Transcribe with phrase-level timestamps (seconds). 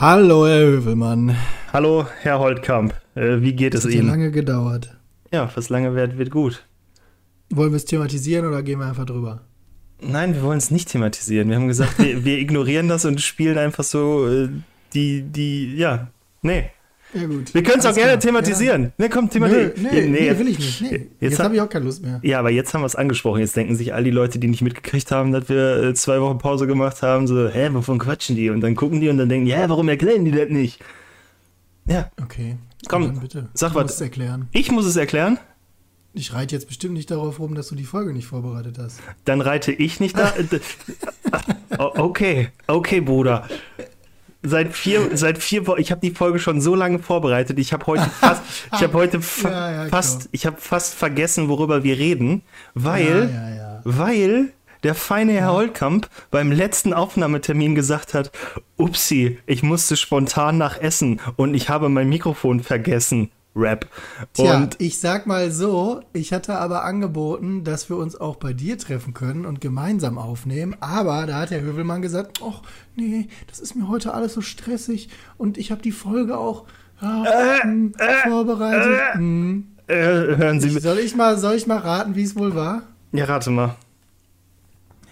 [0.00, 1.36] Hallo, Herr Hövelmann.
[1.72, 2.94] Hallo, Herr Holtkamp.
[3.16, 4.06] Äh, wie geht es Hat ja Ihnen?
[4.06, 4.96] lange gedauert.
[5.32, 6.64] Ja, was lange wird, wird gut.
[7.50, 9.40] Wollen wir es thematisieren oder gehen wir einfach drüber?
[10.00, 11.48] Nein, wir wollen es nicht thematisieren.
[11.48, 14.48] Wir haben gesagt, wir, wir ignorieren das und spielen einfach so äh,
[14.94, 16.70] die, die, ja, nee.
[17.14, 17.54] Ja, gut.
[17.54, 18.20] Wir können es auch gerne klar.
[18.20, 18.92] thematisieren.
[18.98, 19.30] Ne, komm, Ja.
[19.30, 19.72] Thematisieren.
[19.92, 20.80] nee, nee, jetzt- will ich nicht.
[20.82, 20.88] Nee.
[20.90, 22.20] Jetzt Jetzt, hab- habe ich auch keine Lust mehr.
[22.22, 23.40] Ja, aber jetzt haben wir es angesprochen.
[23.40, 26.38] Jetzt denken sich all die Leute, die nicht mitgekriegt haben, dass wir äh, zwei Wochen
[26.38, 28.50] Pause gemacht haben, so, hä, wovon quatschen die?
[28.50, 30.80] Und dann gucken die und dann denken, ja, warum erklären die das nicht?
[31.86, 32.56] Ja, Okay.
[32.88, 33.48] Komm, Dann bitte.
[33.54, 33.82] sag du was.
[33.84, 34.46] musst es erklären.
[34.52, 35.38] ich muss es erklären.
[36.14, 39.00] Ich reite jetzt bestimmt nicht darauf rum, dass du die Folge nicht vorbereitet hast.
[39.24, 40.32] Dann reite ich nicht da.
[41.78, 43.46] Okay, okay, Bruder.
[44.42, 47.58] Seit vier, seit vier Wochen, ich habe die Folge schon so lange vorbereitet.
[47.58, 48.42] Ich habe heute fast,
[48.72, 50.28] ich habe heute fa Ja, ja, fast, klar.
[50.32, 52.42] ich habe fast vergessen, worüber wir reden,
[52.74, 54.52] weil, Ja, weil
[54.84, 58.30] der feine Herr Holtkamp beim letzten Aufnahmetermin gesagt hat,
[58.76, 63.30] upsi, ich musste spontan nach Essen und ich habe mein Mikrofon vergessen.
[63.58, 63.86] Rap.
[64.32, 68.52] Tja, Und ich sag mal so, ich hatte aber angeboten, dass wir uns auch bei
[68.52, 70.76] dir treffen können und gemeinsam aufnehmen.
[70.80, 72.62] Aber da hat der Hövelmann gesagt, ach
[72.94, 76.64] nee, das ist mir heute alles so stressig und ich habe die Folge auch
[77.00, 79.14] ja, hm, vorbereitet.
[79.14, 79.68] Hm.
[79.86, 82.82] äh, hören Sie, Soll ich mal, soll ich mal raten, wie es wohl war?
[83.12, 83.76] ja, rate mal.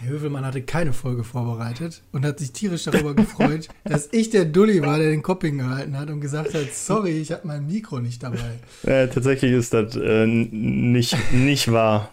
[0.06, 4.44] Herr Hövelmann hatte keine Folge vorbereitet und hat sich tierisch darüber gefreut, dass ich der
[4.44, 7.98] Dulli war, der den Kopping gehalten hat und gesagt hat, sorry, ich habe mein Mikro
[7.98, 8.60] nicht dabei.
[8.84, 12.10] Äh, tatsächlich ist das äh, nicht, nicht wahr.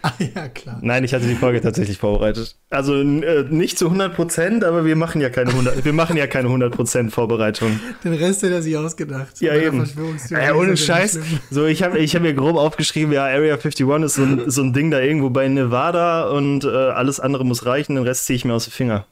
[0.02, 0.78] Ah ja, klar.
[0.80, 2.56] Nein, ich hatte die Folge tatsächlich vorbereitet.
[2.70, 6.26] Also äh, nicht zu 100 Prozent, aber wir machen ja keine 100, wir machen ja
[6.26, 7.78] keine 100 Prozent Vorbereitung.
[8.02, 9.40] Den Rest hat er sich ausgedacht.
[9.42, 9.86] Ja, eben.
[10.30, 11.18] Ja, ohne Scheiß.
[11.50, 14.62] So, ich habe ich hab mir grob aufgeschrieben, ja, Area 51 ist so ein, so
[14.62, 18.36] ein Ding da irgendwo bei Nevada und äh, alles andere muss reichen, den Rest ziehe
[18.36, 19.06] ich mir aus den Finger.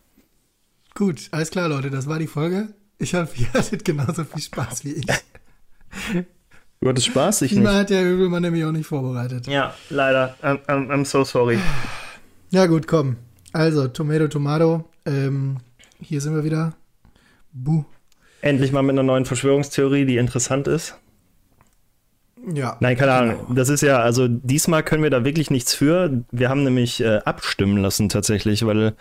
[0.95, 2.69] Gut, alles klar, Leute, das war die Folge.
[2.99, 5.07] Ich hoffe, ihr hattet genauso viel Spaß wie ich.
[6.81, 7.81] Du hattest Spaß, ich Diesmal nicht.
[7.81, 9.47] hat der Hövelmann nämlich auch nicht vorbereitet.
[9.49, 10.37] Ja, leider.
[10.43, 11.59] I'm, I'm, I'm so sorry.
[12.51, 13.17] Ja gut, komm.
[13.53, 14.85] Also, Tomato, Tomato.
[15.05, 15.57] Ähm,
[16.01, 16.75] hier sind wir wieder.
[17.53, 17.85] Buh.
[18.43, 20.97] Endlich mal mit einer neuen Verschwörungstheorie, die interessant ist.
[22.55, 22.77] Ja.
[22.79, 23.39] Nein, keine Ahnung.
[23.41, 23.55] genau.
[23.55, 26.25] Das ist ja, also diesmal können wir da wirklich nichts für.
[26.31, 28.95] Wir haben nämlich äh, abstimmen lassen tatsächlich, weil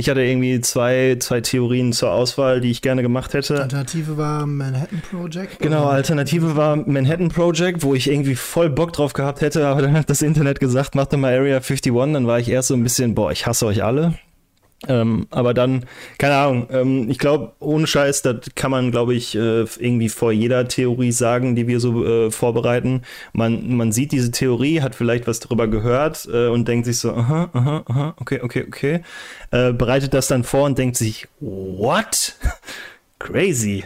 [0.00, 3.60] ich hatte irgendwie zwei, zwei Theorien zur Auswahl, die ich gerne gemacht hätte.
[3.60, 5.58] Alternative war Manhattan Project.
[5.58, 9.92] Genau, Alternative war Manhattan Project, wo ich irgendwie voll Bock drauf gehabt hätte, aber dann
[9.92, 11.92] hat das Internet gesagt, mach doch mal Area 51.
[11.92, 14.14] Dann war ich erst so ein bisschen, boah, ich hasse euch alle.
[14.88, 15.84] Ähm, aber dann,
[16.16, 20.32] keine Ahnung, ähm, ich glaube, ohne Scheiß, das kann man, glaube ich, äh, irgendwie vor
[20.32, 23.02] jeder Theorie sagen, die wir so äh, vorbereiten.
[23.34, 27.12] Man, man sieht diese Theorie, hat vielleicht was darüber gehört äh, und denkt sich so,
[27.12, 29.00] aha, aha, aha, okay, okay, okay.
[29.50, 32.36] Äh, bereitet das dann vor und denkt sich, what?
[33.18, 33.84] Crazy.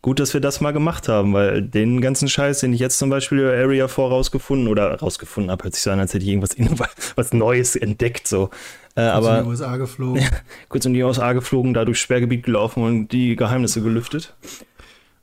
[0.00, 3.08] Gut, dass wir das mal gemacht haben, weil den ganzen Scheiß, den ich jetzt zum
[3.08, 6.30] Beispiel über Area 4 rausgefunden oder rausgefunden habe, hört sich so an, als hätte ich
[6.30, 6.56] irgendwas
[7.16, 8.50] was Neues entdeckt, so.
[8.96, 10.24] Äh, Aber in die USA geflogen.
[10.68, 14.34] kurz in die USA geflogen, da durchs Sperrgebiet gelaufen und die Geheimnisse gelüftet.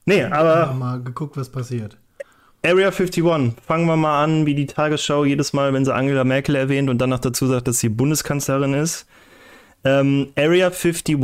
[0.05, 1.97] Nee, Haben aber mal geguckt, was passiert.
[2.63, 3.23] Area 51,
[3.65, 6.99] fangen wir mal an, wie die Tagesschau jedes Mal, wenn sie Angela Merkel erwähnt und
[6.99, 9.07] dann noch dazu sagt, dass sie Bundeskanzlerin ist.
[9.83, 11.17] Ähm, Area 51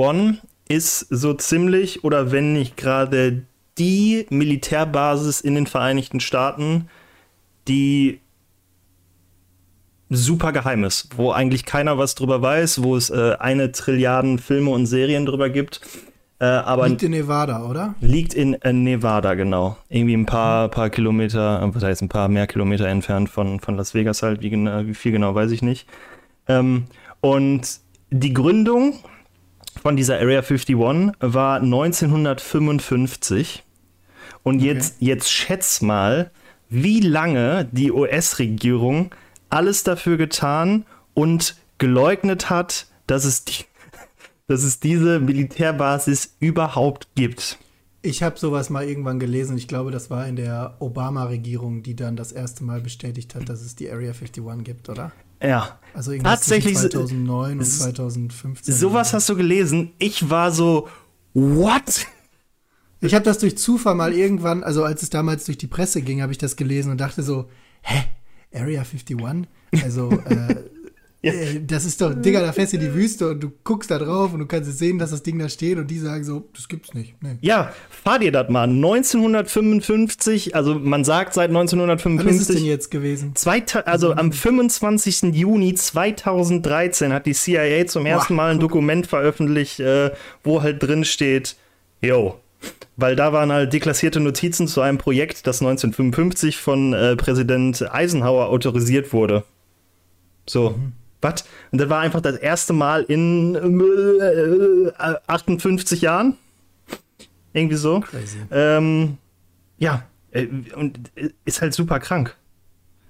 [0.67, 3.43] ist so ziemlich oder wenn nicht gerade
[3.77, 6.87] die Militärbasis in den Vereinigten Staaten,
[7.67, 8.19] die
[10.09, 14.71] super geheim ist, wo eigentlich keiner was drüber weiß, wo es äh, eine Trilliarden Filme
[14.71, 15.81] und Serien drüber gibt.
[16.39, 17.95] Äh, aber Liegt in Nevada, oder?
[17.99, 19.75] Liegt in äh, Nevada, genau.
[19.89, 23.75] Irgendwie ein paar, paar Kilometer, äh, was heißt ein paar mehr Kilometer entfernt von, von
[23.75, 24.41] Las Vegas halt.
[24.41, 25.87] Wie, genau, wie viel genau, weiß ich nicht.
[26.47, 26.85] Ähm,
[27.21, 27.79] und
[28.11, 28.93] die Gründung
[29.81, 30.77] von dieser Area 51
[31.19, 33.63] war 1955.
[34.43, 36.29] Und jetzt, jetzt schätz mal,
[36.69, 39.09] wie lange die US-Regierung
[39.49, 43.65] alles dafür getan und geleugnet hat, dass es, die,
[44.47, 47.57] dass es diese Militärbasis überhaupt gibt.
[48.03, 49.57] Ich habe sowas mal irgendwann gelesen.
[49.57, 53.61] Ich glaube, das war in der Obama-Regierung, die dann das erste Mal bestätigt hat, dass
[53.61, 55.11] es die Area 51 gibt, oder?
[55.41, 55.79] Ja.
[55.93, 58.73] Also Tatsächlich zwischen so- 2009 und s- 2015.
[58.73, 59.91] Sowas hast du gelesen.
[59.99, 60.87] Ich war so,
[61.33, 62.05] what?
[63.01, 66.21] Ich habe das durch Zufall mal irgendwann, also als es damals durch die Presse ging,
[66.21, 67.49] habe ich das gelesen und dachte so,
[67.81, 68.03] hä?
[68.59, 69.47] Area 51?
[69.83, 70.55] Also, äh,
[71.23, 71.33] Ja.
[71.33, 73.97] äh, das ist doch, Digga, da fährst du in die Wüste und du guckst da
[73.97, 76.47] drauf und du kannst es sehen, dass das Ding da steht und die sagen so,
[76.55, 77.15] das gibt's nicht.
[77.23, 77.37] Nee.
[77.41, 78.69] Ja, fahr dir das mal.
[78.69, 82.61] 1955, also man sagt seit Wann ist es denn 1955.
[82.63, 83.35] jetzt gewesen?
[83.35, 85.33] Zweita also am 25.
[85.33, 90.11] Juni 2013 hat die CIA zum ersten Mal ein Dokument veröffentlicht, äh,
[90.43, 91.55] wo halt drin steht,
[91.99, 92.39] Jo.
[92.95, 98.49] Weil da waren halt deklassierte Notizen zu einem Projekt, das 1955 von äh, Präsident Eisenhower
[98.49, 99.43] autorisiert wurde.
[100.47, 100.93] So, mhm.
[101.21, 101.45] was?
[101.71, 104.91] Und das war einfach das erste Mal in äh,
[105.27, 106.35] 58 Jahren.
[107.53, 108.03] Irgendwie so.
[108.51, 109.17] Ähm,
[109.77, 112.35] ja, äh, und äh, ist halt super krank.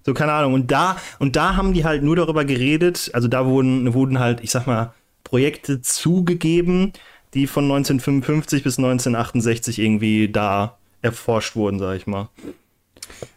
[0.06, 0.54] So, keine Ahnung.
[0.54, 4.42] Und da, und da haben die halt nur darüber geredet, also da wurden, wurden halt,
[4.42, 4.94] ich sag mal,
[5.26, 6.94] Projekte zugegeben,
[7.38, 12.30] die von 1955 bis 1968 irgendwie da erforscht wurden, sag ich mal.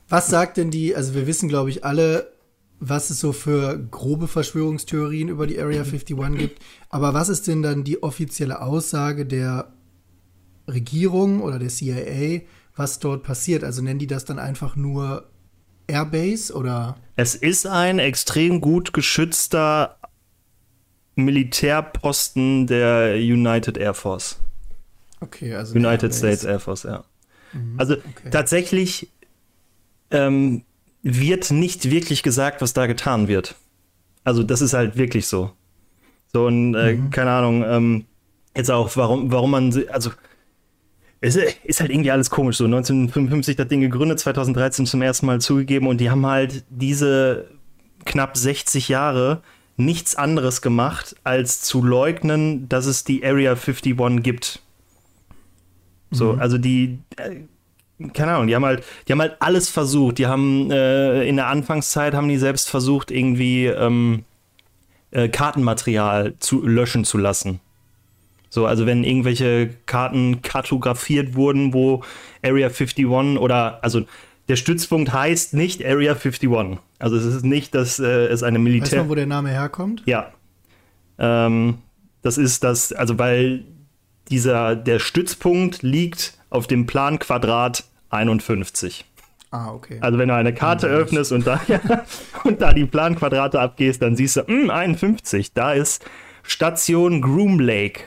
[0.09, 2.33] Was sagt denn die, also wir wissen, glaube ich, alle,
[2.81, 7.63] was es so für grobe Verschwörungstheorien über die Area 51 gibt, aber was ist denn
[7.63, 9.73] dann die offizielle Aussage der
[10.67, 12.41] Regierung oder der CIA,
[12.75, 13.63] was dort passiert?
[13.63, 15.29] Also nennen die das dann einfach nur
[15.87, 16.97] Airbase oder?
[17.17, 19.97] Es ist ein extrem gut geschützter
[21.25, 24.39] Militärposten der United Air Force.
[25.21, 27.05] Okay, also United States Air Force, ja.
[27.53, 28.31] Mhm, also okay.
[28.31, 29.09] tatsächlich
[30.11, 30.65] ähm,
[31.03, 33.55] wird nicht wirklich gesagt, was da getan wird.
[34.25, 35.53] Also das ist halt wirklich so.
[36.33, 37.11] So und äh, mhm.
[37.11, 37.65] keine Ahnung.
[37.67, 38.05] Ähm,
[38.57, 40.11] jetzt auch, warum, warum man, also
[41.21, 42.57] es ist halt irgendwie alles komisch.
[42.57, 47.51] So 1955 das Ding gegründet, 2013 zum ersten Mal zugegeben und die haben halt diese
[48.05, 49.43] knapp 60 Jahre
[49.81, 54.61] nichts anderes gemacht, als zu leugnen, dass es die Area 51 gibt.
[56.11, 56.41] So, mhm.
[56.41, 60.19] also die, äh, keine Ahnung, die haben halt, die haben halt alles versucht.
[60.19, 64.25] Die haben äh, in der Anfangszeit haben die selbst versucht, irgendwie ähm,
[65.11, 67.61] äh, Kartenmaterial zu löschen zu lassen.
[68.49, 72.03] So, also wenn irgendwelche Karten kartografiert wurden, wo
[72.43, 74.03] Area 51 oder also
[74.49, 76.81] der Stützpunkt heißt nicht Area 51.
[77.01, 78.99] Also es ist nicht, dass äh, es eine Militär.
[78.99, 80.03] Weißt du, wo der Name herkommt?
[80.07, 80.33] Ja.
[81.19, 81.79] Ähm,
[82.23, 83.65] das ist das, also weil
[84.29, 89.05] dieser, der Stützpunkt liegt auf dem Planquadrat 51.
[89.51, 89.99] Ah, okay.
[90.01, 91.81] Also wenn du eine Karte ja, öffnest und da, ja,
[92.45, 96.05] und da die Planquadrate abgehst, dann siehst du, mh, 51, da ist
[96.43, 98.03] Station Groom Lake.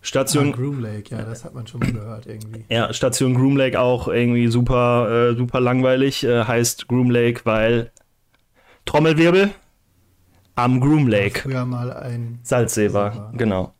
[0.00, 0.52] Station.
[0.52, 2.64] Ah, Groom Lake, ja, das hat man schon mal gehört irgendwie.
[2.68, 6.24] Ja, Station Groom Lake auch irgendwie super, äh, super langweilig.
[6.24, 7.90] Äh, heißt Groom Lake, weil
[8.84, 9.50] Trommelwirbel
[10.54, 11.40] am Groom Lake.
[11.40, 13.74] Früher mal ein Salzsee war, genau.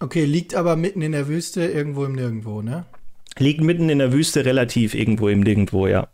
[0.00, 2.84] Okay, liegt aber mitten in der Wüste, irgendwo im Nirgendwo, ne?
[3.36, 6.08] Liegt mitten in der Wüste, relativ irgendwo im Nirgendwo, ja.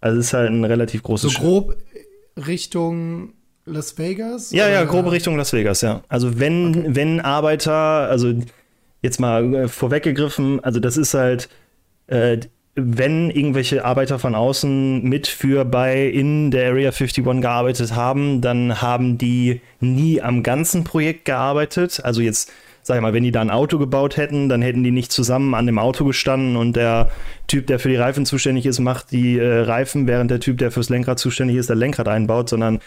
[0.00, 1.32] Also ist halt ein relativ großes.
[1.32, 1.76] So grob
[2.36, 3.34] Richtung
[3.66, 4.50] Las Vegas?
[4.50, 4.72] Ja, oder?
[4.72, 6.02] ja, grobe Richtung Las Vegas, ja.
[6.08, 6.88] Also wenn, okay.
[6.88, 8.34] wenn Arbeiter, also
[9.02, 11.48] jetzt mal äh, vorweggegriffen, also das ist halt,
[12.06, 12.38] äh,
[12.74, 18.80] wenn irgendwelche Arbeiter von außen mit für bei in der Area 51 gearbeitet haben, dann
[18.80, 22.00] haben die nie am ganzen Projekt gearbeitet.
[22.04, 22.52] Also jetzt,
[22.82, 25.54] sag ich mal, wenn die da ein Auto gebaut hätten, dann hätten die nicht zusammen
[25.54, 27.10] an dem Auto gestanden und der
[27.48, 30.70] Typ, der für die Reifen zuständig ist, macht die äh, Reifen, während der Typ, der
[30.70, 32.78] fürs Lenkrad zuständig ist, das Lenkrad einbaut, sondern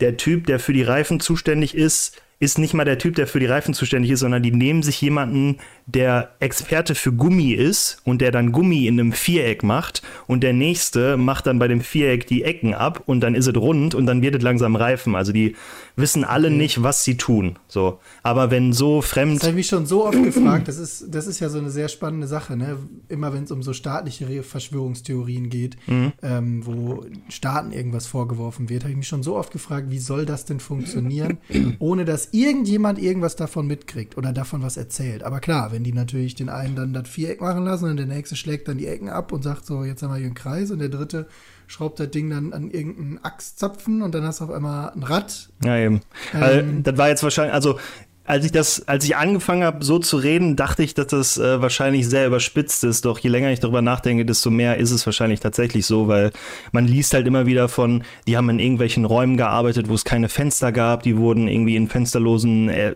[0.00, 3.40] der Typ, der für die Reifen zuständig ist, ist nicht mal der Typ, der für
[3.40, 8.20] die Reifen zuständig ist, sondern die nehmen sich jemanden, der Experte für Gummi ist und
[8.20, 12.26] der dann Gummi in einem Viereck macht und der nächste macht dann bei dem Viereck
[12.28, 15.16] die Ecken ab und dann ist es rund und dann wird es langsam reifen.
[15.16, 15.56] Also die
[15.98, 16.56] wissen alle okay.
[16.56, 17.58] nicht, was sie tun.
[17.66, 19.36] So, aber wenn so fremd.
[19.36, 20.68] Das habe ich mich schon so oft gefragt.
[20.68, 22.56] Das ist, das ist ja so eine sehr spannende Sache.
[22.56, 22.78] Ne?
[23.08, 26.12] Immer wenn es um so staatliche Verschwörungstheorien geht, mhm.
[26.22, 30.24] ähm, wo Staaten irgendwas vorgeworfen wird, habe ich mich schon so oft gefragt, wie soll
[30.24, 31.38] das denn funktionieren,
[31.78, 35.22] ohne dass irgendjemand irgendwas davon mitkriegt oder davon was erzählt.
[35.22, 38.36] Aber klar, wenn die natürlich den einen dann das Viereck machen lassen und der nächste
[38.36, 40.78] schlägt dann die Ecken ab und sagt so, jetzt haben wir hier einen Kreis und
[40.78, 41.26] der dritte
[41.68, 45.50] schraubt das Ding dann an irgendeinen Achszapfen und dann hast du auf einmal ein Rad.
[45.64, 46.00] Ja, eben.
[46.34, 47.78] Ähm, also, das war jetzt wahrscheinlich, also
[48.24, 51.62] als ich das, als ich angefangen habe, so zu reden, dachte ich, dass das äh,
[51.62, 53.06] wahrscheinlich sehr überspitzt ist.
[53.06, 56.32] Doch je länger ich darüber nachdenke, desto mehr ist es wahrscheinlich tatsächlich so, weil
[56.72, 60.28] man liest halt immer wieder von, die haben in irgendwelchen Räumen gearbeitet, wo es keine
[60.28, 62.94] Fenster gab, die wurden irgendwie in fensterlosen, äh,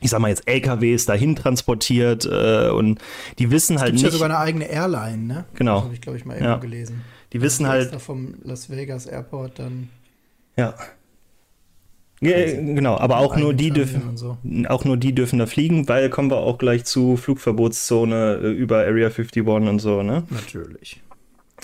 [0.00, 2.98] ich sag mal jetzt LKWs dahin transportiert äh, und
[3.38, 4.04] die wissen halt nicht.
[4.04, 5.44] Es gibt ja sogar eine eigene Airline, ne?
[5.54, 5.76] Genau.
[5.76, 6.58] Das habe ich, glaube ich, mal irgendwo ja.
[6.58, 7.02] gelesen.
[7.36, 7.94] Die wissen halt.
[8.00, 9.90] Vom Las Vegas Airport dann.
[10.56, 10.74] Ja.
[12.22, 14.38] Ja, genau, aber auch nur die dürfen so.
[14.68, 18.78] auch nur die dürfen da fliegen, weil kommen wir auch gleich zu Flugverbotszone äh, über
[18.78, 20.22] Area 51 und so, ne?
[20.30, 21.02] Natürlich.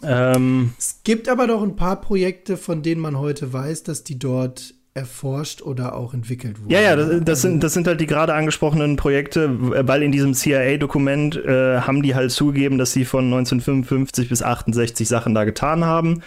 [0.03, 4.19] Ähm, es gibt aber doch ein paar Projekte, von denen man heute weiß, dass die
[4.19, 6.75] dort erforscht oder auch entwickelt wurde.
[6.75, 10.35] Ja, ja, das, das, sind, das sind halt die gerade angesprochenen Projekte, weil in diesem
[10.35, 15.87] CIA-Dokument äh, haben die halt zugegeben, dass sie von 1955 bis 68 Sachen da getan
[15.87, 16.23] haben.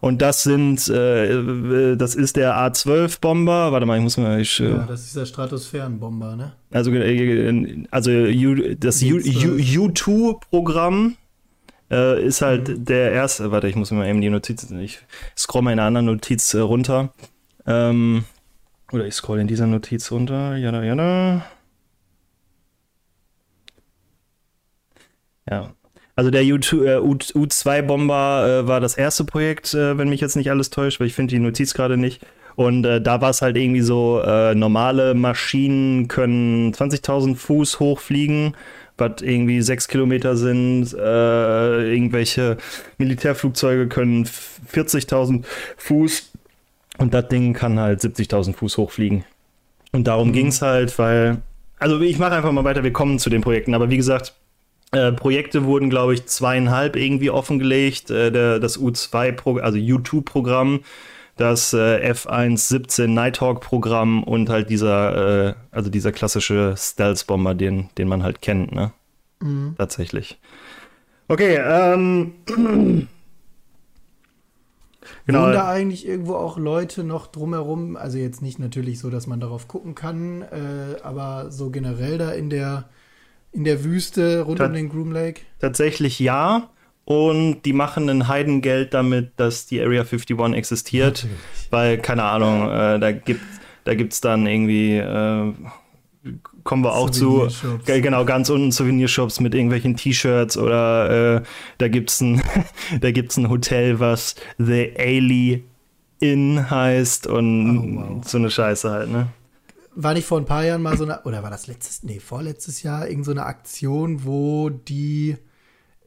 [0.00, 3.72] Und das sind, äh, das ist der A-12-Bomber.
[3.72, 4.40] Warte mal, ich muss mal.
[4.40, 6.52] Ich, äh, ja, das ist der Stratosphärenbomber, ne?
[6.70, 8.10] Also, äh, also
[8.78, 11.16] das U2-Programm
[11.90, 12.84] äh, ist halt mhm.
[12.84, 13.50] der erste.
[13.50, 14.70] Warte, ich muss mir mal eben die Notiz.
[14.70, 15.00] Ich
[15.36, 17.12] scroll mal in einer anderen Notiz äh, runter.
[17.68, 18.24] Ähm,
[18.90, 20.56] oder ich scroll in dieser Notiz runter.
[20.56, 21.44] Jada, jada.
[25.48, 25.74] Ja.
[26.16, 30.98] Also der U2-Bomber äh, war das erste Projekt, äh, wenn mich jetzt nicht alles täuscht,
[30.98, 32.26] weil ich finde die Notiz gerade nicht.
[32.56, 38.56] Und äh, da war es halt irgendwie so, äh, normale Maschinen können 20.000 Fuß hochfliegen,
[38.96, 40.92] was irgendwie sechs Kilometer sind.
[40.92, 42.56] Äh, irgendwelche
[42.96, 45.44] Militärflugzeuge können 40.000
[45.76, 46.32] Fuß
[46.98, 49.24] und das Ding kann halt 70.000 Fuß hochfliegen.
[49.92, 50.32] Und darum mhm.
[50.32, 51.42] ging es halt, weil,
[51.78, 54.34] also ich mache einfach mal weiter, wir kommen zu den Projekten, aber wie gesagt,
[54.92, 58.10] äh, Projekte wurden, glaube ich, zweieinhalb irgendwie offengelegt.
[58.10, 60.80] Äh, der, das U2, also U2-Programm,
[61.36, 68.22] das äh, F117 Nighthawk-Programm und halt dieser, äh, also dieser klassische Stealth-Bomber, den, den man
[68.22, 68.92] halt kennt, ne?
[69.40, 69.74] Mhm.
[69.78, 70.38] Tatsächlich.
[71.28, 72.32] Okay, ähm.
[75.28, 75.42] Genau.
[75.42, 77.96] Wohnen da eigentlich irgendwo auch Leute noch drumherum?
[77.96, 82.32] Also jetzt nicht natürlich so, dass man darauf gucken kann, äh, aber so generell da
[82.32, 82.88] in der
[83.52, 85.42] in der Wüste rund Ta um den Groom Lake?
[85.58, 86.70] Tatsächlich ja.
[87.04, 91.24] Und die machen ein Heidengeld damit, dass die Area 51 existiert.
[91.24, 91.70] Natürlich.
[91.70, 93.40] Weil, keine Ahnung, äh, da gibt
[93.84, 95.52] da gibt's dann irgendwie, äh,
[96.68, 97.48] kommen wir auch zu,
[97.86, 101.42] genau, ganz unten Souvenirshops mit irgendwelchen T-Shirts oder äh,
[101.78, 102.42] da gibt's ein,
[103.00, 105.64] da gibt's ein Hotel, was The Ailey
[106.20, 108.28] Inn heißt und oh, wow.
[108.28, 109.28] so eine Scheiße halt, ne?
[109.94, 112.82] war nicht vor ein paar Jahren mal so eine, oder war das letztes, nee, vorletztes
[112.82, 115.38] Jahr, irgend so eine Aktion, wo die,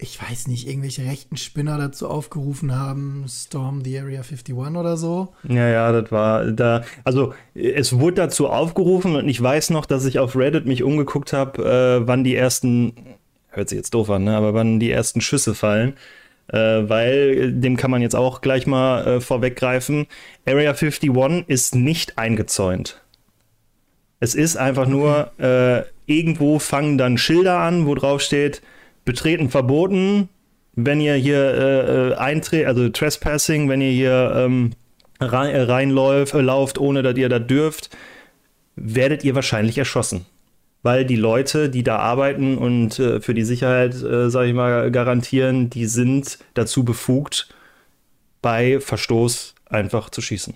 [0.01, 5.29] ich weiß nicht, irgendwelche rechten Spinner dazu aufgerufen haben, Storm the Area 51 oder so?
[5.47, 10.05] Ja, ja, das war da, also es wurde dazu aufgerufen und ich weiß noch, dass
[10.05, 12.93] ich auf Reddit mich umgeguckt habe, äh, wann die ersten,
[13.49, 15.93] hört sich jetzt doof an, ne, aber wann die ersten Schüsse fallen.
[16.47, 20.07] Äh, weil dem kann man jetzt auch gleich mal äh, vorweggreifen.
[20.45, 23.01] Area 51 ist nicht eingezäunt.
[24.19, 28.61] Es ist einfach nur, äh, irgendwo fangen dann Schilder an, wo drauf steht,
[29.05, 30.29] betreten verboten,
[30.75, 34.71] wenn ihr hier äh, äh eintretet, also Trespassing, wenn ihr hier ähm,
[35.19, 37.89] rein, äh, reinläuft, äh, lauft, ohne dass ihr da dürft,
[38.75, 40.25] werdet ihr wahrscheinlich erschossen.
[40.83, 44.89] Weil die Leute, die da arbeiten und äh, für die Sicherheit, äh, sag ich mal,
[44.91, 47.53] garantieren, die sind dazu befugt,
[48.41, 50.55] bei Verstoß einfach zu schießen.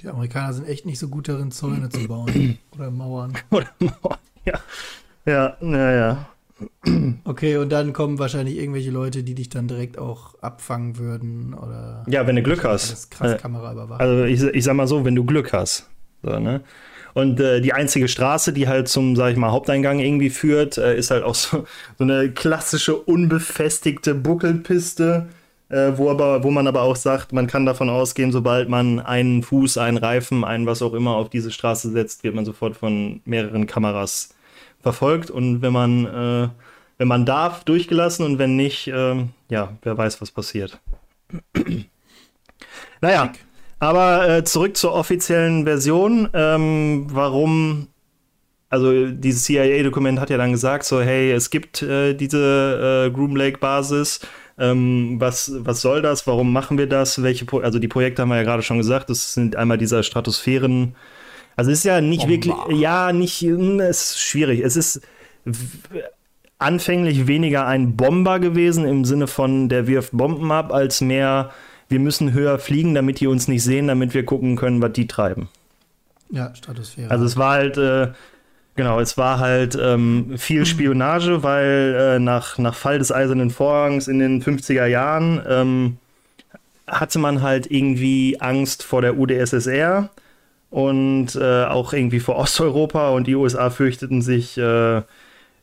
[0.00, 3.34] Die Amerikaner sind echt nicht so gut darin, Zäune zu bauen oder Mauern.
[3.50, 4.58] Oder Mauern, ja.
[5.24, 6.26] Ja, ja,
[7.24, 12.04] Okay, und dann kommen wahrscheinlich irgendwelche Leute, die dich dann direkt auch abfangen würden oder.
[12.08, 13.10] Ja, wenn du Glück hast.
[13.10, 14.00] Krass Kamera überwacht.
[14.00, 15.88] Also ich, ich sag mal so, wenn du Glück hast.
[16.22, 16.62] So, ne?
[17.14, 20.96] Und äh, die einzige Straße, die halt zum, sag ich mal, Haupteingang irgendwie führt, äh,
[20.96, 21.64] ist halt auch so,
[21.98, 25.28] so eine klassische unbefestigte Buckelpiste
[25.72, 29.42] äh, wo, aber, wo man aber auch sagt, man kann davon ausgehen, sobald man einen
[29.42, 33.22] Fuß, einen Reifen, einen was auch immer auf diese Straße setzt, wird man sofort von
[33.24, 34.34] mehreren Kameras
[34.82, 35.30] verfolgt.
[35.30, 36.48] Und wenn man, äh,
[36.98, 40.80] wenn man darf, durchgelassen und wenn nicht, äh, ja, wer weiß, was passiert.
[43.00, 43.32] naja,
[43.78, 46.28] aber äh, zurück zur offiziellen Version.
[46.34, 47.88] Ähm, warum
[48.72, 53.36] also dieses CIA-Dokument hat ja dann gesagt, so hey, es gibt äh, diese äh, Groom
[53.36, 54.20] Lake Basis,
[54.58, 56.26] ähm, was, was soll das?
[56.26, 57.22] Warum machen wir das?
[57.22, 60.02] Welche Pro also die Projekte haben wir ja gerade schon gesagt, das sind einmal dieser
[60.02, 60.94] Stratosphären.
[61.56, 62.32] Also es ist ja nicht Bomber.
[62.32, 64.60] wirklich, ja, nicht, hm, es ist schwierig.
[64.60, 65.02] Es ist
[66.58, 71.50] anfänglich weniger ein Bomber gewesen im Sinne von, der wirft Bomben ab, als mehr,
[71.88, 75.06] wir müssen höher fliegen, damit die uns nicht sehen, damit wir gucken können, was die
[75.06, 75.48] treiben.
[76.30, 77.10] Ja, Stratosphäre.
[77.10, 78.12] Also es war halt, äh,
[78.74, 84.08] Genau, es war halt ähm, viel Spionage, weil äh, nach, nach Fall des Eisernen Vorhangs
[84.08, 85.98] in den 50er Jahren ähm,
[86.86, 90.08] hatte man halt irgendwie Angst vor der UdSSR
[90.72, 95.02] und äh, auch irgendwie vor Osteuropa und die USA fürchteten sich äh,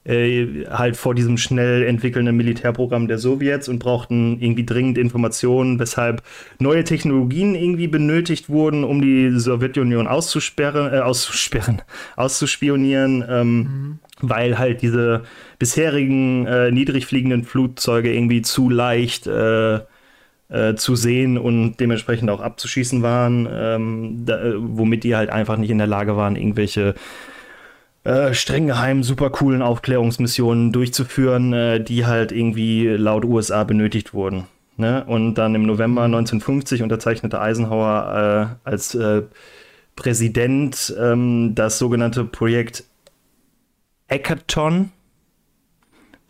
[0.06, 6.22] äh, halt vor diesem schnell entwickelnden Militärprogramm der Sowjets und brauchten irgendwie dringend Informationen, weshalb
[6.60, 11.82] neue Technologien irgendwie benötigt wurden, um die Sowjetunion auszusperren, äh, auszusperren,
[12.16, 14.00] auszuspionieren, ähm, mhm.
[14.22, 15.24] weil halt diese
[15.58, 19.26] bisherigen äh, niedrig fliegenden Flugzeuge irgendwie zu leicht
[20.50, 25.58] äh, zu sehen und dementsprechend auch abzuschießen waren, ähm, da, äh, womit die halt einfach
[25.58, 26.96] nicht in der Lage waren, irgendwelche
[28.04, 34.46] äh, streng geheimen, super coolen Aufklärungsmissionen durchzuführen, äh, die halt irgendwie laut USA benötigt wurden.
[34.78, 35.04] Ne?
[35.06, 39.24] Und dann im November 1950 unterzeichnete Eisenhower äh, als äh,
[39.96, 42.86] Präsident ähm, das sogenannte Projekt
[44.10, 44.92] Hackathon,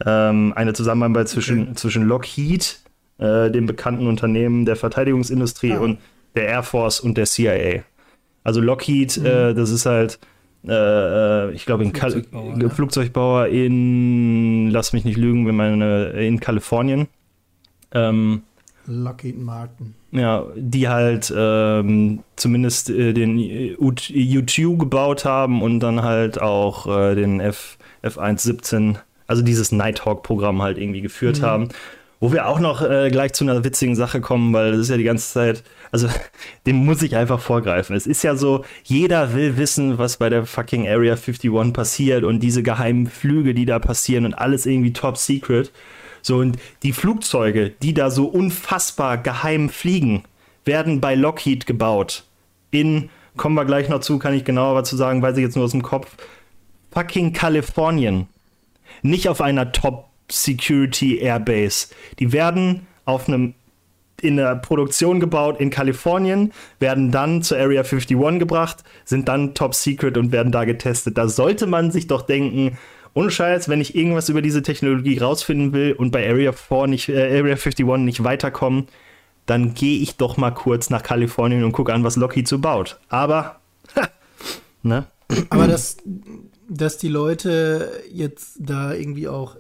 [0.06, 1.76] ähm, eine Zusammenarbeit zwischen, okay.
[1.76, 2.80] zwischen Lockheed,
[3.20, 5.80] äh, dem bekannten Unternehmen der Verteidigungsindustrie, ah.
[5.80, 6.00] und
[6.36, 7.84] der Air Force und der CIA.
[8.44, 9.26] Also Lockheed, mhm.
[9.26, 10.20] äh, das ist halt,
[10.68, 12.70] äh, äh ich glaube, Flugzeugbauer, ne?
[12.70, 17.08] Flugzeugbauer in, lass mich nicht lügen, wenn meine, in Kalifornien.
[17.94, 18.44] Ähm,
[18.86, 19.94] Lockheed Martin.
[20.12, 27.14] Ja, die halt ähm, zumindest äh, den U2 gebaut haben und dann halt auch äh,
[27.14, 28.96] den F, F117,
[29.28, 31.46] also dieses Nighthawk-Programm halt irgendwie geführt mhm.
[31.46, 31.70] haben.
[32.22, 34.98] Wo wir auch noch äh, gleich zu einer witzigen Sache kommen, weil das ist ja
[34.98, 36.10] die ganze Zeit, also
[36.66, 37.96] dem muss ich einfach vorgreifen.
[37.96, 42.42] Es ist ja so, jeder will wissen, was bei der fucking Area 51 passiert und
[42.42, 45.72] diese geheimen Flüge, die da passieren und alles irgendwie top secret.
[46.22, 50.24] So, und die Flugzeuge, die da so unfassbar geheim fliegen,
[50.66, 52.26] werden bei Lockheed gebaut.
[52.72, 55.56] In, kommen wir gleich noch zu, kann ich genauer was zu sagen, weiß ich jetzt
[55.56, 56.16] nur aus dem Kopf.
[56.92, 58.28] Fucking Kalifornien.
[59.02, 61.88] Nicht auf einer Top Security Airbase.
[62.20, 63.56] Die werden auf einem
[64.22, 69.74] in der Produktion gebaut in Kalifornien, werden dann zur Area 51 gebracht, sind dann top
[69.74, 71.18] secret und werden da getestet.
[71.18, 72.78] Da sollte man sich doch denken,
[73.14, 77.10] ohne Scheiß, wenn ich irgendwas über diese Technologie rausfinden will und bei Area 4 nicht,
[77.10, 78.88] äh, Area 51 nicht weiterkommen,
[79.46, 83.00] dann gehe ich doch mal kurz nach Kalifornien und gucke an, was Lockheed so baut.
[83.10, 83.60] Aber,
[84.84, 85.06] ne?
[85.50, 85.98] Aber dass,
[86.68, 89.56] dass die Leute jetzt da irgendwie auch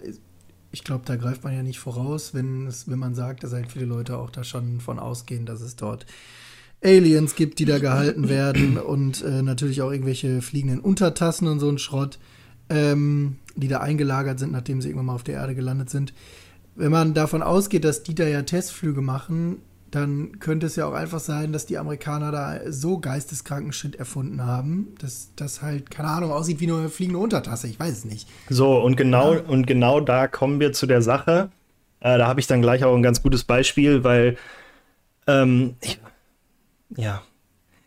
[0.71, 3.71] ich glaube, da greift man ja nicht voraus, wenn, es, wenn man sagt, dass halt
[3.71, 6.05] viele Leute auch da schon von ausgehen, dass es dort
[6.83, 11.69] Aliens gibt, die da gehalten werden und äh, natürlich auch irgendwelche fliegenden Untertassen und so
[11.69, 12.19] ein Schrott,
[12.69, 16.13] ähm, die da eingelagert sind, nachdem sie irgendwann mal auf der Erde gelandet sind.
[16.75, 19.57] Wenn man davon ausgeht, dass die da ja Testflüge machen,
[19.91, 24.45] dann könnte es ja auch einfach sein, dass die Amerikaner da so geisteskranken Shit erfunden
[24.45, 27.67] haben, dass das halt, keine Ahnung, aussieht wie eine fliegende Untertasse.
[27.67, 28.27] Ich weiß es nicht.
[28.49, 29.41] So, und genau, ja.
[29.41, 31.49] und genau da kommen wir zu der Sache.
[32.01, 34.37] Äh, da habe ich dann gleich auch ein ganz gutes Beispiel, weil
[35.27, 35.99] ähm, ich,
[36.95, 37.21] ja.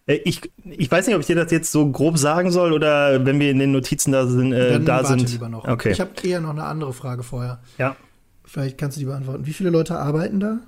[0.07, 3.25] Äh, ich, ich weiß nicht, ob ich dir das jetzt so grob sagen soll oder
[3.25, 4.53] wenn wir in den Notizen da sind.
[4.53, 5.31] Äh, dann da sind.
[5.31, 5.67] Lieber noch.
[5.67, 5.93] Okay.
[5.93, 7.61] Ich habe eher noch eine andere Frage vorher.
[7.79, 7.97] Ja.
[8.45, 9.47] Vielleicht kannst du die beantworten.
[9.47, 10.59] Wie viele Leute arbeiten da?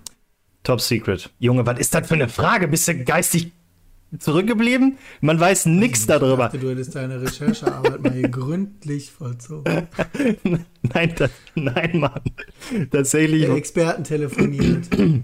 [0.65, 1.31] Top Secret.
[1.39, 2.67] Junge, was ist das für eine Frage?
[2.69, 3.53] Bist du geistig
[4.19, 4.97] zurückgeblieben?
[5.21, 6.47] Man weiß nichts darüber.
[6.47, 9.89] Ich dachte, du hättest deine Recherchearbeit mal gründlich vollzogen.
[10.83, 12.23] nein, das, nein, Mann.
[12.91, 13.45] Tatsächlich.
[13.45, 14.89] Der Experten telefoniert.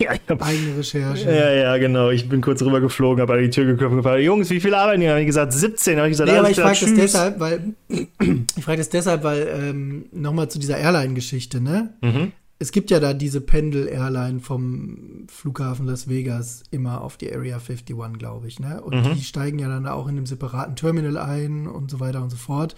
[0.00, 1.28] Ja, ich hab, Eigene Recherche.
[1.28, 2.10] Ja, ja, genau.
[2.10, 4.78] Ich bin kurz rüber geflogen, habe an die Tür geklopft und gefragt, Jungs, wie viele
[4.78, 5.10] arbeiten hier?
[5.10, 5.98] Habe ich gesagt, 17.
[5.98, 9.48] Habe ich gesagt, nee, aber ich frage das deshalb, weil ich frage das deshalb, weil
[9.52, 11.92] ähm, nochmal zu dieser Airline-Geschichte, ne?
[12.02, 17.56] Mhm es gibt ja da diese Pendel-Airline vom Flughafen Las Vegas immer auf die Area
[17.56, 18.82] 51, glaube ich, ne?
[18.82, 19.14] Und mhm.
[19.14, 22.36] die steigen ja dann auch in einem separaten Terminal ein und so weiter und so
[22.36, 22.76] fort.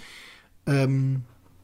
[0.66, 1.22] Ähm,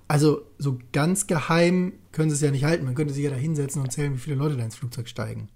[0.09, 2.87] also so ganz geheim können sie es ja nicht halten.
[2.87, 5.49] Man könnte sich ja da hinsetzen und zählen, wie viele Leute da ins Flugzeug steigen.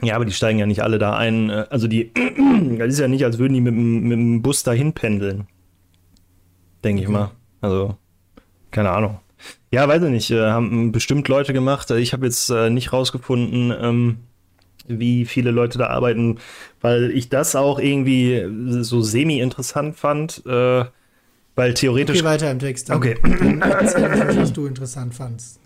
[0.00, 1.50] Ja, aber die steigen ja nicht alle da ein.
[1.50, 2.12] Äh, also die,
[2.78, 5.46] das ist ja nicht, als würden die mit, mit dem Bus dahin pendeln.
[6.82, 7.10] Denke okay.
[7.10, 7.30] ich mal.
[7.60, 7.98] Also,
[8.70, 9.18] keine Ahnung.
[9.70, 10.30] Ja, weiß ich nicht.
[10.30, 11.90] Äh, haben bestimmt Leute gemacht.
[11.90, 14.18] Ich habe jetzt äh, nicht rausgefunden, ähm,
[14.86, 16.38] wie viele Leute da arbeiten,
[16.80, 18.44] weil ich das auch irgendwie
[18.82, 20.44] so semi-interessant fand.
[20.46, 20.84] Äh,
[21.54, 22.18] weil theoretisch.
[22.18, 22.88] Okay, weiter im Text.
[22.88, 22.98] Dann.
[22.98, 23.16] Okay.
[23.22, 25.60] was du interessant fandst.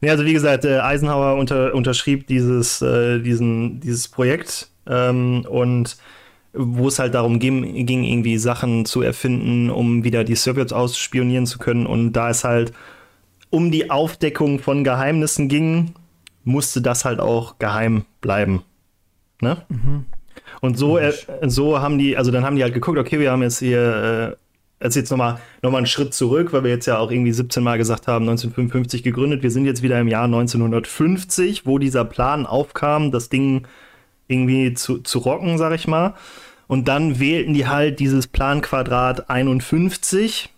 [0.00, 5.96] Ja, also wie gesagt, Eisenhower unter, unterschrieb dieses, äh, diesen, dieses Projekt ähm, und
[6.52, 11.46] wo es halt darum ging, ging, irgendwie Sachen zu erfinden, um wieder die Sowjets ausspionieren
[11.46, 11.86] zu können.
[11.86, 12.72] Und da es halt
[13.50, 15.94] um die Aufdeckung von Geheimnissen ging,
[16.44, 18.62] musste das halt auch geheim bleiben.
[19.40, 19.62] Ne?
[19.68, 20.06] Mhm.
[20.60, 21.12] Und so, äh,
[21.42, 24.36] so haben die, also dann haben die halt geguckt, okay, wir haben jetzt hier,
[24.80, 27.32] äh, jetzt, jetzt nochmal noch mal einen Schritt zurück, weil wir jetzt ja auch irgendwie
[27.32, 29.42] 17 Mal gesagt haben, 1955 gegründet.
[29.42, 33.66] Wir sind jetzt wieder im Jahr 1950, wo dieser Plan aufkam, das Ding
[34.32, 36.14] irgendwie zu, zu rocken, sag ich mal.
[36.66, 40.48] Und dann wählten die halt dieses Planquadrat 51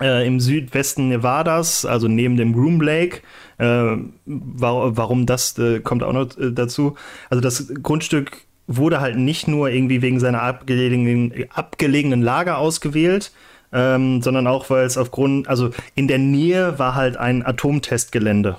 [0.00, 3.20] äh, im Südwesten Nevadas, also neben dem Groom Lake.
[3.58, 6.96] Äh, war, warum das äh, kommt auch noch äh, dazu.
[7.28, 13.32] Also das Grundstück wurde halt nicht nur irgendwie wegen seiner abgelegenen, abgelegenen Lage ausgewählt,
[13.72, 18.58] ähm, sondern auch, weil es aufgrund, also in der Nähe war halt ein Atomtestgelände.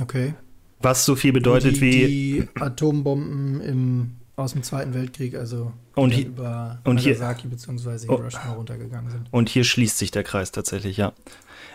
[0.00, 0.34] Okay.
[0.80, 2.06] Was so viel bedeutet die, wie.
[2.06, 8.06] Die Atombomben im, aus dem Zweiten Weltkrieg, also und hier, über und Nagasaki bzw.
[8.08, 8.16] Oh.
[8.16, 9.26] Hiroshima runtergegangen sind.
[9.30, 11.12] Und hier schließt sich der Kreis tatsächlich, ja.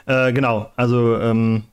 [0.08, 1.64] Äh, genau, also ähm,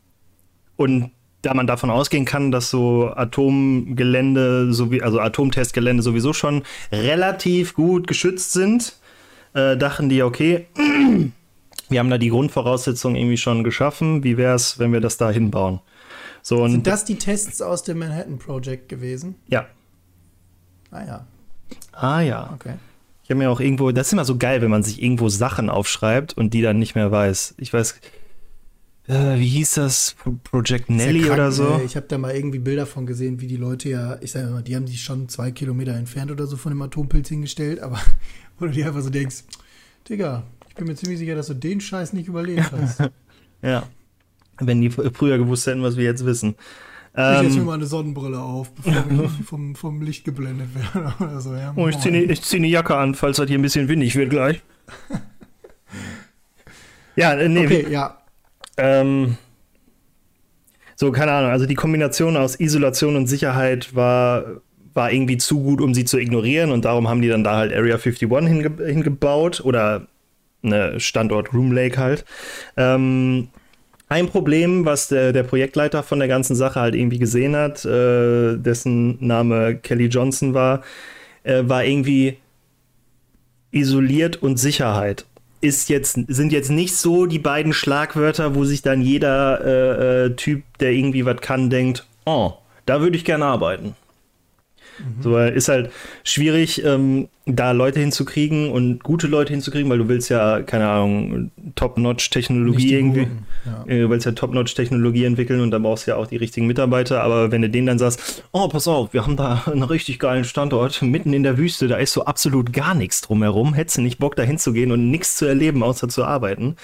[0.77, 1.11] und
[1.42, 8.07] da man davon ausgehen kann, dass so Atomgelände, sowie, also Atomtestgelände sowieso schon relativ gut
[8.07, 8.95] geschützt sind,
[9.55, 10.66] äh, dachten die, okay,
[11.88, 14.23] wir haben da die Grundvoraussetzungen irgendwie schon geschaffen.
[14.23, 15.81] Wie wäre es, wenn wir das da hinbauen?
[16.42, 19.37] So und Sind das die Tests aus dem Manhattan Project gewesen?
[19.48, 19.66] ja.
[20.90, 21.26] Ah ja,
[21.92, 22.50] Ah ja.
[22.52, 22.74] okay.
[23.24, 25.70] Ich habe mir auch irgendwo, das ist immer so geil, wenn man sich irgendwo Sachen
[25.70, 27.55] aufschreibt und die dann nicht mehr weiß.
[27.57, 27.94] Ich weiß,
[29.09, 30.14] äh, wie hieß das?
[30.18, 31.78] Pro- Project Ist ja Nelly krank, oder so?
[31.78, 31.85] ey.
[31.87, 34.62] Ich habe da mal irgendwie Bilder von gesehen, wie die Leute ja, ich sage mal,
[34.62, 37.98] die haben sich schon zwei Kilometer entfernt oder so von dem Atompilz hingestellt, aber
[38.59, 39.44] wo du dir einfach so denkst,
[40.09, 43.00] Digga, ich bin mir ziemlich sicher, dass du den Scheiß nicht überlebt hast.
[43.62, 43.85] Ja.
[44.61, 46.55] Wenn die fr- früher gewusst hätten, was wir jetzt wissen.
[47.15, 51.12] ich setze mir Ähm, mal eine Sonnenbrille auf, bevor ich vom, vom Licht geblendet werde
[51.21, 51.55] oder so.
[51.55, 53.88] Ja, oh, ich ziehe ne, ich zieh eine Jacke an, falls das hier ein bisschen
[53.88, 54.62] windig wird gleich.
[57.17, 58.19] ja, äh, nee, Okay, ja.
[58.77, 59.37] Ähm,
[60.97, 61.51] so, keine Ahnung.
[61.51, 64.45] Also die Kombination aus Isolation und Sicherheit war,
[64.95, 66.71] war irgendwie zu gut, um sie zu ignorieren.
[66.71, 70.07] Und darum haben die dann da halt Area 51 hinge hingebaut oder
[70.62, 72.25] ne, Standort Room Lake halt.
[72.77, 73.49] Ähm,
[74.12, 78.57] ein Problem, was der, der Projektleiter von der ganzen Sache halt irgendwie gesehen hat, äh,
[78.57, 80.83] dessen Name Kelly Johnson war,
[81.44, 82.37] äh, war irgendwie
[83.70, 85.25] isoliert und Sicherheit.
[85.62, 90.37] Ist jetzt, sind jetzt nicht so die beiden Schlagwörter, wo sich dann jeder äh, äh,
[90.37, 92.53] Typ, der irgendwie was kann, denkt, oh,
[92.85, 93.94] da würde ich gerne arbeiten.
[95.20, 95.90] So, weil ist halt
[96.24, 101.50] schwierig, ähm, da Leute hinzukriegen und gute Leute hinzukriegen, weil du willst ja, keine Ahnung,
[101.74, 103.26] Top-Notch-Technologie irgendwie.
[103.64, 103.85] Ja.
[103.87, 107.22] Äh, Du willst ja Top-Notch-Technologie entwickeln und dann brauchst du ja auch die richtigen Mitarbeiter.
[107.22, 110.44] Aber wenn du denen dann sagst, oh, pass auf, wir haben da einen richtig geilen
[110.44, 114.18] Standort mitten in der Wüste, da ist so absolut gar nichts drumherum, hättest du nicht
[114.18, 116.76] Bock, da hinzugehen und nichts zu erleben, außer zu arbeiten.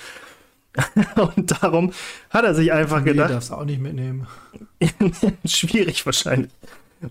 [1.36, 1.92] und darum
[2.30, 4.26] hat er sich einfach Nee, gedacht, darfst du auch nicht mitnehmen.
[5.44, 6.50] schwierig wahrscheinlich.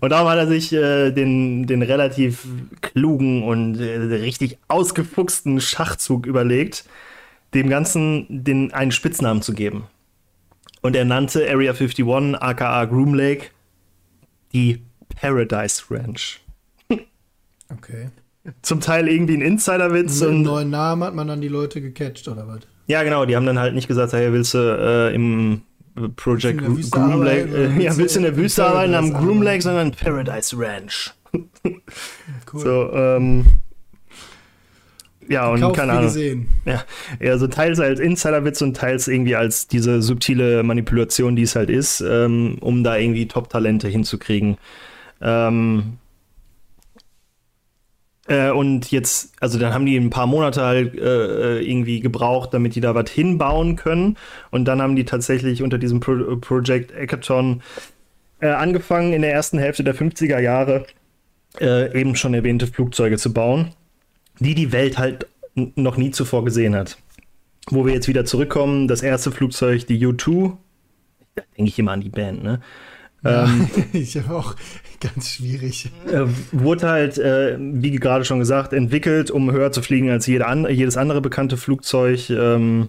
[0.00, 2.46] Und darum hat er sich äh, den, den relativ
[2.80, 6.84] klugen und äh, richtig ausgefuchsten Schachzug überlegt,
[7.54, 9.84] dem Ganzen den einen Spitznamen zu geben.
[10.82, 12.04] Und er nannte Area 51,
[12.40, 13.46] aka Groom Lake,
[14.52, 14.82] die
[15.20, 16.40] Paradise Ranch.
[17.70, 18.08] Okay.
[18.62, 22.26] Zum Teil irgendwie ein Insiderwitz Mit einem neuen Namen hat man dann die Leute gecatcht,
[22.26, 22.60] oder was?
[22.86, 25.60] Ja, genau, die haben dann halt nicht gesagt, hey, willst du äh, im
[26.16, 29.92] Project Groom Lake, äh, ja, willst du in der Wüste arbeiten am Groom Lake, sondern
[29.92, 31.12] Paradise Ranch.
[32.50, 32.60] Cool.
[32.60, 33.44] So, ähm,
[35.28, 36.04] ja, und Kauf keine Ahnung.
[36.04, 36.48] gesehen.
[36.64, 36.84] Ja,
[37.20, 41.68] ja, so teils als Insiderwitz und teils irgendwie als diese subtile Manipulation, die es halt
[41.68, 44.56] ist, ähm, um da irgendwie Top-Talente hinzukriegen.
[45.20, 45.98] Ähm,
[48.28, 52.74] äh, und jetzt, also dann haben die ein paar Monate halt äh, irgendwie gebraucht, damit
[52.74, 54.16] die da was hinbauen können.
[54.50, 57.62] Und dann haben die tatsächlich unter diesem Pro Project Hackathon
[58.40, 60.86] äh, angefangen, in der ersten Hälfte der 50er Jahre
[61.58, 63.70] äh, eben schon erwähnte Flugzeuge zu bauen,
[64.38, 66.98] die die Welt halt noch nie zuvor gesehen hat.
[67.70, 70.52] Wo wir jetzt wieder zurückkommen, das erste Flugzeug, die U-2,
[71.34, 72.60] da denke ich immer an die Band, ne?
[73.24, 74.54] Ähm, Ja, ich habe auch
[75.00, 75.90] ganz schwierig.
[76.10, 80.46] äh, wurde halt, äh, wie gerade schon gesagt, entwickelt, um höher zu fliegen als jede
[80.46, 82.88] an, jedes andere bekannte Flugzeug, ähm,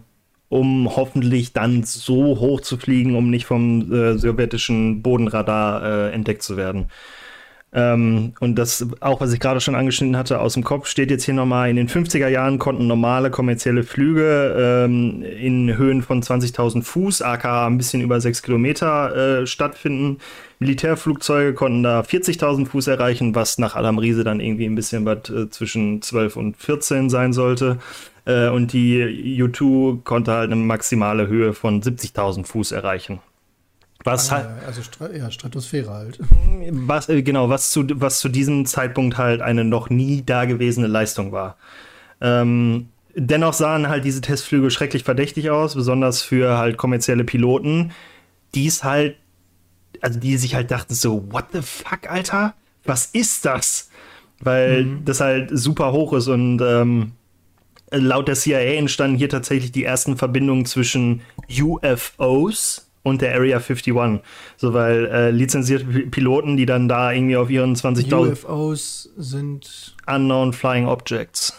[0.50, 6.42] um hoffentlich dann so hoch zu fliegen, um nicht vom äh, sowjetischen Bodenradar äh, entdeckt
[6.44, 6.88] zu werden.
[7.72, 11.26] Ähm, und das, auch was ich gerade schon angeschnitten hatte, aus dem Kopf steht jetzt
[11.26, 16.82] hier nochmal, in den 50er Jahren konnten normale kommerzielle Flüge ähm, in Höhen von 20.000
[16.82, 20.18] Fuß, aka ein bisschen über 6 Kilometer, äh, stattfinden.
[20.58, 25.30] Militärflugzeuge konnten da 40.000 Fuß erreichen, was nach Adam Riese dann irgendwie ein bisschen was
[25.30, 27.78] äh, zwischen 12 und 14 sein sollte.
[28.26, 33.20] Äh, und die U2 konnte halt eine maximale Höhe von 70.000 Fuß erreichen.
[34.04, 34.82] Was halt, Also
[35.14, 36.20] ja, Stratosphäre halt.
[36.72, 41.32] was, äh, genau, was zu, was zu diesem Zeitpunkt halt eine noch nie dagewesene Leistung
[41.32, 41.58] war.
[42.22, 47.92] Ähm, dennoch sahen halt diese Testflüge schrecklich verdächtig aus, besonders für halt kommerzielle Piloten,
[48.56, 49.18] die es halt,
[50.02, 52.54] also die sich halt dachten so, what the fuck, Alter?
[52.86, 53.90] Was ist das?
[54.42, 57.12] Weil das halt super hoch ist und ähm,
[57.92, 63.94] laut der CIA entstanden hier tatsächlich die ersten Verbindungen zwischen UFOs und der Area 51.
[64.58, 69.96] So, weil äh, lizenzierte Pi- Piloten, die dann da irgendwie auf ihren 20.000 UFOs sind.
[70.08, 71.54] Unknown Flying Objects.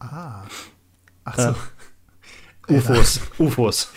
[0.00, 0.42] Ah.
[1.24, 1.54] Ach so.
[2.74, 3.20] UFOs.
[3.38, 3.88] UFOs.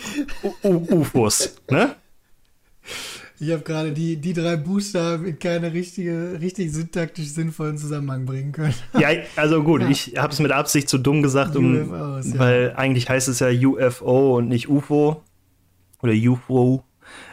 [0.42, 1.56] U U UFOs.
[1.70, 1.94] Ne?
[3.40, 8.50] Ich habe gerade die, die drei Buchstaben in keine richtige, richtig syntaktisch sinnvollen Zusammenhang bringen
[8.50, 8.74] können.
[8.98, 9.88] Ja, also gut, ja.
[9.88, 12.38] ich habe es mit Absicht so dumm gesagt, um, UFOs, ja.
[12.38, 15.22] weil eigentlich heißt es ja UFO und nicht UFO.
[16.02, 16.84] Oder UFO.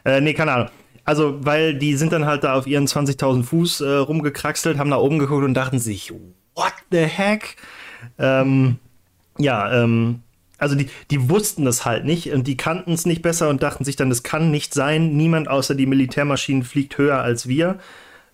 [0.03, 0.69] Äh, nee, keine Ahnung.
[1.03, 4.97] Also, weil die sind dann halt da auf ihren 20.000 Fuß äh, rumgekraxelt, haben nach
[4.97, 6.11] oben geguckt und dachten sich,
[6.55, 7.57] what the heck?
[8.17, 8.77] Ähm,
[9.37, 10.21] ja, ähm,
[10.57, 13.83] also die, die wussten das halt nicht und die kannten es nicht besser und dachten
[13.83, 15.15] sich dann, das kann nicht sein.
[15.15, 17.77] Niemand außer die Militärmaschinen fliegt höher als wir.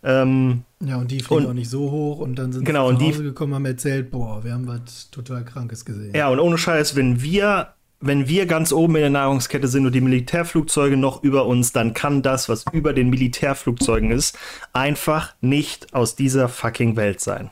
[0.03, 2.93] Ähm, ja, und die fliegen und, auch nicht so hoch und dann sind genau, sie
[2.93, 6.15] nach Hause die, gekommen, haben erzählt, boah, wir haben was total Krankes gesehen.
[6.15, 9.93] Ja, und ohne Scheiß, wenn wir, wenn wir ganz oben in der Nahrungskette sind und
[9.93, 14.37] die Militärflugzeuge noch über uns, dann kann das, was über den Militärflugzeugen ist,
[14.73, 17.51] einfach nicht aus dieser fucking Welt sein.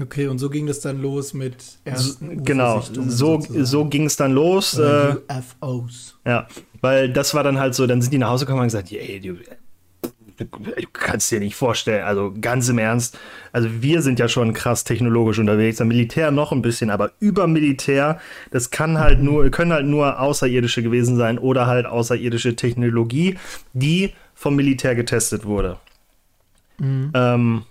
[0.00, 4.32] Okay, und so ging das dann los mit ersten Genau, so, so ging es dann
[4.32, 4.78] los.
[4.78, 5.16] Äh,
[5.60, 6.16] UFOs.
[6.24, 6.46] Ja,
[6.80, 9.20] weil das war dann halt so, dann sind die nach Hause gekommen und gesagt, ey,
[10.40, 13.18] du, kannst dir nicht vorstellen, also ganz im Ernst,
[13.52, 17.46] also wir sind ja schon krass technologisch unterwegs, am Militär noch ein bisschen, aber über
[17.46, 23.38] Militär, das kann halt nur, können halt nur Außerirdische gewesen sein oder halt außerirdische Technologie,
[23.72, 25.76] die vom Militär getestet wurde.
[26.78, 27.12] Mhm.
[27.14, 27.62] Ähm,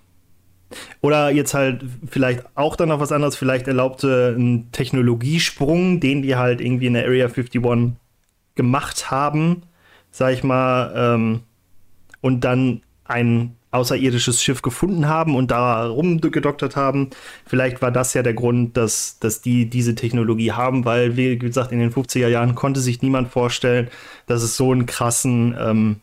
[1.00, 6.36] oder jetzt halt vielleicht auch dann noch was anderes, vielleicht erlaubte ein Technologiesprung, den die
[6.36, 7.96] halt irgendwie in der Area 51
[8.54, 9.62] gemacht haben,
[10.12, 11.40] sag ich mal, ähm,
[12.20, 17.10] und dann ein außerirdisches Schiff gefunden haben und da rumgedoktert haben.
[17.46, 21.70] Vielleicht war das ja der Grund, dass, dass die diese Technologie haben, weil, wie gesagt,
[21.70, 23.88] in den 50er Jahren konnte sich niemand vorstellen,
[24.26, 25.96] dass es so einen krassen ähm,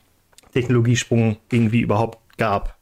[0.53, 2.77] Technologiesprung irgendwie überhaupt gab.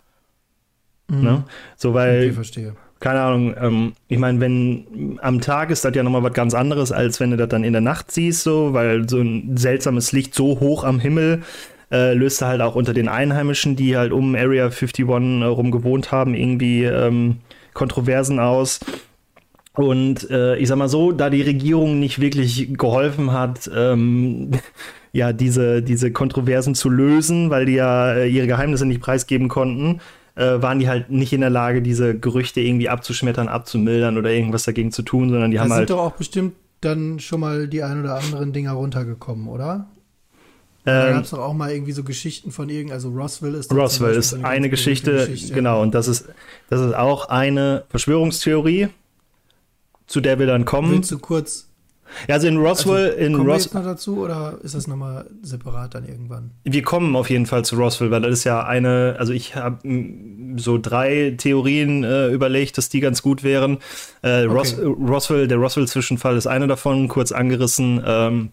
[1.08, 1.24] Mhm.
[1.24, 1.44] Ne?
[1.76, 2.26] So, weil.
[2.26, 2.76] Okay, verstehe.
[3.00, 6.92] Keine Ahnung, ähm, ich meine, wenn am Tag ist das ja nochmal was ganz anderes,
[6.92, 10.34] als wenn du das dann in der Nacht siehst, so, weil so ein seltsames Licht
[10.34, 11.44] so hoch am Himmel
[11.92, 16.34] äh, löst halt auch unter den Einheimischen, die halt um Area 51 herum gewohnt haben,
[16.34, 17.38] irgendwie ähm,
[17.74, 18.80] Kontroversen aus.
[19.74, 24.52] Und äh, ich sag mal so, da die Regierung nicht wirklich geholfen hat, ähm,
[25.12, 30.00] ja, diese, diese Kontroversen zu lösen, weil die ja äh, ihre Geheimnisse nicht preisgeben konnten,
[30.36, 34.64] äh, waren die halt nicht in der Lage, diese Gerüchte irgendwie abzuschmettern, abzumildern oder irgendwas
[34.64, 35.88] dagegen zu tun, sondern die da haben halt.
[35.88, 39.88] sind doch auch bestimmt dann schon mal die ein oder anderen Dinger runtergekommen, oder?
[40.86, 43.74] Da ähm, gab es doch auch mal irgendwie so Geschichten von irgend, also Roswell ist
[43.74, 46.26] Roswell ist eine, eine Geschichte, Geschichte, genau, und das ist,
[46.70, 48.90] das ist auch eine Verschwörungstheorie,
[50.08, 50.92] zu der wir dann kommen.
[50.92, 51.68] Willst du kurz
[52.28, 54.88] ja, also in Roswell, also, in kommen Ros wir jetzt noch dazu oder ist das
[54.88, 56.52] nochmal separat dann irgendwann?
[56.64, 59.80] Wir kommen auf jeden Fall zu Roswell, weil das ist ja eine, also ich habe
[60.56, 63.80] so drei Theorien äh, überlegt, dass die ganz gut wären.
[64.22, 64.46] Äh, okay.
[64.46, 68.02] Ros Roswell, der Roswell-Zwischenfall ist eine davon, kurz angerissen.
[68.06, 68.50] Ähm,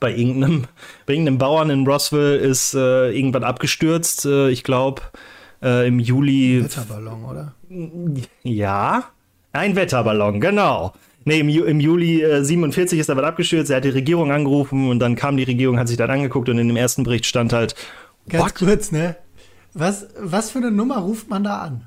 [0.00, 0.64] bei irgendeinem,
[1.06, 4.24] bei irgendeinem Bauern in Roswell ist äh, irgendwann abgestürzt.
[4.24, 5.02] Äh, ich glaube
[5.62, 6.58] äh, im Juli.
[6.58, 7.54] Ein Wetterballon, oder?
[8.42, 9.04] Ja,
[9.52, 10.92] ein Wetterballon, genau.
[11.24, 13.70] Nee, im, Ju im Juli äh, 47 ist er was abgestürzt.
[13.70, 16.58] Er hat die Regierung angerufen und dann kam die Regierung, hat sich das angeguckt und
[16.58, 17.76] in dem ersten Bericht stand halt.
[18.28, 18.54] Ganz what?
[18.56, 19.16] kurz, ne?
[19.72, 21.86] Was, was für eine Nummer ruft man da an?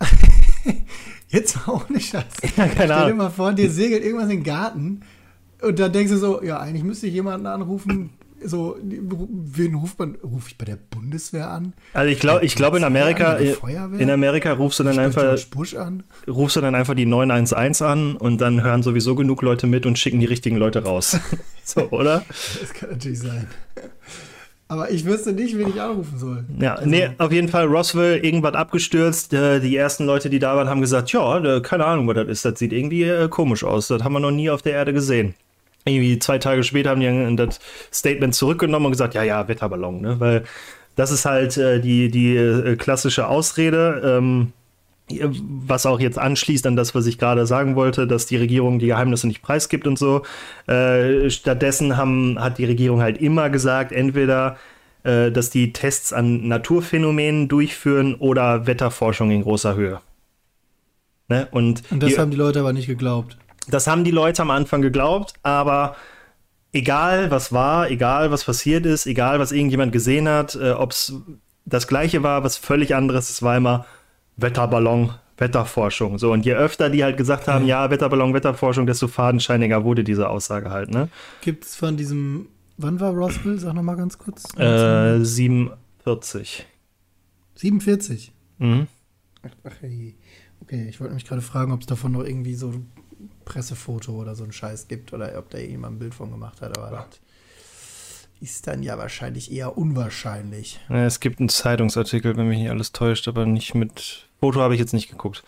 [1.28, 2.24] Jetzt auch nicht Scheiß.
[2.56, 5.00] Ja, keine Stell dir mal vor, dir segelt irgendwas in den Garten
[5.64, 8.10] und dann denkst du so, ja, eigentlich müsste ich jemanden anrufen,
[8.46, 10.16] so, wen ruft man?
[10.22, 11.72] Rufe ich bei der Bundeswehr an?
[11.92, 15.38] Also ich glaube, ich glaube in Amerika, in Amerika rufst du dann einfach,
[16.28, 19.98] rufst du dann einfach die 911 an und dann hören sowieso genug Leute mit und
[19.98, 21.18] schicken die richtigen Leute raus.
[21.64, 22.24] so, oder?
[22.28, 23.46] Das kann natürlich sein.
[24.68, 26.44] Aber ich wüsste nicht, wen ich anrufen soll.
[26.58, 26.88] Ja, also.
[26.88, 29.32] nee, auf jeden Fall Roswell, irgendwas abgestürzt.
[29.32, 32.44] Äh, die ersten Leute, die da waren, haben gesagt, ja, keine Ahnung, was das ist.
[32.44, 33.88] Das sieht irgendwie äh, komisch aus.
[33.88, 35.34] Das haben wir noch nie auf der Erde gesehen
[35.84, 37.60] irgendwie zwei Tage später haben die das
[37.92, 40.20] Statement zurückgenommen und gesagt, ja, ja, Wetterballon, ne?
[40.20, 40.44] Weil
[40.96, 44.52] das ist halt äh, die, die äh, klassische Ausrede, ähm,
[45.08, 48.86] was auch jetzt anschließt an das, was ich gerade sagen wollte, dass die Regierung die
[48.86, 50.22] Geheimnisse nicht preisgibt und so.
[50.66, 54.56] Äh, stattdessen haben, hat die Regierung halt immer gesagt, entweder
[55.02, 60.00] äh, dass die Tests an Naturphänomenen durchführen oder Wetterforschung in großer Höhe.
[61.28, 61.48] Ne?
[61.50, 63.36] Und, und das die, haben die Leute aber nicht geglaubt.
[63.68, 65.96] Das haben die Leute am Anfang geglaubt, aber
[66.72, 71.14] egal was war, egal was passiert ist, egal was irgendjemand gesehen hat, äh, ob es
[71.64, 73.86] das gleiche war, was völlig anderes, es war immer
[74.36, 76.18] Wetterballon, Wetterforschung.
[76.18, 80.28] So, und je öfter die halt gesagt haben, ja, Wetterballon, Wetterforschung, desto fadenscheiniger wurde diese
[80.28, 81.08] Aussage halt, ne?
[81.40, 83.58] Gibt es von diesem, wann war Roswell?
[83.58, 84.44] Sag nochmal ganz kurz.
[84.58, 86.66] Äh, 47.
[87.54, 88.32] 47?
[88.58, 88.86] Mhm.
[89.42, 89.72] Ach, ach.
[90.60, 92.72] Okay, ich wollte mich gerade fragen, ob es davon noch irgendwie so
[93.44, 96.76] Pressefoto oder so ein Scheiß gibt oder ob da jemand ein Bild von gemacht hat.
[96.78, 97.20] Aber das
[98.40, 100.80] ist dann ja wahrscheinlich eher unwahrscheinlich.
[100.88, 104.74] Ja, es gibt einen Zeitungsartikel, wenn mich nicht alles täuscht, aber nicht mit Foto habe
[104.74, 105.42] ich jetzt nicht geguckt.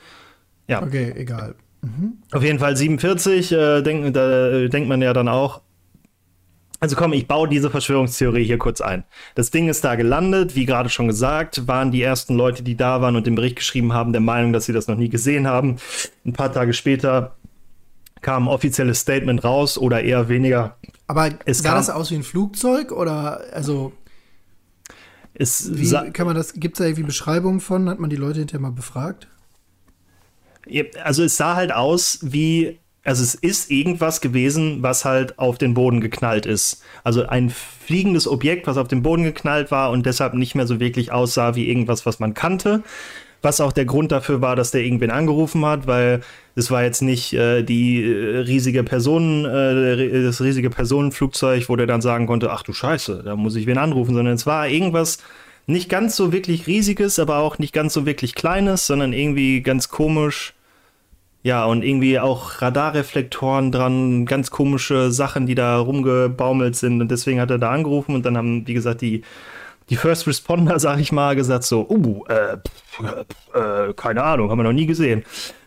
[0.68, 0.82] Ja.
[0.82, 1.54] Okay, egal.
[1.82, 2.14] Mhm.
[2.32, 5.60] Auf jeden Fall 47, äh, denk, da äh, denkt man ja dann auch.
[6.78, 9.04] Also komm, ich baue diese Verschwörungstheorie hier kurz ein.
[9.34, 13.00] Das Ding ist da gelandet, wie gerade schon gesagt, waren die ersten Leute, die da
[13.00, 15.78] waren und den Bericht geschrieben haben, der Meinung, dass sie das noch nie gesehen haben.
[16.26, 17.36] Ein paar Tage später
[18.22, 20.76] kam ein offizielles Statement raus oder eher weniger.
[21.06, 23.92] Aber es sah das aus wie ein Flugzeug oder also
[25.34, 27.88] es wie kann man das gibt es da irgendwie Beschreibungen von?
[27.88, 29.28] Hat man die Leute hinterher mal befragt?
[31.04, 35.74] Also es sah halt aus wie also es ist irgendwas gewesen, was halt auf den
[35.74, 36.82] Boden geknallt ist.
[37.04, 40.80] Also ein fliegendes Objekt, was auf den Boden geknallt war und deshalb nicht mehr so
[40.80, 42.82] wirklich aussah wie irgendwas, was man kannte.
[43.42, 46.22] Was auch der Grund dafür war, dass der irgendwen angerufen hat, weil
[46.56, 51.86] es war jetzt nicht äh, die äh, riesige Personen, äh, das riesige Personenflugzeug, wo der
[51.86, 55.18] dann sagen konnte, ach du Scheiße, da muss ich wen anrufen, sondern es war irgendwas
[55.66, 59.90] nicht ganz so wirklich riesiges, aber auch nicht ganz so wirklich kleines, sondern irgendwie ganz
[59.90, 60.54] komisch.
[61.42, 67.00] Ja, und irgendwie auch Radarreflektoren dran, ganz komische Sachen, die da rumgebaumelt sind.
[67.00, 69.22] Und deswegen hat er da angerufen und dann haben, wie gesagt, die
[69.88, 72.56] die First Responder, sag ich mal, gesagt so, uh, äh,
[73.54, 75.24] äh, keine Ahnung, haben wir noch nie gesehen.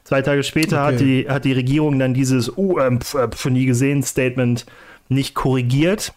[0.09, 0.93] Zwei Tage später okay.
[0.93, 4.65] hat, die, hat die Regierung dann dieses, uh, äh, pf, nie gesehen Statement
[5.07, 6.15] nicht korrigiert,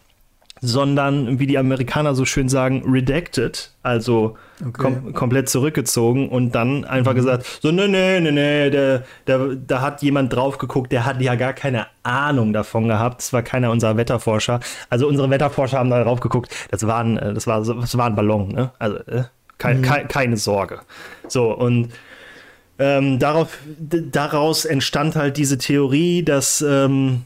[0.61, 4.71] sondern, wie die Amerikaner so schön sagen, redacted, also okay.
[4.71, 7.17] kom komplett zurückgezogen und dann einfach mhm.
[7.17, 11.21] gesagt, so, nee, nee, nee, nee, da, da, da hat jemand drauf geguckt, der hat
[11.21, 13.21] ja gar keine Ahnung davon gehabt.
[13.21, 14.59] Das war keiner unserer Wetterforscher.
[14.89, 18.15] Also unsere Wetterforscher haben da drauf geguckt, das war ein, das war, das war ein
[18.15, 18.71] Ballon, ne?
[18.79, 19.25] Also, äh,
[19.59, 19.83] kein, mhm.
[19.83, 20.79] ke keine Sorge.
[21.27, 21.89] So, und
[22.79, 27.23] ähm, darauf, daraus entstand halt diese Theorie, dass ähm,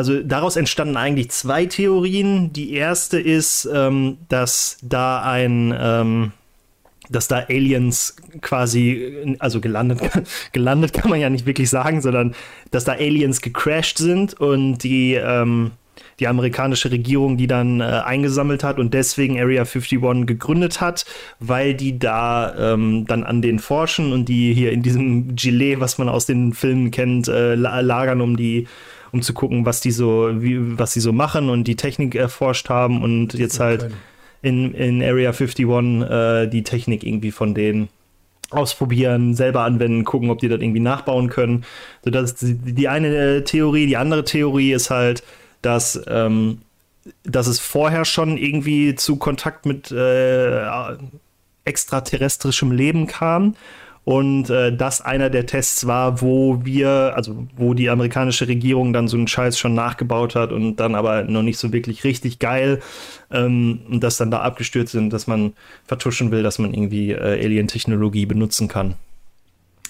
[0.00, 2.54] also daraus entstanden eigentlich zwei Theorien.
[2.54, 6.32] Die erste ist, ähm, dass da ein, ähm,
[7.10, 10.00] dass da Aliens quasi, also gelandet,
[10.52, 12.34] gelandet kann man ja nicht wirklich sagen, sondern
[12.70, 15.72] dass da Aliens gecrashed sind und die, ähm,
[16.18, 21.04] die amerikanische Regierung die dann äh, eingesammelt hat und deswegen Area 51 gegründet hat,
[21.38, 25.98] weil die da ähm, dann an den forschen und die hier in diesem Gilet, was
[25.98, 28.66] man aus den Filmen kennt, äh, lagern, um die
[29.12, 32.68] um zu gucken, was die so, wie, was die so machen und die Technik erforscht
[32.68, 33.90] haben und jetzt halt
[34.42, 35.66] in, in Area 51
[36.08, 37.88] äh, die Technik irgendwie von denen
[38.50, 41.64] ausprobieren, selber anwenden, gucken, ob die das irgendwie nachbauen können.
[42.04, 43.86] So, das ist die, die eine Theorie.
[43.86, 45.22] Die andere Theorie ist halt,
[45.62, 46.62] dass, ähm,
[47.24, 50.66] dass es vorher schon irgendwie zu Kontakt mit äh,
[51.64, 53.54] extraterrestrischem Leben kam
[54.04, 59.08] und äh, das einer der Tests war, wo wir, also wo die amerikanische Regierung dann
[59.08, 62.80] so einen Scheiß schon nachgebaut hat und dann aber noch nicht so wirklich richtig geil
[63.30, 65.52] ähm, und das dann da abgestürzt sind, dass man
[65.84, 68.94] vertuschen will, dass man irgendwie äh, Alien-Technologie benutzen kann.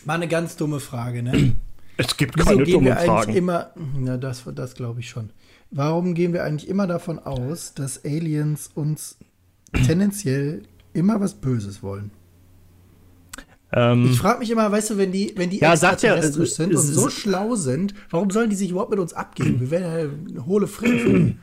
[0.05, 1.53] Mal eine ganz dumme Frage, ne?
[1.97, 3.35] Es gibt Wieso keine dummen Fragen.
[3.35, 5.29] Immer, na, das, das glaube ich schon.
[5.71, 9.19] Warum gehen wir eigentlich immer davon aus, dass Aliens uns
[9.87, 12.11] tendenziell immer was Böses wollen?
[13.73, 16.75] Ähm, ich frage mich immer, weißt du, wenn die, wenn die ja, extraterrestrisch ja, sind
[16.75, 19.61] und so schlau sind, warum sollen die sich überhaupt mit uns abgeben?
[19.61, 21.41] Wir werden ja hohle Frieden.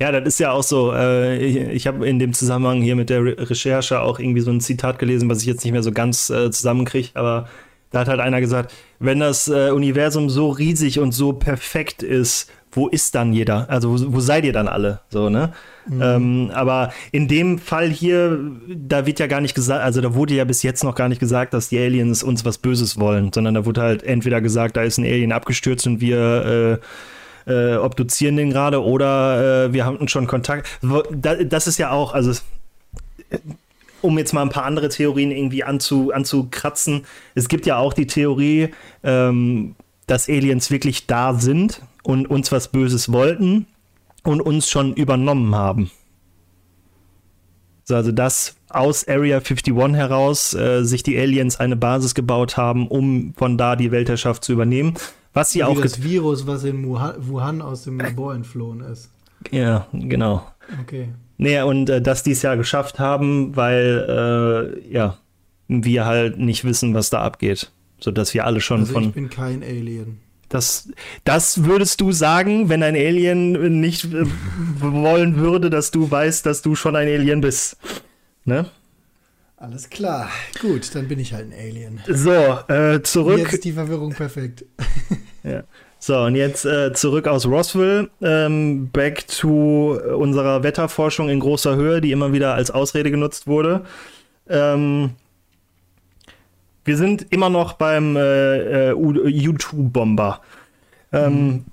[0.00, 0.92] Ja, das ist ja auch so.
[0.92, 4.50] Äh, ich, ich habe in dem Zusammenhang hier mit der Re Recherche auch irgendwie so
[4.50, 7.48] ein Zitat gelesen, was ich jetzt nicht mehr so ganz äh, zusammenkriege, aber
[7.90, 12.50] da hat halt einer gesagt, wenn das äh, Universum so riesig und so perfekt ist,
[12.74, 13.68] wo ist dann jeder?
[13.70, 15.00] Also wo, wo seid ihr dann alle?
[15.10, 15.52] So, ne?
[15.86, 16.02] Mhm.
[16.02, 20.34] Ähm, aber in dem Fall hier, da wird ja gar nicht gesagt, also da wurde
[20.34, 23.54] ja bis jetzt noch gar nicht gesagt, dass die Aliens uns was Böses wollen, sondern
[23.54, 26.80] da wurde halt entweder gesagt, da ist ein Alien abgestürzt und wir
[27.46, 30.66] äh, äh, obduzieren den gerade oder äh, wir haben schon Kontakt.
[31.12, 32.32] Das ist ja auch, also
[34.00, 37.04] um jetzt mal ein paar andere Theorien irgendwie anzu, anzukratzen.
[37.34, 38.70] Es gibt ja auch die Theorie,
[39.02, 43.66] ähm, dass Aliens wirklich da sind und uns was Böses wollten
[44.22, 45.90] und uns schon übernommen haben.
[47.84, 52.88] So, also dass aus Area 51 heraus äh, sich die Aliens eine Basis gebaut haben,
[52.88, 54.94] um von da die Weltherrschaft zu übernehmen.
[55.32, 59.10] Was sie Wie auch das Virus, was in Wuhan aus dem Labor entflohen ist.
[59.50, 60.46] Ja, genau.
[60.80, 61.08] Okay.
[61.36, 65.18] Nee, und äh, dass die es ja geschafft haben, weil äh, ja,
[65.68, 67.70] wir halt nicht wissen, was da abgeht.
[68.00, 69.04] So dass wir alle schon also von.
[69.04, 70.20] Ich bin kein Alien.
[70.54, 70.88] Das,
[71.24, 74.24] das würdest du sagen, wenn ein Alien nicht äh,
[74.78, 77.76] wollen würde, dass du weißt, dass du schon ein Alien bist.
[78.44, 78.66] Ne?
[79.56, 80.30] Alles klar.
[80.60, 82.00] Gut, dann bin ich halt ein Alien.
[82.06, 82.30] So,
[82.68, 83.38] äh, zurück.
[83.38, 84.64] Jetzt ist die Verwirrung perfekt.
[85.42, 85.62] Ja.
[85.98, 92.00] So, und jetzt äh, zurück aus Roswell, ähm, back to unserer Wetterforschung in großer Höhe,
[92.00, 93.84] die immer wieder als Ausrede genutzt wurde.
[94.48, 95.10] Ähm,
[96.84, 100.40] wir sind immer noch beim äh, äh, U2-Bomber.
[101.12, 101.64] Ähm, mhm.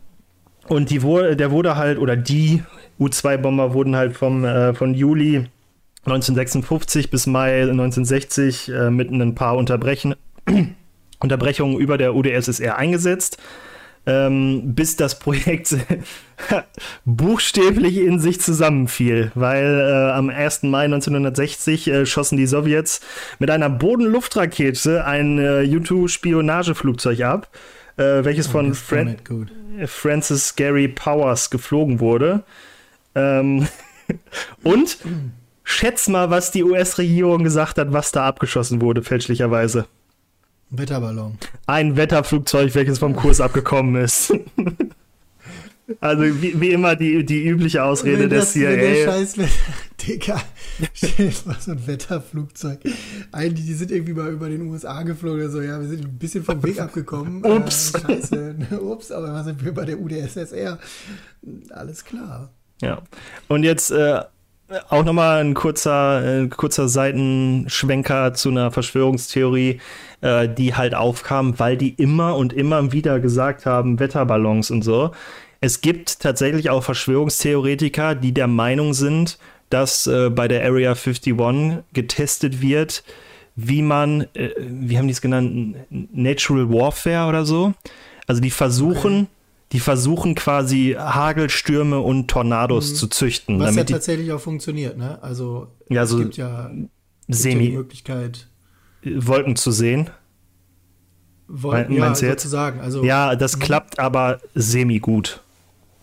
[0.68, 2.64] Und die der wurde halt, oder die
[3.00, 5.48] U2-Bomber wurden halt vom, äh, von Juli
[6.06, 10.16] 1956 bis Mai 1960 äh, mit ein paar Unterbrechen,
[11.20, 13.38] Unterbrechungen über der UdSSR eingesetzt
[14.06, 15.76] ähm, bis das Projekt
[17.06, 20.64] buchstäblich in sich zusammenfiel, weil äh, am 1.
[20.64, 23.02] Mai 1960 äh, schossen die Sowjets
[23.40, 27.50] mit einer Boden-Luftrakete ein äh, U-2-Spionageflugzeug ab,
[27.98, 29.18] äh, welches oh, von Fran
[29.86, 32.44] Francis Gary Powers geflogen wurde.
[33.16, 33.68] Ähm
[34.64, 34.98] und
[35.64, 39.86] schätz mal, was die US-Regierung gesagt hat, was da abgeschossen wurde, fälschlicherweise.
[40.72, 41.38] Wetterballon.
[41.68, 44.34] Ein Wetterflugzeug, welches vom Kurs abgekommen ist.
[46.00, 48.76] Also wie, wie, immer die, die übliche Ausrede des CIA.
[48.76, 49.36] Der scheiß
[50.08, 50.42] Digga,
[51.60, 52.80] so ein Wetterflugzeug.
[53.32, 55.62] Eigentlich, die sind irgendwie mal über den USA geflogen oder so.
[55.62, 57.44] Ja, wir sind ein bisschen vom Weg abgekommen.
[57.46, 57.94] Ups.
[57.94, 58.56] Äh, scheiße.
[58.82, 60.80] Ups, aber was sind wir bei der UdSSR?
[61.72, 62.52] Alles klar.
[62.82, 63.02] Ja.
[63.48, 64.22] Und jetzt äh,
[64.90, 69.80] auch nochmal ein kurzer, äh, kurzer Seitenschwenker zu einer Verschwörungstheorie,
[70.22, 75.12] äh, die halt aufkam, weil die immer und immer wieder gesagt haben, Wetterballons und so.
[75.60, 79.38] Es gibt tatsächlich auch Verschwörungstheoretiker, die der Meinung sind,
[79.70, 83.04] dass äh, bei der Area 51 getestet wird,
[83.56, 87.74] wie man, äh, wie haben die es genannt, Natural Warfare oder so.
[88.28, 89.41] Also die versuchen, okay
[89.72, 92.96] die versuchen quasi Hagelstürme und Tornados mhm.
[92.96, 93.60] zu züchten.
[93.60, 95.22] Was ja tatsächlich auch funktioniert, ne?
[95.24, 96.72] Also ja, so es gibt ja,
[97.28, 98.48] semi ja die Möglichkeit
[99.04, 100.10] Wolken zu sehen.
[101.48, 102.80] Wolken, ja, sozusagen.
[102.80, 103.62] Also, ja, das mhm.
[103.62, 105.42] klappt aber semi gut.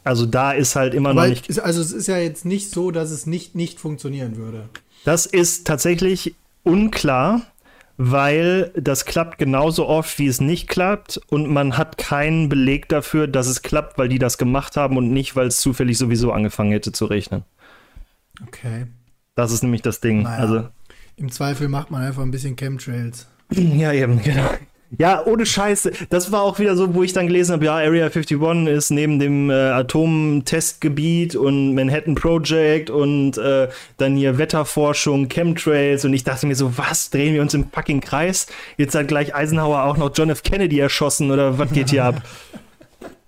[0.04, 1.48] Also da ist halt immer noch nicht.
[1.48, 4.68] Ist, also es ist ja jetzt nicht so, dass es nicht, nicht funktionieren würde.
[5.04, 7.42] Das ist tatsächlich unklar
[7.98, 13.26] weil das klappt genauso oft, wie es nicht klappt und man hat keinen Beleg dafür,
[13.26, 16.70] dass es klappt, weil die das gemacht haben und nicht, weil es zufällig sowieso angefangen
[16.70, 17.42] hätte zu rechnen.
[18.46, 18.86] Okay.
[19.34, 20.22] Das ist nämlich das Ding.
[20.22, 20.68] Naja, also
[21.16, 23.26] im Zweifel macht man einfach ein bisschen Chemtrails.
[23.50, 24.48] Ja, eben, genau.
[24.96, 25.92] Ja, ohne Scheiße.
[26.08, 29.18] Das war auch wieder so, wo ich dann gelesen habe, ja, Area 51 ist neben
[29.18, 33.68] dem äh, Atomtestgebiet und Manhattan Project und äh,
[33.98, 38.00] dann hier Wetterforschung, Chemtrails und ich dachte mir so, was, drehen wir uns im fucking
[38.00, 38.46] Kreis?
[38.78, 40.42] Jetzt hat gleich Eisenhower auch noch John F.
[40.42, 42.22] Kennedy erschossen oder was geht hier ab?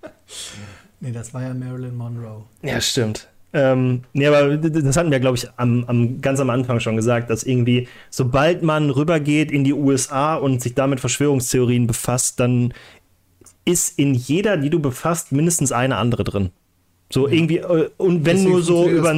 [0.99, 2.43] nee, das war ja Marilyn Monroe.
[2.63, 3.27] Ja, stimmt.
[3.53, 7.29] Ähm, nee, aber das hatten wir, glaube ich, am, am, ganz am Anfang schon gesagt,
[7.29, 12.73] dass irgendwie, sobald man rübergeht in die USA und sich damit Verschwörungstheorien befasst, dann
[13.65, 16.51] ist in jeder, die du befasst, mindestens eine andere drin.
[17.11, 17.33] So ja.
[17.33, 19.09] irgendwie, äh, und wenn Deswegen nur so über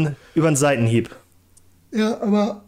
[0.47, 1.15] einen Seitenhieb.
[1.91, 2.63] Ja, aber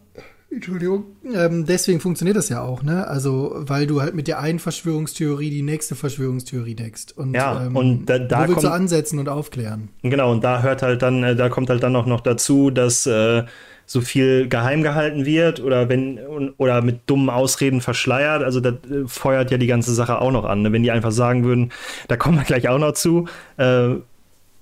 [0.50, 1.04] Entschuldigung.
[1.34, 3.06] Ähm, deswegen funktioniert das ja auch, ne?
[3.06, 7.16] Also, weil du halt mit der einen Verschwörungstheorie die nächste Verschwörungstheorie deckst.
[7.16, 9.88] Und, ja, ähm, und da, da wo willst kommt, du ansetzen und aufklären?
[10.02, 13.06] Genau, und da hört halt dann, äh, da kommt halt dann auch noch dazu, dass
[13.06, 13.44] äh,
[13.86, 16.18] so viel geheim gehalten wird oder wenn
[16.58, 18.42] oder mit dummen Ausreden verschleiert.
[18.42, 20.62] Also das äh, feuert ja die ganze Sache auch noch an.
[20.62, 20.72] Ne?
[20.72, 21.72] Wenn die einfach sagen würden,
[22.08, 23.26] da kommen wir gleich auch noch zu,
[23.56, 23.90] äh,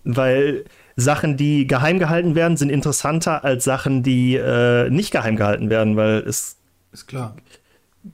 [0.04, 0.64] weil
[0.96, 5.96] Sachen, die geheim gehalten werden, sind interessanter als Sachen, die äh, nicht geheim gehalten werden,
[5.96, 6.56] weil es.
[6.92, 7.36] Ist klar.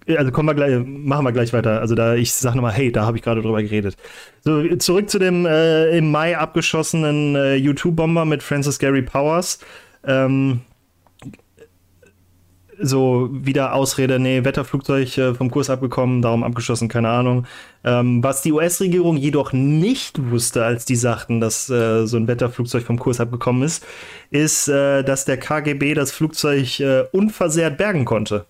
[0.06, 1.80] Also kommen wir gleich, machen wir gleich weiter.
[1.80, 3.96] Also da, ich sage nochmal, hey, da habe ich gerade drüber geredet.
[4.42, 9.58] So, zurück zu dem äh, im Mai abgeschossenen äh, U2-Bomber mit Francis Gary Powers.
[10.06, 10.60] Ähm,
[12.80, 17.46] so wieder Ausrede, nee, Wetterflugzeug äh, vom Kurs abgekommen, darum abgeschossen, keine Ahnung.
[17.84, 22.82] Ähm, was die US-Regierung jedoch nicht wusste, als die sagten, dass äh, so ein Wetterflugzeug
[22.82, 23.86] vom Kurs abgekommen ist,
[24.30, 28.46] ist, äh, dass der KGB das Flugzeug äh, unversehrt bergen konnte.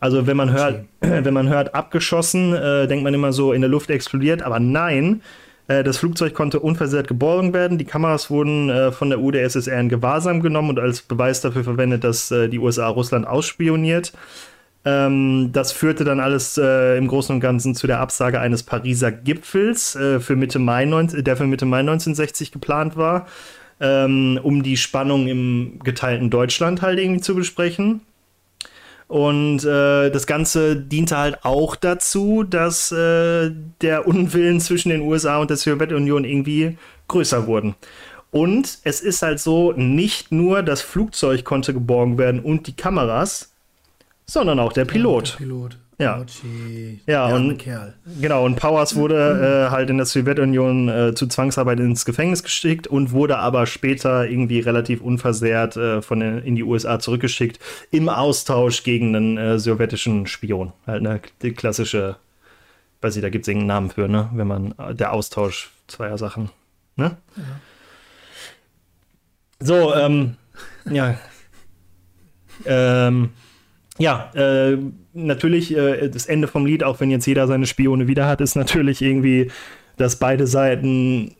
[0.00, 3.70] Also wenn man hört, wenn man hört abgeschossen, äh, denkt man immer so in der
[3.70, 5.22] Luft explodiert, aber nein,
[5.68, 7.76] das Flugzeug konnte unversehrt geborgen werden.
[7.76, 12.04] Die Kameras wurden äh, von der UdSSR in Gewahrsam genommen und als Beweis dafür verwendet,
[12.04, 14.12] dass äh, die USA Russland ausspioniert.
[14.86, 19.10] Ähm, das führte dann alles äh, im Großen und Ganzen zu der Absage eines Pariser
[19.10, 23.26] Gipfels, äh, für Mitte Mai 19, der für Mitte Mai 1960 geplant war,
[23.80, 28.02] ähm, um die Spannung im geteilten Deutschland halt irgendwie zu besprechen.
[29.08, 35.38] Und äh, das Ganze diente halt auch dazu, dass äh, der Unwillen zwischen den USA
[35.38, 36.76] und der Sowjetunion irgendwie
[37.06, 37.76] größer wurden.
[38.32, 43.52] Und es ist halt so, nicht nur das Flugzeug konnte geborgen werden und die Kameras,
[44.26, 45.28] sondern auch der Pilot.
[45.28, 45.78] Ja, der Pilot.
[45.98, 46.18] Ja.
[46.18, 47.94] Gauci, Ja, und- Kerl.
[48.20, 52.86] Genau, und Powers wurde äh, halt in der Sowjetunion äh, zu Zwangsarbeit ins Gefängnis geschickt
[52.86, 57.58] und wurde aber später irgendwie relativ unversehrt äh, von den, in die USA zurückgeschickt
[57.90, 60.74] im Austausch gegen einen äh, sowjetischen Spion.
[60.86, 62.16] Halt eine die klassische,
[63.00, 64.28] weiß ich, da gibt es irgendeinen Namen für, ne?
[64.34, 66.50] Wenn man äh, der Austausch zweier Sachen.
[66.96, 67.16] Ne?
[69.60, 70.36] So, ähm,
[70.90, 71.16] ja.
[72.64, 73.30] Ähm,
[73.98, 74.78] ja, äh,
[75.12, 78.54] natürlich äh, das Ende vom Lied, auch wenn jetzt jeder seine Spione wieder hat, ist
[78.54, 79.50] natürlich irgendwie,
[79.96, 81.32] dass beide Seiten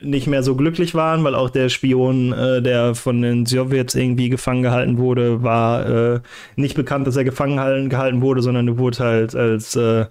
[0.00, 4.28] nicht mehr so glücklich waren, weil auch der Spion, äh, der von den Sowjets irgendwie
[4.28, 6.20] gefangen gehalten wurde, war äh,
[6.56, 10.06] nicht bekannt, dass er gefangen halten, gehalten wurde, sondern er wurde halt als äh,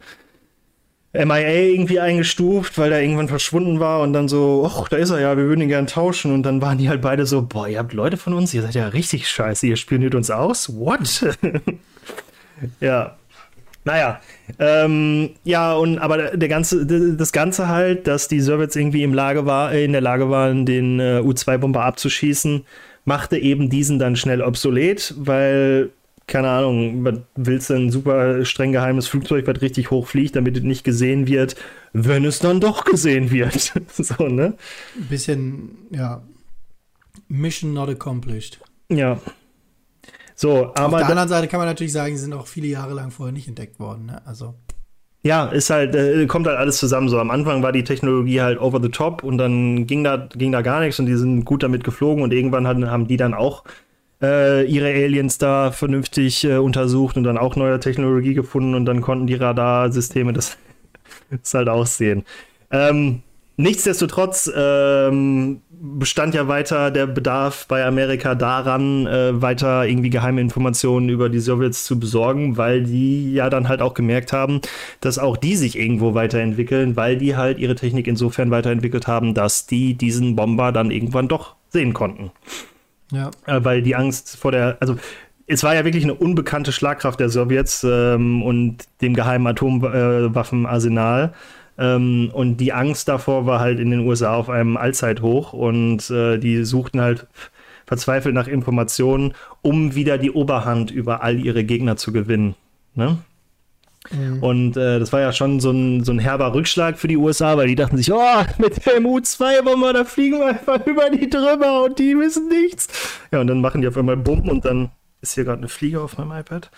[1.23, 5.19] MIA irgendwie eingestuft, weil er irgendwann verschwunden war und dann so, ach, da ist er
[5.19, 7.79] ja, wir würden ihn gern tauschen und dann waren die halt beide so, boah, ihr
[7.79, 10.75] habt Leute von uns, ihr seid ja richtig scheiße, ihr spioniert uns aus?
[10.75, 11.35] What?
[12.79, 13.15] ja.
[13.87, 14.19] Naja,
[14.57, 19.45] ähm, ja, und aber der ganze, das Ganze halt, dass die Sowjets irgendwie im Lage
[19.45, 22.65] war, in der Lage waren, den äh, U-2-Bomber abzuschießen,
[23.05, 25.91] machte eben diesen dann schnell obsolet, weil,
[26.27, 30.63] keine Ahnung, willst du ein super streng geheimes Flugzeug, was richtig hoch fliegt, damit es
[30.63, 31.55] nicht gesehen wird,
[31.93, 33.73] wenn es dann doch gesehen wird.
[33.93, 34.55] so, ne?
[34.99, 36.23] Ein bisschen, ja,
[37.27, 38.59] Mission not accomplished.
[38.89, 39.19] Ja.
[40.35, 42.67] So, Auf aber der da- anderen Seite kann man natürlich sagen, sie sind auch viele
[42.67, 44.07] Jahre lang vorher nicht entdeckt worden.
[44.07, 44.21] Ne?
[44.25, 44.55] Also,
[45.23, 47.07] Ja, ist halt, äh, kommt halt alles zusammen.
[47.09, 50.51] So am Anfang war die Technologie halt over the top und dann ging da, ging
[50.51, 53.33] da gar nichts und die sind gut damit geflogen und irgendwann hatten, haben die dann
[53.33, 53.63] auch
[54.21, 59.01] äh, ihre Aliens da vernünftig äh, untersucht und dann auch neue Technologie gefunden und dann
[59.01, 60.57] konnten die Radarsysteme das,
[61.29, 62.23] das halt auch sehen.
[62.71, 63.21] Ähm,
[63.57, 71.09] nichtsdestotrotz ähm, bestand ja weiter der Bedarf bei Amerika daran, äh, weiter irgendwie geheime Informationen
[71.09, 74.61] über die Sowjets zu besorgen, weil die ja dann halt auch gemerkt haben,
[75.01, 79.67] dass auch die sich irgendwo weiterentwickeln, weil die halt ihre Technik insofern weiterentwickelt haben, dass
[79.67, 82.31] die diesen Bomber dann irgendwann doch sehen konnten
[83.15, 83.31] ja.
[83.45, 84.97] äh, weil die Angst vor der, also
[85.47, 91.33] es war ja wirklich eine unbekannte Schlagkraft der Sowjets ähm, und dem geheimen Atomwaffenarsenal.
[91.77, 96.37] Ähm, und die Angst davor war halt in den USA auf einem Allzeithoch und äh,
[96.37, 97.27] die suchten halt
[97.85, 102.55] verzweifelt nach Informationen, um wieder die Oberhand über all ihre Gegner zu gewinnen.
[102.95, 103.17] Ne?
[104.41, 107.57] Und äh, das war ja schon so ein, so ein herber Rückschlag für die USA,
[107.57, 111.83] weil die dachten sich, oh, mit dem U-2-Bomber, da fliegen wir einfach über die drüber
[111.85, 112.87] und die wissen nichts.
[113.31, 114.89] Ja, und dann machen die auf einmal Bumm und dann
[115.21, 116.69] ist hier gerade eine Fliege auf meinem iPad.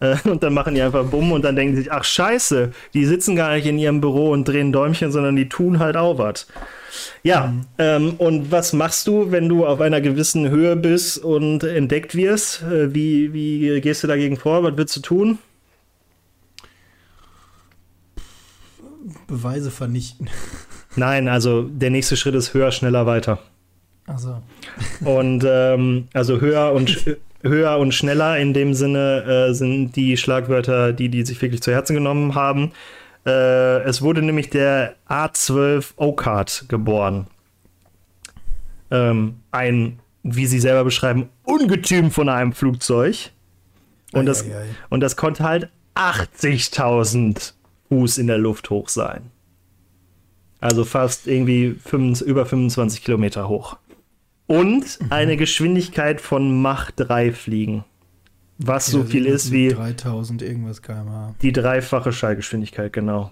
[0.00, 3.04] Äh, und dann machen die einfach Bumm und dann denken sie sich, ach scheiße, die
[3.04, 6.46] sitzen gar nicht in ihrem Büro und drehen Däumchen, sondern die tun halt auch was.
[7.22, 12.14] Ja, ähm, und was machst du, wenn du auf einer gewissen Höhe bist und entdeckt
[12.14, 12.62] wirst?
[12.62, 14.62] Äh, wie, wie gehst du dagegen vor?
[14.62, 15.38] Was willst du tun?
[19.26, 20.28] Beweise vernichten.
[20.96, 23.38] Nein, also der nächste Schritt ist höher, schneller, weiter.
[24.06, 24.42] Also,
[25.04, 30.92] Und ähm, also höher und höher und schneller in dem Sinne äh, sind die Schlagwörter,
[30.92, 32.72] die die sich wirklich zu Herzen genommen haben.
[33.26, 37.26] Äh, es wurde nämlich der A12 O-Card geboren.
[38.90, 43.30] Ähm, ein, wie sie selber beschreiben, Ungetüm von einem Flugzeug.
[44.12, 44.66] Und das, Eieiei.
[44.90, 47.54] und das konnte halt 80.000
[47.92, 49.30] Fuß in der Luft hoch sein.
[50.60, 53.76] Also fast irgendwie 25, über 25 Kilometer hoch.
[54.46, 57.84] Und eine Geschwindigkeit von Mach 3 fliegen.
[58.56, 61.34] Was so ja, viel sind ist wie 3000 irgendwas kmh.
[61.42, 63.30] die dreifache Schallgeschwindigkeit, genau.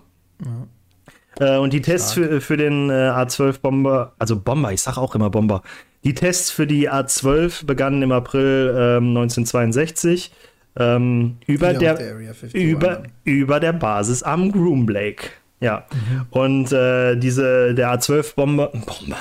[1.39, 5.31] Äh, und die Tests für, für den äh, A12-Bomber, also Bomber, ich sag auch immer
[5.31, 5.63] Bomber.
[6.05, 10.33] Die Tests für die A12 begannen im April ähm, 1962
[10.79, 15.31] ähm, über, der, der Area 51 über, über der Basis am Groom Lake.
[15.61, 15.85] Ja.
[16.31, 19.19] Und äh, diese, der A12-Bomber, Bomber,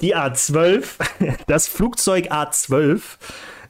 [0.00, 0.84] die A12,
[1.46, 3.00] das Flugzeug A12,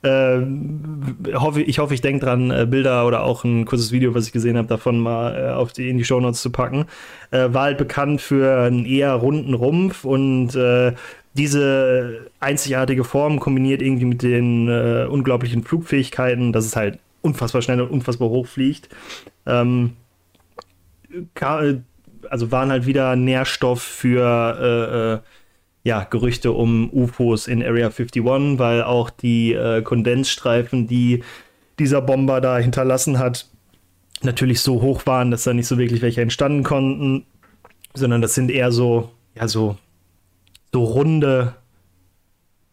[0.03, 4.26] äh, hoffe, ich hoffe, ich denke dran, äh, Bilder oder auch ein kurzes Video, was
[4.26, 6.86] ich gesehen habe, davon mal äh, auf die, in die Shownotes zu packen.
[7.30, 10.57] Äh, war halt bekannt für einen eher runden Rumpf und
[11.35, 17.80] diese einzigartige Form kombiniert irgendwie mit den äh, unglaublichen Flugfähigkeiten, dass es halt unfassbar schnell
[17.80, 18.89] und unfassbar hoch fliegt.
[19.47, 19.95] Ähm,
[21.35, 21.74] ka-
[22.30, 25.18] also waren halt wieder Nährstoff für äh, äh,
[25.82, 31.22] ja, Gerüchte um UFOs in Area 51, weil auch die äh, Kondensstreifen, die
[31.78, 33.47] dieser Bomber da hinterlassen hat,
[34.22, 37.26] natürlich so hoch waren, dass da nicht so wirklich welche entstanden konnten,
[37.93, 39.76] sondern das sind eher so, ja, so,
[40.74, 41.54] so runde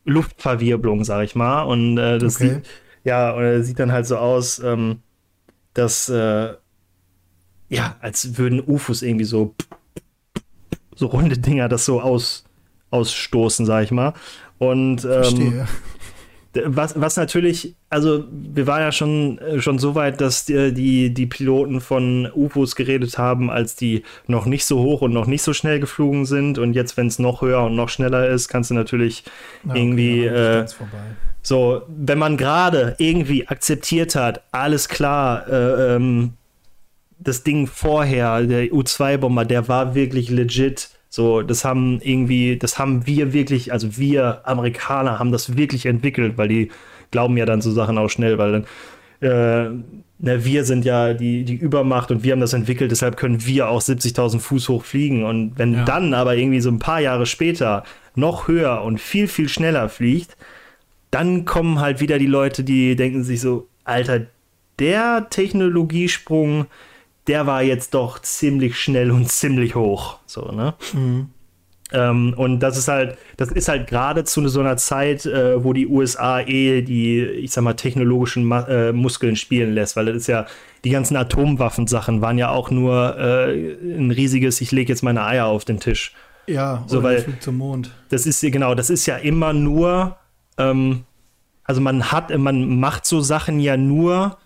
[0.06, 1.62] Luftverwirbelungen, sag ich mal.
[1.62, 2.56] Und äh, das Okay.
[2.56, 2.68] sieht,
[3.04, 5.04] ja, äh, sieht dann halt so aus, ähm,
[5.76, 6.56] dass, äh,
[7.70, 9.54] ja, als würden UFOs irgendwie so,
[10.96, 12.44] so runde Dinger das so aus,
[12.90, 14.14] ausstoßen, sag ich mal.
[14.58, 15.68] Und ähm, Verstehe.
[16.54, 21.14] Was, was natürlich, also wir waren ja schon, äh, schon so weit, dass die, die,
[21.14, 25.44] die Piloten von UFOs geredet haben, als die noch nicht so hoch und noch nicht
[25.44, 26.58] so schnell geflogen sind.
[26.58, 29.24] Und jetzt, wenn es noch höher und noch schneller ist, kannst du natürlich
[29.64, 30.66] Na, okay, irgendwie nicht äh,
[31.44, 36.34] so, wenn man gerade irgendwie akzeptiert hat, alles klar, äh, ähm,
[37.18, 40.90] das Ding vorher, der U-2-Bomber, der war wirklich legit.
[41.14, 46.38] So, das haben irgendwie, das haben wir wirklich, also wir Amerikaner haben das wirklich entwickelt,
[46.38, 46.72] weil die
[47.12, 48.64] glauben ja dann so Sachen auch schnell, weil
[49.20, 49.84] dann, äh,
[50.20, 53.68] na, wir sind ja die, die Übermacht und wir haben das entwickelt, deshalb können wir
[53.68, 55.26] auch 70.000 Fuß hoch fliegen.
[55.26, 55.84] Und wenn Ja.
[55.84, 57.84] dann aber irgendwie so ein paar Jahre später
[58.16, 60.38] noch höher und viel, viel schneller fliegt,
[61.12, 64.22] dann kommen halt wieder die Leute, die denken sich so, Alter,
[64.80, 66.68] der Technologiesprung,
[67.32, 70.18] der war jetzt doch ziemlich schnell und ziemlich hoch.
[70.26, 70.74] So, ne?
[71.94, 75.74] Ähm, und das ist halt, das ist halt gerade zu so einer Zeit, äh, wo
[75.74, 80.16] die USA eh die, ich sag mal, technologischen Ma äh, Muskeln spielen lässt, weil das
[80.16, 80.46] ist ja,
[80.86, 85.48] die ganzen Atomwaffensachen waren ja auch nur äh, ein riesiges, ich lege jetzt meine Eier
[85.48, 86.14] auf den Tisch.
[86.48, 87.92] Ja, So, weil- zum Mond.
[88.10, 90.16] Das ist genau, das ist ja immer nur,
[90.58, 91.04] ähm,
[91.66, 94.38] also man hat, man macht so Sachen ja nur,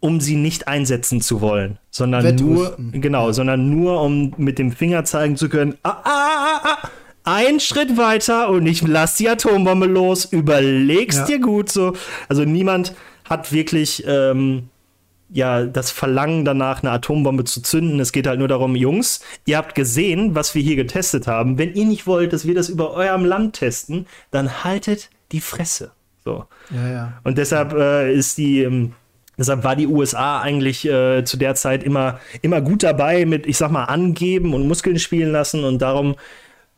[0.00, 2.90] um sie nicht einsetzen zu wollen, sondern Wettrüsten.
[2.92, 6.88] nur, genau, sondern nur, um mit dem Finger zeigen zu können, ah, ah, ah, ah,
[7.24, 11.24] ein Schritt weiter und ich lass die Atombombe los, überlegst Ja.
[11.26, 11.92] dir gut so.
[12.28, 12.94] Also niemand
[13.28, 14.70] hat wirklich ähm,
[15.32, 18.00] ja das Verlangen danach, eine Atombombe zu zünden.
[18.00, 21.58] Es geht halt nur darum, Jungs, ihr habt gesehen, was wir hier getestet haben.
[21.58, 25.92] Wenn ihr nicht wollt, dass wir das über eurem Land testen, dann haltet die Fresse.
[26.24, 26.46] So.
[26.74, 27.12] Ja, ja.
[27.22, 28.94] Und deshalb äh, ist die, ähm,
[29.40, 33.56] deshalb war die USA eigentlich äh, zu der Zeit immer, immer gut dabei mit, ich
[33.56, 36.14] sag mal, angeben und Muskeln spielen lassen und darum.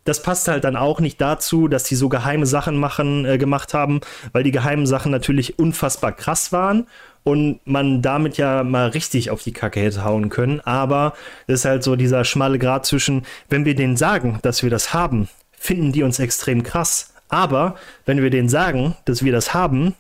[0.05, 3.73] Das passt halt dann auch nicht dazu, dass die so geheime Sachen machen, äh, gemacht
[3.73, 4.01] haben,
[4.33, 6.89] weil die geheimen Sachen natürlich unfassbar krass waren
[7.25, 10.61] und man damit ja mal richtig auf die Kacke hätte hauen können.
[10.61, 11.15] Aber
[11.47, 14.93] das ist halt so dieser schmale Grad zwischen, wenn wir denen sagen, dass wir das
[14.93, 17.13] haben, finden die uns extrem krass.
[17.29, 19.95] Aber wenn wir denen sagen, dass wir das haben,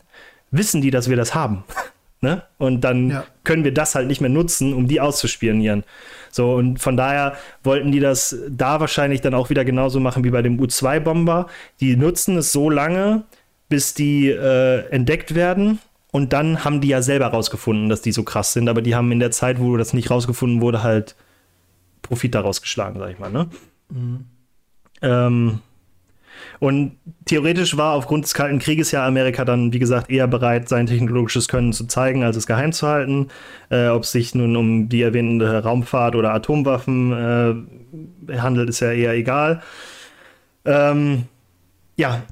[0.51, 1.65] wissen die, dass wir das haben.
[2.23, 2.43] ne?
[2.59, 3.25] Und dann Ja.
[3.45, 5.85] können wir das halt nicht mehr nutzen, um die auszuspionieren.
[6.31, 10.31] So, und von daher wollten die das da wahrscheinlich dann auch wieder genauso machen wie
[10.31, 11.49] bei dem U-2-Bomber.
[11.81, 13.25] Die nutzen es so lange,
[13.68, 15.79] bis die äh, entdeckt werden.
[16.11, 18.68] Und dann haben die ja selber rausgefunden, dass die so krass sind.
[18.68, 21.16] Aber die haben in der Zeit, wo das nicht rausgefunden wurde, halt
[22.03, 23.31] Profit daraus geschlagen, sag ich mal.
[23.31, 23.49] Ne?
[25.03, 25.61] Ähm,
[26.61, 30.87] und theoretisch war aufgrund des Kalten Krieges ja Amerika dann, wie gesagt, eher bereit, sein
[30.87, 33.28] technologisches Können zu zeigen, als es geheim zu halten.
[33.70, 37.66] Äh, ob es sich nun um die erwähnte Raumfahrt oder Atomwaffen
[38.28, 39.62] äh, handelt, ist ja eher egal.
[40.64, 41.24] Ähm,
[41.97, 42.22] ja.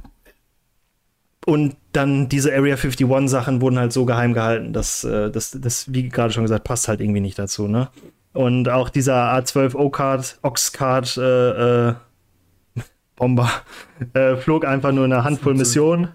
[1.46, 5.92] Und dann diese Area 51 Sachen wurden halt so geheim gehalten, dass äh, das, das,
[5.92, 7.88] wie gerade schon gesagt, passt halt irgendwie nicht dazu, ne?
[8.32, 11.94] Und auch dieser A12 O-Card, Ox-Card, äh, äh,
[13.20, 13.50] Bomber
[14.14, 16.08] äh, flog einfach nur eine Handvoll Missionen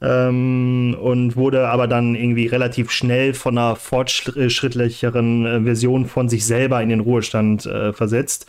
[0.00, 6.46] ähm, und wurde aber dann irgendwie relativ schnell von einer fortschrittlicheren äh, Version von sich
[6.46, 8.46] selber in den Ruhestand äh, versetzt.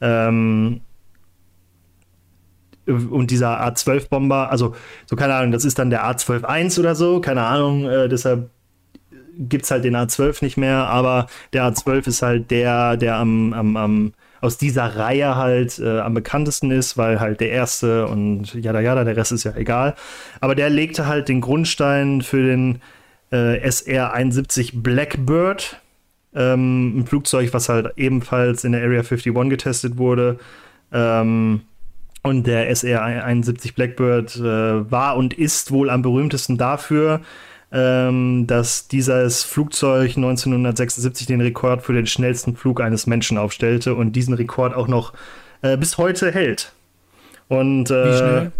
[0.00, 0.80] Ähm,
[2.86, 4.74] und dieser A12-Bomber, also
[5.06, 8.50] so keine Ahnung, das ist dann der A12-1 oder so, keine Ahnung, äh, deshalb
[9.38, 13.52] gibt es halt den A12 nicht mehr, aber der A12 ist halt der, der am,
[13.52, 18.54] am, am aus dieser Reihe halt äh, am bekanntesten ist, weil halt der erste und
[18.54, 19.94] jada jada, der Rest ist ja egal.
[20.40, 22.80] Aber der legte halt den Grundstein für den
[23.32, 25.80] äh, SR-71 Blackbird,
[26.34, 30.38] ähm, ein Flugzeug, was halt ebenfalls in der Area 51 getestet wurde.
[30.92, 31.62] Ähm,
[32.22, 37.20] und der SR-71 Blackbird äh, war und ist wohl am berühmtesten dafür,
[37.72, 44.12] ähm, dass dieses Flugzeug 1976 den Rekord für den schnellsten Flug eines Menschen aufstellte und
[44.12, 45.12] diesen Rekord auch noch
[45.62, 46.72] äh, bis heute hält.
[47.48, 48.52] Und Wie äh, schnell?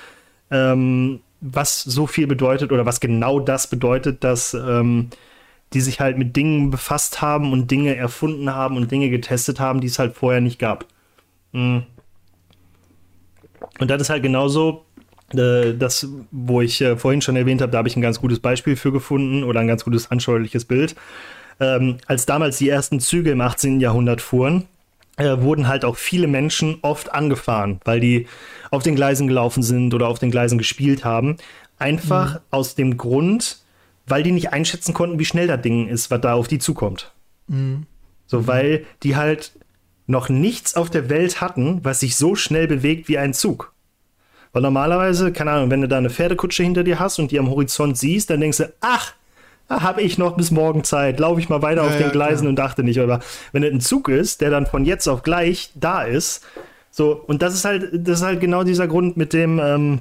[0.51, 5.09] Ähm, was so viel bedeutet oder was genau das bedeutet, dass ähm,
[5.73, 9.81] die sich halt mit Dingen befasst haben und Dinge erfunden haben und Dinge getestet haben,
[9.81, 10.85] die es halt vorher nicht gab.
[11.51, 11.83] Mhm.
[13.79, 14.85] Und das ist halt genauso,
[15.29, 18.75] das, wo ich äh, vorhin schon erwähnt habe, da habe ich ein ganz gutes Beispiel
[18.75, 20.95] für gefunden oder ein ganz gutes anschauliches Bild.
[21.59, 23.79] Ähm, als damals die ersten Züge im 18.
[23.79, 24.65] Jahrhundert fuhren,
[25.17, 28.27] äh, wurden halt auch viele Menschen oft angefahren, weil die
[28.71, 31.37] auf den Gleisen gelaufen sind oder auf den Gleisen gespielt haben.
[31.79, 33.59] Einfach aus dem Grund,
[34.07, 37.13] weil die nicht einschätzen konnten, wie schnell das Ding ist, was da auf die zukommt.
[38.27, 39.53] So, weil die halt
[40.07, 43.73] noch nichts auf der Welt hatten, was sich so schnell bewegt wie ein Zug.
[44.55, 47.49] Weil normalerweise, keine Ahnung, wenn du da eine Pferdekutsche hinter dir hast und die am
[47.49, 49.11] Horizont siehst, dann denkst du, ach,
[49.67, 52.11] da habe ich noch bis morgen Zeit, laufe ich mal weiter Ja, auf den ja,
[52.13, 52.49] Gleisen klar.
[52.51, 53.01] und dachte nicht.
[53.01, 53.19] Aber
[53.51, 56.45] wenn es ein Zug ist, der dann von jetzt auf gleich da ist,
[56.89, 59.99] so, und das ist halt, das ist halt genau dieser Grund mit dem, ähm,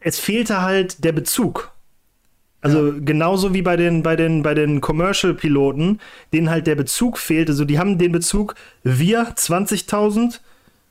[0.00, 1.72] es fehlte halt der Bezug.
[2.60, 6.00] Also genauso wie bei den, bei den, bei den Commercial-Piloten,
[6.34, 7.54] denen halt der Bezug fehlte.
[7.54, 10.40] So, die haben den Bezug, wir 20.000,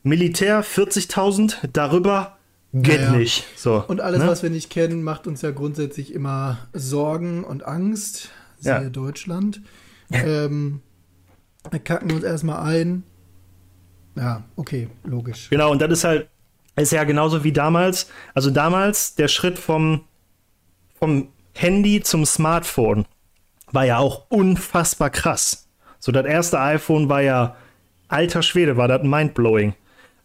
[0.03, 2.37] Militär 40.000, darüber
[2.73, 3.11] geht Ja, ja.
[3.11, 3.45] nicht.
[3.57, 4.27] So, Und alles, ne?
[4.27, 8.29] was wir nicht kennen, macht uns ja grundsätzlich immer Sorgen und Angst.
[8.59, 8.89] Siehe Ja.
[8.89, 9.61] Deutschland.
[10.11, 10.81] Ähm,
[11.83, 13.03] kacken wir uns erstmal ein.
[14.15, 15.49] Ja, okay, logisch.
[15.49, 16.29] Genau, und das ist halt,
[16.75, 18.09] ist ja genauso wie damals.
[18.33, 20.01] Also damals der Schritt vom,
[20.97, 23.05] vom Handy zum Smartphone
[23.71, 25.67] war ja auch unfassbar krass.
[25.99, 27.55] So, das erste iPhone war ja,
[28.07, 29.73] alter Schwede, war das mindblowing.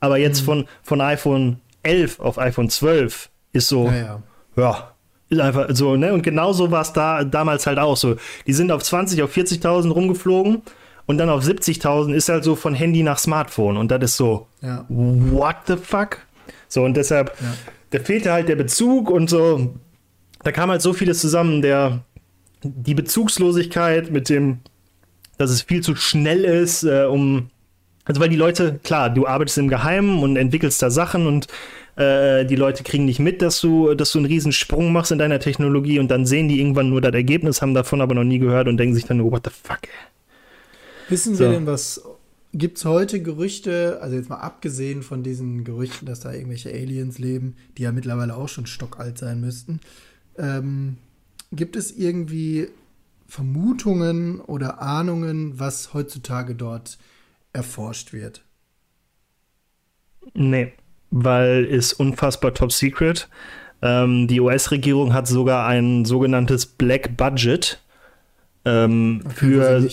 [0.04, 0.44] Aber jetzt Mhm.
[0.46, 4.22] von, von iPhone 11 auf iPhone 12 ist so, Ja, ja.
[4.56, 4.90] ja,
[5.30, 6.12] ist einfach so, ne?
[6.12, 8.16] Und genauso war es da damals halt auch so.
[8.46, 10.62] Die sind auf 20, auf 40.000 rumgeflogen
[11.06, 14.46] und dann auf 70.000 ist halt so von Handy nach Smartphone und das ist so,
[14.62, 14.84] Ja.
[14.88, 16.18] what the fuck?
[16.68, 17.46] So, und deshalb, Ja.
[17.90, 19.74] da fehlte halt der Bezug und so,
[20.42, 22.00] da kam halt so vieles zusammen, der,
[22.62, 24.60] die Bezugslosigkeit mit dem,
[25.38, 27.50] dass es viel zu schnell ist, äh, um,
[28.04, 31.46] also weil die Leute, klar, du arbeitest im Geheimen und entwickelst da Sachen und
[31.96, 35.18] äh, die Leute kriegen nicht mit, dass du, dass du einen riesen Sprung machst in
[35.18, 38.38] deiner Technologie und dann sehen die irgendwann nur das Ergebnis, haben davon aber noch nie
[38.38, 41.08] gehört und denken sich dann, nur, what the fuck, ey.
[41.08, 41.44] Wissen So.
[41.44, 42.02] wir denn, was
[42.52, 47.18] gibt es heute Gerüchte, also jetzt mal abgesehen von diesen Gerüchten, dass da irgendwelche Aliens
[47.18, 49.80] leben, die ja mittlerweile auch schon stockalt sein müssten,
[50.38, 50.96] ähm,
[51.52, 52.68] gibt es irgendwie
[53.26, 56.98] Vermutungen oder Ahnungen, was heutzutage dort
[57.54, 58.42] erforscht wird?
[60.34, 60.72] Nee,
[61.10, 63.28] weil ist unfassbar top secret.
[63.82, 67.80] Ähm, die US-Regierung hat sogar ein sogenanntes Black Budget
[68.64, 69.88] ähm, für,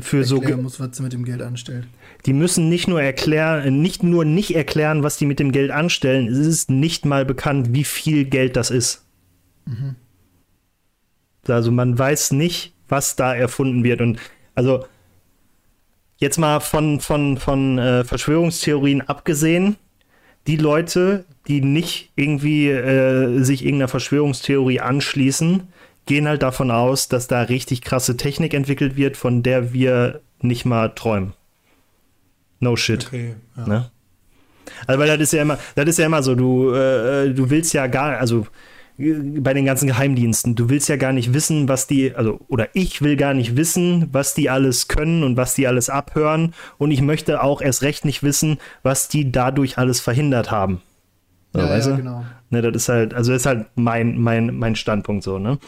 [0.00, 0.40] für so.
[0.40, 1.86] muss, was sie mit dem Geld anstellt.
[2.24, 6.26] Die müssen nicht nur erklären, nicht nur nicht erklären, was die mit dem Geld anstellen.
[6.28, 9.04] Es ist nicht mal bekannt, wie viel Geld das ist.
[11.46, 14.00] Also man weiß nicht, was da erfunden wird.
[14.00, 14.18] Und
[14.54, 14.84] also
[16.18, 19.76] jetzt mal von, von, von äh, Verschwörungstheorien abgesehen,
[20.46, 25.68] die Leute, die nicht irgendwie äh, sich irgendeiner Verschwörungstheorie anschließen,
[26.06, 30.64] gehen halt davon aus, dass da richtig krasse Technik entwickelt wird, von der wir nicht
[30.64, 31.32] mal träumen.
[32.60, 33.06] No shit.
[33.06, 33.66] Okay, ja.
[33.66, 33.90] Ne?
[34.86, 37.72] Also weil das ist ja immer, das ist ja immer so, du, äh, du willst
[37.74, 38.44] ja gar, also äh,
[38.98, 43.02] bei den ganzen Geheimdiensten, du willst ja gar nicht wissen, was die, also oder ich
[43.02, 47.02] will gar nicht wissen, was die alles können und was die alles abhören und ich
[47.02, 50.80] möchte auch erst recht nicht wissen, was die dadurch alles verhindert haben.
[51.52, 52.02] So, Ja, weißt ja, du?
[52.02, 52.24] genau.
[52.50, 55.58] Ne, das ist halt, also das ist halt mein, mein, mein Standpunkt so, ne?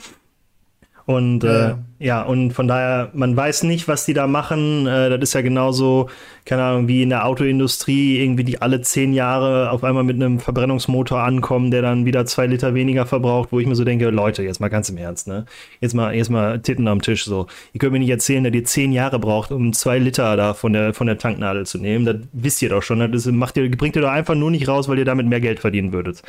[1.08, 4.86] Und ja, äh, ja, und von daher, man weiß nicht, was die da machen.
[4.86, 6.10] Äh, das ist ja genauso,
[6.44, 10.38] keine Ahnung, wie in der Autoindustrie, irgendwie die alle zehn Jahre auf einmal mit einem
[10.38, 14.42] Verbrennungsmotor ankommen, der dann wieder zwei Liter weniger verbraucht, wo ich mir so denke, Leute,
[14.42, 15.46] jetzt mal ganz im Ernst, ne?
[15.80, 17.46] Jetzt mal, jetzt mal Titten am Tisch so.
[17.72, 20.74] Ihr könnt mir nicht erzählen, dass ihr zehn Jahre braucht, um zwei Liter da von
[20.74, 22.04] der, von der Tanknadel zu nehmen.
[22.04, 23.10] Das wisst ihr doch schon.
[23.10, 25.60] Das macht ihr, bringt ihr doch einfach nur nicht raus, weil ihr damit mehr Geld
[25.60, 26.22] verdienen würdet.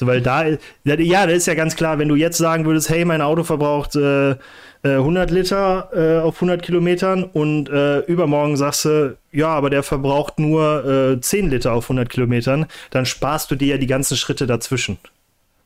[0.00, 0.46] So, weil da,
[0.84, 3.96] ja, da ist ja ganz klar, wenn du jetzt sagen würdest, hey, mein Auto verbraucht
[3.96, 4.36] äh,
[4.82, 9.82] 100 äh, Liter äh, auf 100 Kilometern und äh, übermorgen sagst du, ja, aber der
[9.82, 10.86] verbraucht nur
[11.16, 14.96] äh, 10 Liter auf 100 Kilometern, dann sparst du dir ja die ganzen Schritte dazwischen.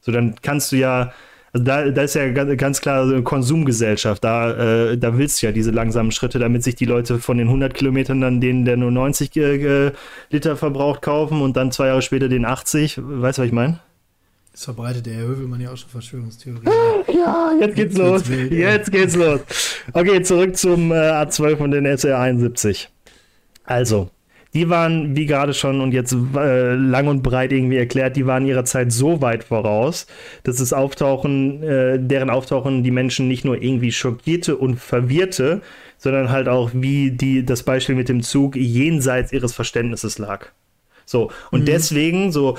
[0.01, 1.13] So, dann kannst du ja,
[1.53, 4.25] also da, da ist ja ganz klar eine Konsumgesellschaft.
[4.25, 7.47] Da, äh, da willst du ja diese langsamen Schritte, damit sich die Leute von den
[7.47, 9.93] 100 Kilometern dann den, der nur 90 äh,
[10.31, 12.99] Liter verbraucht, kaufen und dann zwei Jahre später den 80.
[13.01, 13.79] Weißt du, was ich meine?
[14.55, 16.63] Das verbreitet der Herr Hövelmann ja auch schon Verschwörungstheorien.
[17.13, 18.29] Ja, jetzt geht's jetzt los.
[18.29, 19.41] Wild, jetzt geht's los.
[19.93, 22.89] Okay, zurück zum äh, A12 und den SR 71.
[23.65, 24.11] Also,
[24.53, 28.47] die waren, wie gerade schon und jetzt äh, lang und breit irgendwie erklärt, die waren
[28.47, 30.07] ihrer Zeit so weit voraus,
[30.45, 35.63] dass das Auftauchen, äh, deren Auftauchen die Menschen nicht nur irgendwie schockierte und verwirrte,
[35.99, 40.47] sondern halt auch, wie die, das Beispiel mit dem Zug jenseits ihres Verständnisses lag.
[41.07, 41.67] So, und mhm.
[41.67, 42.57] deswegen, so,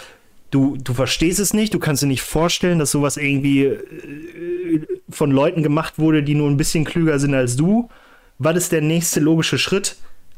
[0.51, 5.31] du, du verstehst es nicht, du kannst dir nicht vorstellen, dass sowas irgendwie äh, von
[5.31, 7.89] Leuten gemacht wurde, die nur ein bisschen klüger sind als du.
[8.37, 9.97] Was ist der nächste logische Schritt?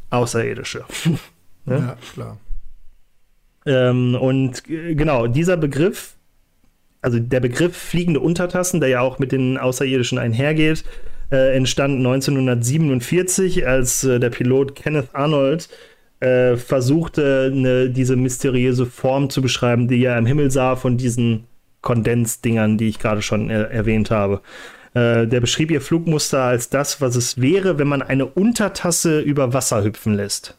[0.10, 0.86] Außerirdische.
[1.66, 1.78] ja?
[1.78, 2.38] ja, klar.
[3.66, 6.16] Ähm, und äh, genau, dieser Begriff,
[7.02, 10.84] also der Begriff fliegende Untertassen, der ja auch mit den Außerirdischen einhergeht,
[11.32, 15.68] äh, entstand 1947, als äh, der Pilot Kenneth Arnold
[16.20, 21.46] äh, versuchte, eine, diese mysteriöse Form zu beschreiben, die er im Himmel sah von diesen
[21.82, 24.42] Kondensdingern, die ich gerade schon er erwähnt habe.
[24.94, 29.54] Äh, der beschrieb ihr Flugmuster als das, was es wäre, wenn man eine Untertasse über
[29.54, 30.58] Wasser hüpfen lässt.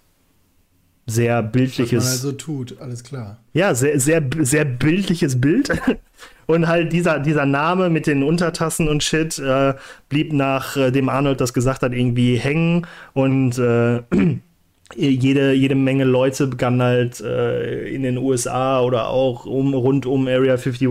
[1.07, 2.05] Sehr bildliches.
[2.05, 3.39] Was man also tut, alles klar.
[3.55, 5.71] Ja, sehr, sehr, sehr bildliches Bild.
[6.47, 9.75] Und halt dieser, dieser Name mit den Untertassen und Shit äh,
[10.09, 14.01] blieb nach äh, dem Arnold das gesagt hat irgendwie hängen und äh,
[14.97, 20.27] jede, jede Menge Leute begannen halt äh, in den USA oder auch um, rund um
[20.27, 20.89] Area 51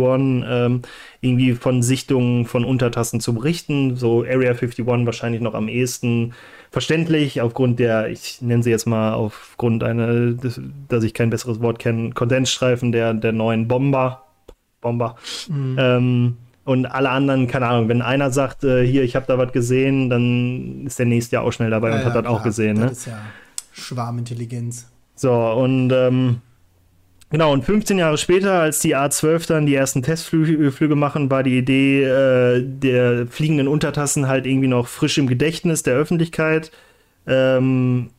[0.48, 0.82] ähm,
[1.22, 3.96] irgendwie von Sichtungen von Untertassen zu berichten.
[3.96, 6.34] So Area 51 wahrscheinlich noch am ehesten
[6.70, 10.34] verständlich, aufgrund der, ich nenne sie jetzt mal aufgrund einer,
[10.90, 14.24] dass ich kein besseres Wort kenne, Kondensstreifen der, der neuen Bomber.
[14.82, 15.16] Bomber.
[15.48, 15.76] Mhm.
[15.80, 19.54] Ähm, und alle anderen, keine Ahnung, wenn einer sagt, äh, hier, ich habe da was
[19.54, 22.34] gesehen, dann ist der nächste ja auch schnell dabei ja, und hat ja, das klar.
[22.36, 22.76] auch gesehen.
[22.76, 22.92] Das ne?
[22.92, 23.20] ist ja
[23.78, 24.88] Schwarmintelligenz.
[25.16, 26.42] So, und ähm,
[27.30, 31.58] genau, und 15 Jahre später, als die A12 dann die ersten Testflüge machen, war die
[31.58, 36.72] Idee äh, der fliegenden Untertassen halt irgendwie noch frisch im Gedächtnis der Öffentlichkeit.
[37.26, 38.10] Ähm,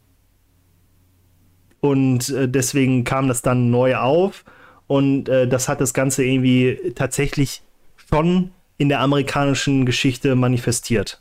[1.81, 4.45] und äh, deswegen kam das dann neu auf.
[4.87, 7.63] Und äh, das hat das Ganze irgendwie tatsächlich
[8.11, 11.21] schon in der amerikanischen Geschichte manifestiert.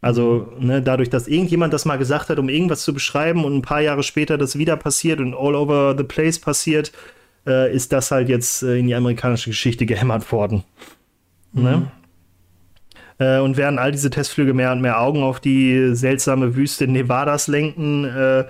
[0.00, 3.62] Also ne, dadurch, dass irgendjemand das mal gesagt hat, um irgendwas zu beschreiben und ein
[3.62, 6.92] paar Jahre später das wieder passiert und all over the place passiert,
[7.46, 10.64] äh, ist das halt jetzt äh, in die amerikanische Geschichte gehämmert worden.
[11.52, 11.62] Mhm.
[11.62, 11.90] Ne?
[13.18, 17.46] Äh, und während all diese Testflüge mehr und mehr Augen auf die seltsame Wüste Nevadas
[17.46, 18.44] lenken, äh,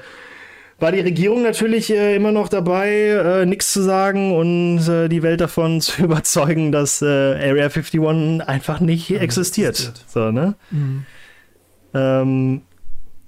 [0.78, 5.22] war die Regierung natürlich äh, immer noch dabei, äh, nichts zu sagen und äh, die
[5.22, 9.70] Welt davon zu überzeugen, dass äh, Area 51 einfach nicht existiert.
[9.70, 10.04] existiert.
[10.06, 10.54] So, ne?
[10.70, 11.04] Mhm.
[11.94, 12.62] Ähm,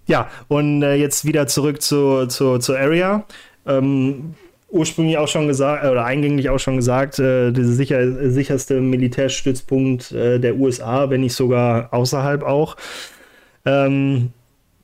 [0.06, 3.24] ja, und äh, jetzt wieder zurück zu, zu, zur Area.
[3.66, 4.34] Ähm,
[4.72, 10.40] ursprünglich auch schon gesagt, oder eingänglich auch schon gesagt, äh, der sicher, sicherste Militärstützpunkt äh,
[10.40, 12.76] der USA, wenn nicht sogar außerhalb auch.
[13.64, 14.32] Ähm,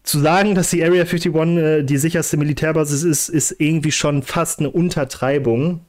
[0.03, 4.61] zu sagen, dass die Area 51 äh, die sicherste Militärbasis ist, ist irgendwie schon fast
[4.61, 5.81] eine Untertreibung.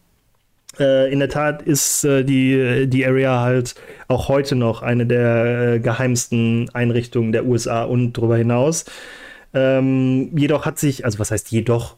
[0.79, 3.75] Äh, in der Tat ist äh, die, die Area halt
[4.07, 8.85] auch heute noch eine der äh, geheimsten Einrichtungen der USA und darüber hinaus.
[9.53, 11.97] Ähm, jedoch hat sich, also was heißt jedoch,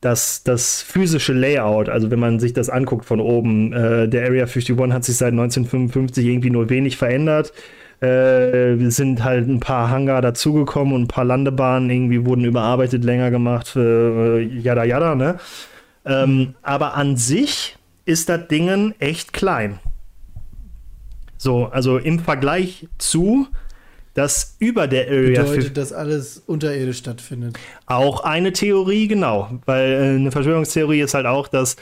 [0.00, 4.44] das, das physische Layout, also wenn man sich das anguckt von oben, äh, der Area
[4.44, 7.52] 51 hat sich seit 1955 irgendwie nur wenig verändert.
[8.00, 13.32] Äh, sind halt ein paar Hangar dazugekommen und ein paar Landebahnen irgendwie wurden überarbeitet, länger
[13.32, 15.38] gemacht, äh, jada jada, ne?
[16.06, 17.77] Ähm, aber an sich
[18.08, 19.80] ist das Ding echt klein.
[21.36, 23.46] So, also im Vergleich zu,
[24.14, 27.58] dass über der Area Bedeutet, dass alles unterirdisch stattfindet.
[27.84, 29.60] Auch eine Theorie, genau.
[29.66, 31.76] Weil äh, eine Verschwörungstheorie ist halt auch, dass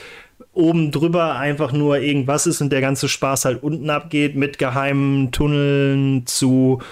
[0.53, 5.31] oben drüber einfach nur irgendwas ist und der ganze Spaß halt unten abgeht mit geheimen
[5.31, 6.83] Tunneln zu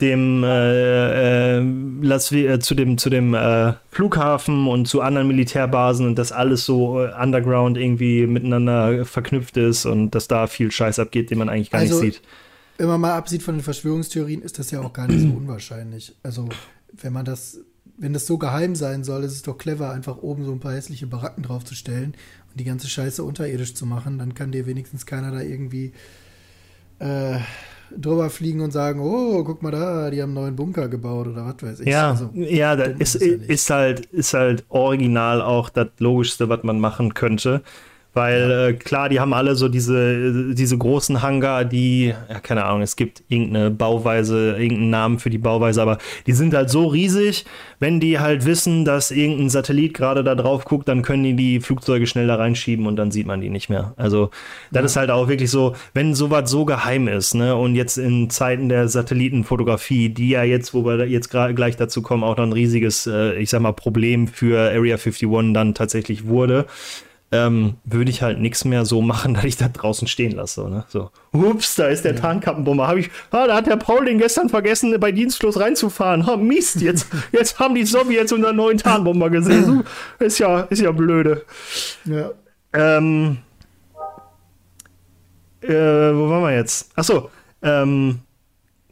[0.00, 1.64] dem äh, äh,
[2.02, 6.64] Las äh, zu dem zu dem äh, Flughafen und zu anderen Militärbasen und das alles
[6.64, 11.48] so äh, underground irgendwie miteinander verknüpft ist und dass da viel Scheiß abgeht, den man
[11.48, 12.22] eigentlich gar also, nicht sieht.
[12.76, 16.14] Wenn man mal absieht von den Verschwörungstheorien, ist das ja auch gar nicht so unwahrscheinlich.
[16.24, 16.48] Also
[16.92, 17.60] wenn man das,
[17.96, 20.74] wenn das so geheim sein soll, ist es doch clever, einfach oben so ein paar
[20.74, 22.14] hässliche Baracken draufzustellen
[22.50, 24.18] und die ganze Scheiße unterirdisch zu machen.
[24.18, 25.92] Dann kann dir wenigstens keiner da irgendwie
[26.98, 27.38] äh,
[27.96, 31.46] drüber fliegen und sagen, oh, guck mal da, die haben einen neuen Bunker gebaut oder
[31.46, 31.88] was weiß ich.
[31.88, 36.62] Ja, also, ja, das ist, ist, ist, halt, ist halt original auch das Logischste, was
[36.62, 37.62] man machen könnte.
[38.14, 42.82] Weil äh, klar, die haben alle so diese, diese großen Hangar, die, ja, keine Ahnung,
[42.82, 45.98] es gibt irgendeine Bauweise, irgendeinen Namen für die Bauweise, aber
[46.28, 47.44] die sind halt so riesig,
[47.80, 51.60] wenn die halt wissen, dass irgendein Satellit gerade da drauf guckt, dann können die die
[51.60, 53.94] Flugzeuge schnell da reinschieben und dann sieht man die nicht mehr.
[53.96, 54.30] Also,
[54.70, 54.86] das ja.
[54.86, 58.68] ist halt auch wirklich so, wenn sowas so geheim ist, ne, und jetzt in Zeiten
[58.68, 62.52] der Satellitenfotografie, die ja jetzt, wo wir jetzt gerade gleich dazu kommen, auch noch ein
[62.52, 66.66] riesiges, äh, ich sag mal, Problem für Area 51 dann tatsächlich wurde
[67.34, 70.68] ähm, würde ich halt nichts mehr so machen, dass ich da draußen stehen lasse.
[70.68, 70.84] Ne?
[70.88, 72.20] So, ups, da ist der ja.
[72.20, 72.86] Tarnkappenbomber.
[72.86, 76.26] Hab ich, ah, da hat der Paul den gestern vergessen, bei Dienstlos reinzufahren.
[76.26, 79.82] Ha, Mist, jetzt, jetzt haben die Sowjets unseren neuen Tarnbomber gesehen.
[80.20, 81.42] ist ja, ist ja blöde.
[82.04, 82.30] Ja.
[82.72, 83.38] Ähm,
[85.60, 86.90] äh, wo waren wir jetzt?
[86.96, 87.30] Achso,
[87.62, 88.20] ähm,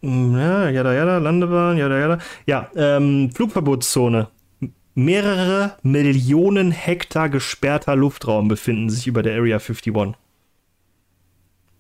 [0.01, 2.19] ja, jada, jada, Landebahn, jada, jada.
[2.47, 4.29] Ja, ähm, Flugverbotszone.
[4.95, 10.15] Mehrere Millionen Hektar gesperrter Luftraum befinden sich über der Area 51.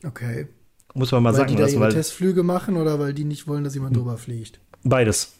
[0.04, 0.46] Okay.
[0.94, 3.64] Muss man mal weil sagen, die da weil Testflüge machen oder weil die nicht wollen,
[3.64, 4.60] dass jemand drüber fliegt?
[4.82, 5.34] Beides.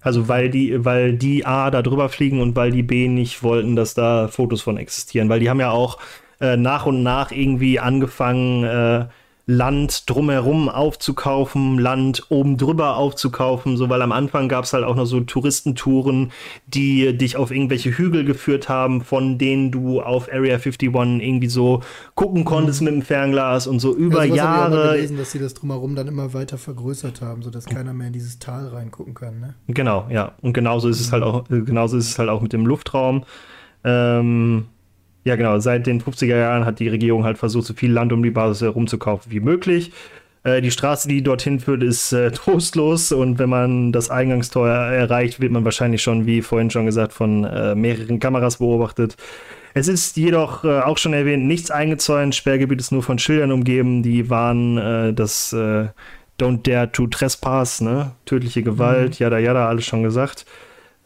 [0.00, 3.74] Also weil die, weil die A da drüber fliegen und weil die B nicht wollten,
[3.74, 5.28] dass da Fotos von existieren.
[5.28, 5.98] Weil die haben ja auch
[6.40, 9.06] äh, nach und nach irgendwie angefangen, äh,
[9.46, 14.96] Land drumherum aufzukaufen, Land oben drüber aufzukaufen, so weil am Anfang gab es halt auch
[14.96, 16.32] noch so Touristentouren,
[16.66, 21.82] die dich auf irgendwelche Hügel geführt haben, von denen du auf Area 51 irgendwie so
[22.14, 22.84] gucken konntest mhm.
[22.86, 24.92] mit dem Fernglas und so über ja, Jahre.
[24.92, 28.38] Gelesen, dass sie das drumherum dann immer weiter vergrößert haben, sodass keiner mehr in dieses
[28.38, 29.40] Tal reingucken kann.
[29.40, 29.54] Ne?
[29.68, 30.32] Genau, ja.
[30.40, 33.24] Und genauso ist es halt auch, genauso ist es halt auch mit dem Luftraum.
[33.84, 34.68] Ähm,
[35.24, 35.58] ja, genau.
[35.58, 38.62] Seit den 50er Jahren hat die Regierung halt versucht, so viel Land um die Basis
[38.62, 39.92] herum zu kaufen wie möglich.
[40.44, 45.40] Äh, die Straße, die dorthin führt, ist äh, trostlos und wenn man das Eingangstor erreicht,
[45.40, 49.16] wird man wahrscheinlich schon, wie vorhin schon gesagt, von äh, mehreren Kameras beobachtet.
[49.72, 52.34] Es ist jedoch äh, auch schon erwähnt, nichts eingezäunt.
[52.34, 54.02] Sperrgebiet ist nur von Schildern umgeben.
[54.02, 55.54] Die waren äh, das
[56.40, 58.12] Don't Dare to Trespass, ne?
[58.24, 59.24] Tödliche Gewalt, mhm.
[59.24, 60.46] jada jada, alles schon gesagt.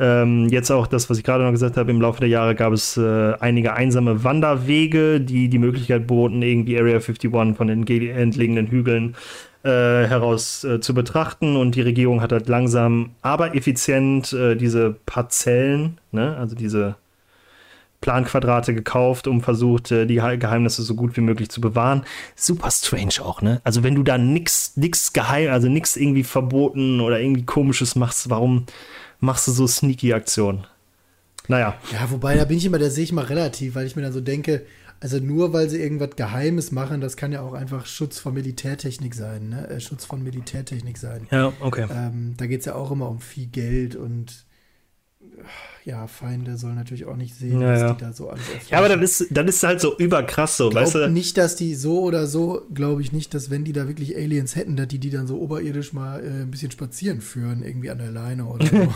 [0.01, 2.73] Ähm, jetzt auch das, was ich gerade noch gesagt habe, im Laufe der Jahre gab
[2.73, 8.69] es äh, einige einsame Wanderwege, die die Möglichkeit boten, irgendwie Area 51 von den entlegenen
[8.69, 9.17] Hügeln
[9.65, 11.57] äh, heraus äh, zu betrachten.
[11.57, 16.95] Und die Regierung hat halt langsam, aber effizient äh, diese Parzellen, ne, also diese
[18.01, 22.05] Planquadrate gekauft, um versucht, äh, die Geheimnisse so gut wie möglich zu bewahren.
[22.37, 23.61] Super strange auch, ne?
[23.65, 28.31] Also wenn du da nix, nix geheim, also nix irgendwie verboten oder irgendwie komisches machst,
[28.31, 28.67] warum,
[29.21, 30.67] machst du so sneaky Aktionen.
[31.49, 31.79] Naja.
[31.93, 34.13] Ja, wobei, da bin ich immer, da sehe ich mal relativ, weil ich mir dann
[34.13, 34.67] so denke,
[35.01, 39.15] also nur weil sie irgendwas Geheimes machen, das kann ja auch einfach Schutz von Militärtechnik
[39.15, 39.69] sein, ne?
[39.69, 41.27] Äh, Schutz von Militärtechnik sein.
[41.31, 41.87] Ja, okay.
[41.91, 44.45] Ähm, da geht es ja auch immer um viel Geld und
[45.89, 48.91] ja, Feinde sollen natürlich auch nicht sehen, ja, dass die da so alles Ja, aber
[48.91, 51.11] dann ist, dann ist halt so überkrass so, Glaub weißt du?
[51.11, 54.55] nicht, dass die so oder so, glaube ich nicht, dass wenn die da wirklich Aliens
[54.55, 57.99] hätten, dass die die dann so oberirdisch mal äh, ein bisschen spazieren führen, irgendwie an
[57.99, 58.93] der Leine oder so.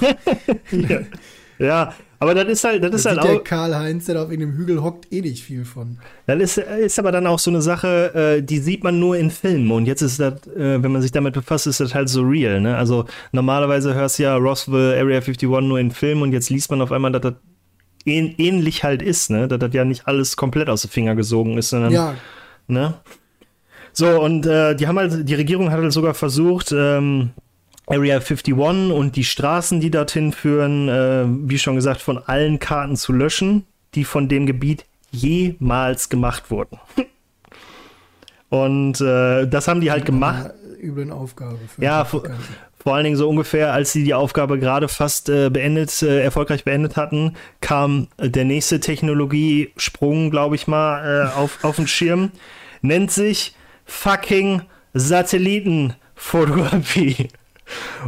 [0.77, 1.01] ja.
[1.63, 3.25] Ja, aber das ist halt, das, das ist halt auch.
[3.25, 5.99] Der Karl-Heinz, der da auf irgendeinem Hügel hockt, eh nicht viel von.
[6.27, 9.31] Das ist, ist aber dann auch so eine Sache, äh, die sieht man nur in
[9.31, 9.71] Filmen.
[9.71, 12.61] Und jetzt ist das, äh, wenn man sich damit befasst, ist das halt so real.
[12.61, 12.77] Ne?
[12.77, 16.81] Also normalerweise hörst du ja Roswell, Area 51 nur in Filmen und jetzt liest man
[16.81, 17.35] auf einmal, dass das
[18.05, 19.47] ähnlich halt ist, ne?
[19.49, 21.93] Dass das ja nicht alles komplett aus den Finger gesogen ist, sondern.
[21.93, 22.15] Ja.
[22.67, 22.95] Ne?
[23.93, 27.31] So, und äh, die haben halt, die Regierung hat halt sogar versucht, ähm,
[27.93, 32.97] Area 51 und die Straßen, die dorthin führen, äh, wie schon gesagt, von allen Karten
[32.97, 36.81] zu löschen, die von dem Gebiet jemals gemacht wurden.
[38.49, 40.53] und äh, das haben die halt gemacht.
[40.81, 41.59] Üblen Aufgabe.
[41.77, 42.23] ja, vor,
[42.83, 46.65] vor, allen Dingen so ungefähr, als sie die Aufgabe gerade fast äh, beendet, äh, erfolgreich
[46.65, 52.31] beendet hatten, kam der nächste Technologiesprung, glaube ich mal, äh, auf, auf den Schirm.
[52.81, 54.63] Nennt sich fucking
[54.95, 57.29] Satellitenfotografie.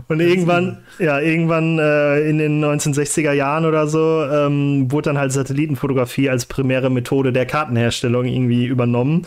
[0.09, 5.33] Und irgendwann, ja, irgendwann äh, in den 1960er Jahren oder so, ähm, wurde dann halt
[5.33, 9.27] Satellitenfotografie als primäre Methode der Kartenherstellung irgendwie übernommen.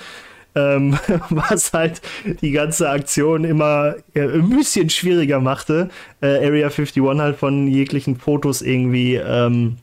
[0.56, 0.98] Ähm,
[1.30, 2.02] was halt
[2.42, 5.90] die ganze Aktion immer ja, ein bisschen schwieriger machte,
[6.22, 9.78] äh, Area 51 halt von jeglichen Fotos irgendwie ähm,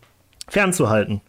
[0.49, 1.21] fernzuhalten.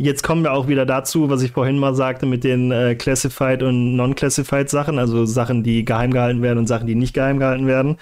[0.00, 3.64] Jetzt kommen wir auch wieder dazu, was ich vorhin mal sagte mit den äh, Classified
[3.64, 7.66] und Non-Classified Sachen, also Sachen, die geheim gehalten werden und Sachen, die nicht geheim gehalten
[7.66, 7.96] werden.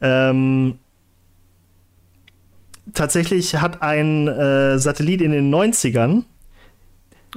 [0.00, 0.78] Ähm,
[2.92, 6.24] tatsächlich hat ein äh, Satellit in den 90ern,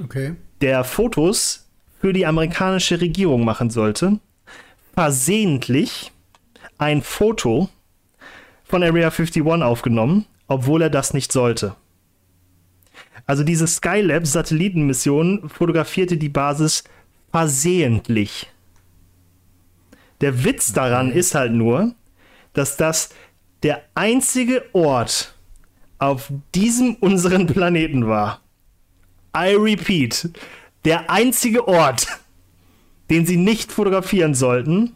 [0.02, 0.34] okay.
[0.60, 1.68] der Fotos
[2.00, 4.18] für die amerikanische Regierung machen sollte,
[4.94, 6.12] versehentlich
[6.78, 7.68] ein Foto
[8.64, 11.74] von Area 51 aufgenommen, obwohl er das nicht sollte.
[13.26, 16.84] Also diese Skylab-Satellitenmission fotografierte die Basis
[17.30, 18.50] versehentlich.
[20.20, 21.94] Der Witz daran ist halt nur,
[22.52, 23.10] dass das
[23.62, 25.34] der einzige Ort
[25.98, 28.40] auf diesem unseren Planeten war.
[29.36, 30.30] I repeat,
[30.84, 32.06] der einzige Ort,
[33.10, 34.94] den sie nicht fotografieren sollten,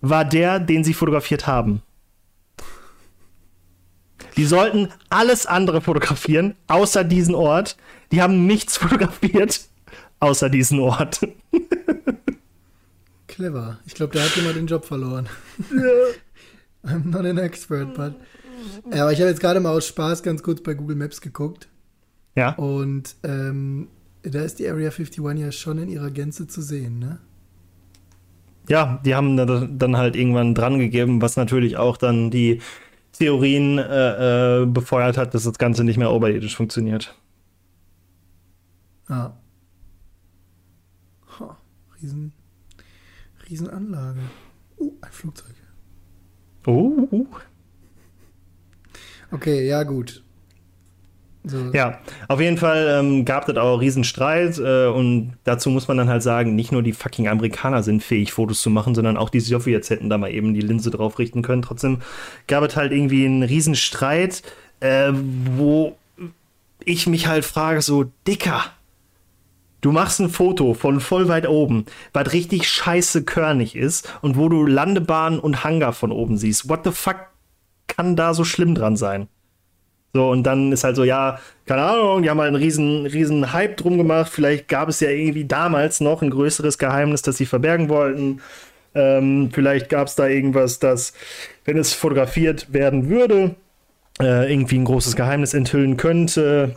[0.00, 1.82] war der, den sie fotografiert haben.
[4.36, 7.76] Die sollten alles andere fotografieren, außer diesen Ort.
[8.12, 9.60] Die haben nichts fotografiert,
[10.20, 11.20] außer diesen Ort.
[13.28, 13.78] Clever.
[13.86, 15.28] Ich glaube, der hat immer den Job verloren.
[15.70, 16.16] Ja.
[16.86, 18.14] I'm not an expert, but.
[18.92, 21.68] Ja, aber ich habe jetzt gerade mal aus Spaß ganz kurz bei Google Maps geguckt.
[22.34, 22.54] Ja.
[22.54, 23.88] Und ähm,
[24.22, 27.18] da ist die Area 51 ja schon in ihrer Gänze zu sehen, ne?
[28.68, 32.60] Ja, die haben dann halt irgendwann dran gegeben, was natürlich auch dann die
[33.12, 37.14] Theorien äh, äh, befeuert hat, dass das Ganze nicht mehr oberirdisch funktioniert.
[39.08, 39.32] Ah.
[41.40, 41.52] Oh,
[42.02, 42.32] riesen,
[43.48, 44.20] Riesenanlage.
[44.78, 45.54] Uh, ein Flugzeug.
[46.66, 47.26] Oh.
[49.30, 50.22] Okay, ja, gut.
[51.44, 51.70] So.
[51.72, 56.08] Ja, auf jeden Fall ähm, gab es auch Riesenstreit äh, und dazu muss man dann
[56.08, 59.38] halt sagen, nicht nur die fucking Amerikaner sind fähig, Fotos zu machen, sondern auch die
[59.38, 61.62] Sowjets hätten da mal eben die Linse drauf richten können.
[61.62, 61.98] Trotzdem
[62.48, 64.42] gab es halt irgendwie einen Riesenstreit,
[64.80, 65.96] äh, wo
[66.84, 68.64] ich mich halt frage, so, Dicker,
[69.86, 74.48] du machst ein Foto von voll weit oben, was richtig scheiße körnig ist und wo
[74.48, 76.68] du Landebahn und Hangar von oben siehst.
[76.68, 77.28] What the fuck
[77.86, 79.28] kann da so schlimm dran sein?
[80.12, 83.52] So, und dann ist halt so, ja, keine Ahnung, die haben halt einen riesen, riesen
[83.52, 84.32] Hype drum gemacht.
[84.32, 88.40] Vielleicht gab es ja irgendwie damals noch ein größeres Geheimnis, das sie verbergen wollten.
[88.92, 91.12] Ähm, vielleicht gab es da irgendwas, das,
[91.64, 93.54] wenn es fotografiert werden würde,
[94.18, 96.74] äh, irgendwie ein großes Geheimnis enthüllen könnte,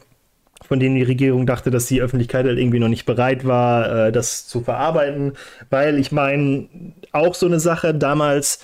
[0.70, 4.12] von denen die Regierung dachte, dass die Öffentlichkeit halt irgendwie noch nicht bereit war, äh,
[4.12, 5.34] das zu verarbeiten.
[5.72, 6.68] Weil ich meine,
[7.12, 8.60] auch so eine Sache damals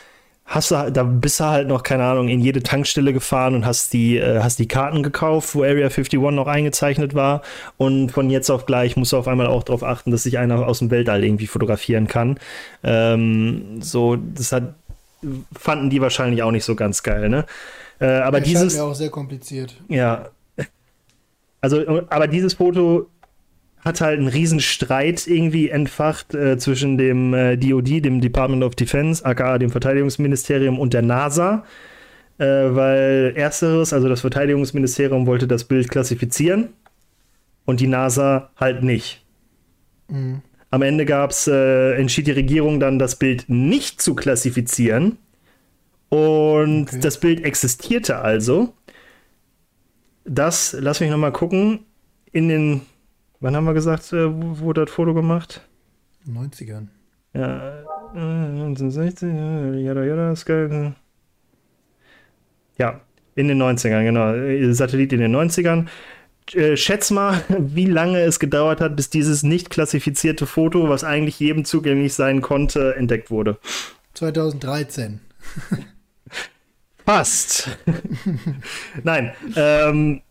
[0.45, 3.91] hast du, da bist du halt noch, keine Ahnung, in jede Tankstelle gefahren und hast
[3.93, 7.41] die, äh, hast die Karten gekauft, wo Area 51 noch eingezeichnet war.
[7.78, 10.68] Und von jetzt auf gleich musst du auf einmal auch darauf achten, dass sich einer
[10.68, 12.39] aus dem Weltall irgendwie fotografieren kann.
[12.84, 14.76] Ähm, so, das hat,
[15.58, 17.45] fanden die wahrscheinlich auch nicht so ganz geil, ne?
[17.99, 18.74] Äh, aber das dieses.
[18.74, 19.76] Ist auch sehr kompliziert.
[19.88, 20.30] Ja.
[21.66, 23.09] Also, aber dieses Foto
[23.80, 28.76] hat halt einen riesen Streit irgendwie entfacht äh, zwischen dem äh, DoD, dem Department of
[28.76, 31.63] Defense, aka dem Verteidigungsministerium und der NASA,
[32.38, 36.70] äh, weil ersteres, also das Verteidigungsministerium wollte das Bild klassifizieren
[37.66, 39.24] und die NASA halt nicht.
[40.07, 40.41] Mhm.
[40.70, 45.18] Am Ende gab's, äh, entschied die Regierung dann, das Bild nicht zu klassifizieren
[46.09, 46.99] und okay.
[47.01, 48.74] das Bild existierte also.
[50.26, 51.86] Das, lass mich noch mal gucken,
[52.32, 52.82] in den
[53.45, 55.61] Wann haben wir gesagt, äh, wurde das Foto gemacht?
[56.28, 56.88] 90ern.
[57.34, 59.30] Ja, 1960,
[59.84, 60.93] jada, jada, Sky.
[62.80, 63.01] Ja,
[63.36, 64.73] in den 90ern, genau.
[64.73, 65.88] Satellit in den 90ern.
[66.53, 71.39] Äh, schätz mal, wie lange es gedauert hat, bis dieses nicht klassifizierte Foto, was eigentlich
[71.39, 73.57] jedem zugänglich sein konnte, entdeckt wurde.
[74.13, 75.19] 2013.
[77.06, 77.78] Fast.
[79.03, 80.22] Nein, ähm,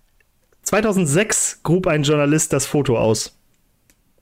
[0.62, 3.36] 2006 grub ein Journalist das Foto aus.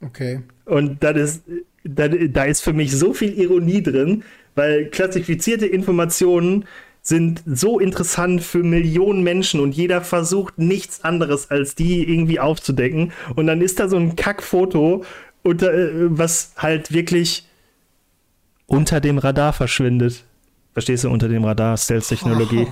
[0.01, 0.41] Okay.
[0.65, 1.43] Und das ist,
[1.83, 4.23] da, da ist für mich so viel Ironie drin,
[4.55, 6.65] weil klassifizierte Informationen
[7.01, 13.11] sind so interessant für Millionen Menschen und jeder versucht nichts anderes als die irgendwie aufzudecken.
[13.35, 15.03] Und dann ist da so ein Kackfoto,
[15.43, 17.45] unter, äh, was halt wirklich
[18.67, 20.23] unter dem Radar verschwindet.
[20.73, 22.65] Verstehst du, unter dem Radar, Stealth-Technologie.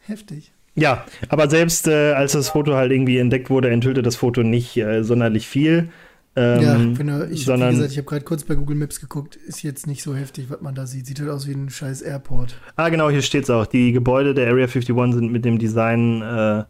[0.00, 0.52] Heftig.
[0.74, 4.76] Ja, aber selbst äh, als das Foto halt irgendwie entdeckt wurde, enthüllte das Foto nicht
[4.76, 5.90] äh, sonderlich viel.
[6.36, 9.34] Ähm, ja, finde, ich, sondern, wie gesagt, ich habe gerade kurz bei Google Maps geguckt,
[9.34, 11.06] ist jetzt nicht so heftig, was man da sieht.
[11.06, 12.56] Sieht halt aus wie ein scheiß Airport.
[12.76, 13.66] Ah, genau, hier steht es auch.
[13.66, 16.64] Die Gebäude der Area 51 sind mit dem Design äh,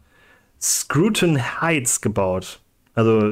[0.59, 2.61] Scruton Heights gebaut.
[2.95, 3.31] Also,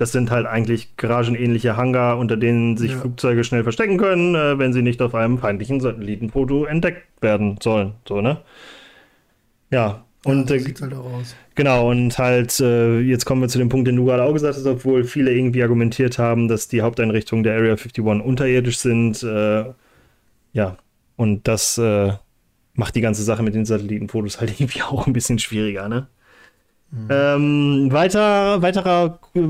[0.00, 2.96] das sind halt eigentlich garagenähnliche Hangar, unter denen sich ja.
[2.96, 7.92] Flugzeuge schnell verstecken können, äh, wenn sie nicht auf einem feindlichen Satellitenfoto entdeckt werden sollen.
[8.08, 8.38] So, ne?
[9.70, 11.36] Ja, und ja, äh, sieht halt auch aus.
[11.54, 14.56] Genau, und halt, äh, jetzt kommen wir zu dem Punkt, den du gerade auch gesagt
[14.56, 19.22] hast, obwohl viele irgendwie argumentiert haben, dass die Haupteinrichtungen der Area 51 unterirdisch sind.
[19.22, 19.66] Äh,
[20.54, 20.78] ja,
[21.16, 22.14] und das äh,
[22.72, 26.06] macht die ganze Sache mit den Satellitenfotos halt irgendwie auch ein bisschen schwieriger, ne?
[26.92, 27.08] Mhm.
[27.08, 29.40] Ähm, weiter, weiterer äh,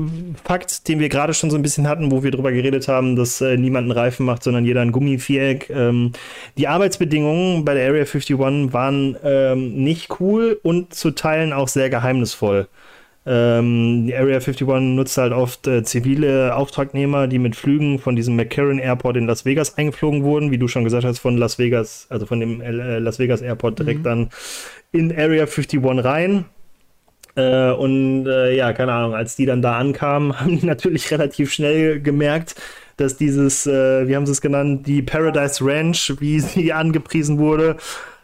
[0.43, 3.41] Fakt, den wir gerade schon so ein bisschen hatten, wo wir drüber geredet haben, dass
[3.41, 5.69] äh, niemand einen Reifen macht, sondern jeder ein Gummiviereck.
[5.71, 6.11] Ähm,
[6.57, 11.89] die Arbeitsbedingungen bei der Area 51 waren ähm, nicht cool und zu Teilen auch sehr
[11.89, 12.67] geheimnisvoll.
[13.23, 18.35] Ähm, die Area 51 nutzt halt oft äh, zivile Auftragnehmer, die mit Flügen von diesem
[18.35, 22.07] McCarran Airport in Las Vegas eingeflogen wurden, wie du schon gesagt hast, von Las Vegas,
[22.09, 24.03] also von dem äh, Las Vegas Airport direkt mhm.
[24.03, 24.29] dann
[24.91, 26.45] in Area 51 rein.
[27.35, 31.51] Äh, und äh, ja, keine Ahnung, als die dann da ankamen, haben die natürlich relativ
[31.53, 32.55] schnell gemerkt,
[32.97, 37.77] dass dieses, äh, wie haben sie es genannt, die Paradise Ranch, wie sie angepriesen wurde,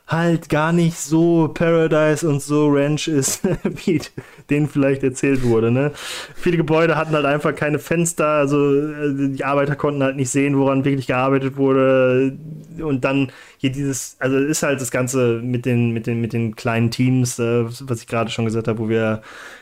[0.07, 4.01] halt gar nicht so Paradise und so Ranch ist, wie
[4.49, 5.69] denen vielleicht erzählt wurde.
[5.69, 5.91] Ne?
[6.33, 10.57] Viele Gebäude hatten halt einfach keine Fenster, also äh, die Arbeiter konnten halt nicht sehen,
[10.57, 12.37] woran wirklich gearbeitet wurde.
[12.81, 16.55] Und dann hier dieses, also ist halt das Ganze mit den, mit den, mit den
[16.55, 19.21] kleinen Teams, äh, was ich gerade schon gesagt habe, wo wir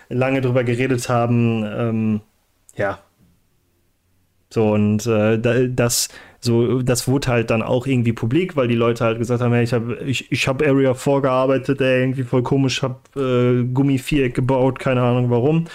[0.09, 1.65] lange drüber geredet haben.
[1.65, 2.21] Ähm,
[2.75, 2.99] ja.
[4.51, 6.09] So, und äh, das
[6.45, 9.63] so, das wurde halt dann auch irgendwie publik, weil die Leute halt gesagt haben, hey,
[9.63, 14.79] ich habe ich, ich hab Area vorgearbeitet, ey, irgendwie voll komisch, habe äh, Gummiviereck gebaut,
[14.79, 15.65] keine Ahnung warum.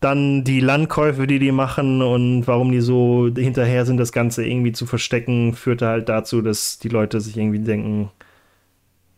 [0.00, 4.72] Dann die Landkäufe, die die machen und warum die so hinterher sind, das Ganze irgendwie
[4.72, 8.10] zu verstecken, führte halt dazu, dass die Leute sich irgendwie denken,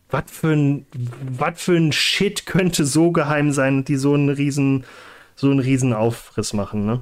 [0.09, 0.85] was für ein,
[1.37, 4.85] was für ein Shit könnte so geheim sein, die so einen riesen,
[5.35, 7.01] so einen riesen Aufriss machen, ne?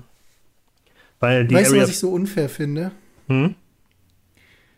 [1.19, 2.91] Weil die weißt Area du, was ich so unfair finde?
[3.27, 3.55] Hm?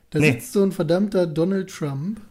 [0.10, 0.32] Da nee.
[0.32, 2.22] sitzt so ein verdammter Donald Trump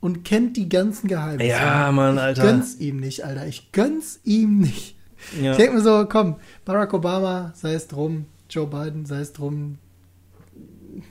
[0.00, 1.50] und kennt die ganzen Geheimnisse.
[1.50, 2.44] Ja, Mann, Alter.
[2.44, 3.46] Ich gönn's ihm nicht, Alter.
[3.46, 4.96] Ich gönn's ihm nicht.
[5.40, 5.52] Ja.
[5.52, 9.78] Ich denke mir so, komm, Barack Obama, sei es drum, Joe Biden, sei es drum,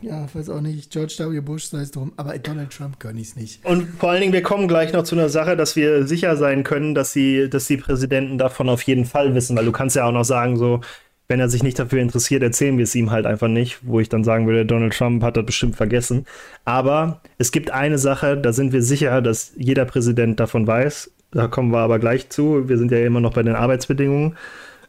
[0.02, 1.40] ja, weiß auch nicht, George W.
[1.41, 3.64] Bush, sei es drum, aber Donald Trump gönn ich's nicht.
[3.66, 6.64] Und vor allen Dingen, wir kommen gleich noch zu einer Sache, dass wir sicher sein
[6.64, 10.06] können, dass sie, dass die Präsidenten davon auf jeden Fall wissen, weil du kannst ja
[10.06, 10.82] auch noch sagen, so,
[11.27, 14.10] wenn er sich nicht dafür interessiert, erzählen wir es ihm halt einfach nicht, wo ich
[14.10, 16.26] dann sagen würde, Donald Trump hat das bestimmt vergessen.
[16.65, 21.11] Aber es gibt eine Sache, da sind wir sicher, dass jeder Präsident davon weiß.
[21.31, 22.69] Da kommen wir aber gleich zu.
[22.69, 24.38] Wir sind ja immer noch bei den Arbeitsbedingungen.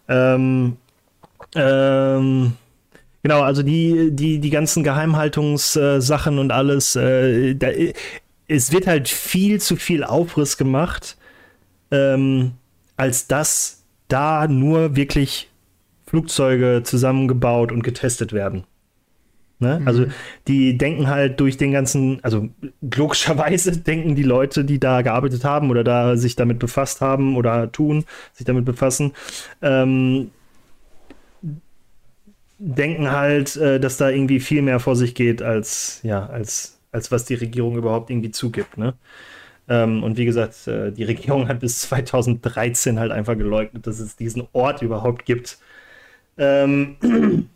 [0.09, 0.77] Ähm,
[1.55, 2.53] ähm,
[3.23, 7.69] genau, also die, die, die ganzen Geheimhaltungssachen und alles, äh, da,
[8.47, 11.17] es wird halt viel zu viel Aufriss gemacht,
[11.91, 12.53] ähm,
[12.97, 15.51] als dass da nur wirklich
[16.07, 18.65] Flugzeuge zusammengebaut und getestet werden.
[19.59, 19.81] Ne?
[19.81, 19.89] Mhm.
[19.89, 20.07] Also
[20.49, 22.49] die denken halt durch den ganzen, also
[22.81, 27.73] logischerweise denken die Leute, die da gearbeitet haben oder da sich damit befasst haben oder
[27.73, 29.13] tun, sich damit befassen,
[29.63, 30.31] ähm,
[32.59, 37.11] denken halt, äh, dass da irgendwie viel mehr vor sich geht, als, ja, als, als
[37.11, 38.77] was die Regierung überhaupt irgendwie zugibt.
[38.79, 38.95] Ne?
[39.69, 44.17] Ähm, und wie gesagt, äh, die Regierung hat bis 2013 halt einfach geleugnet, dass es
[44.17, 45.59] diesen Ort überhaupt gibt
[46.39, 46.97] ähm,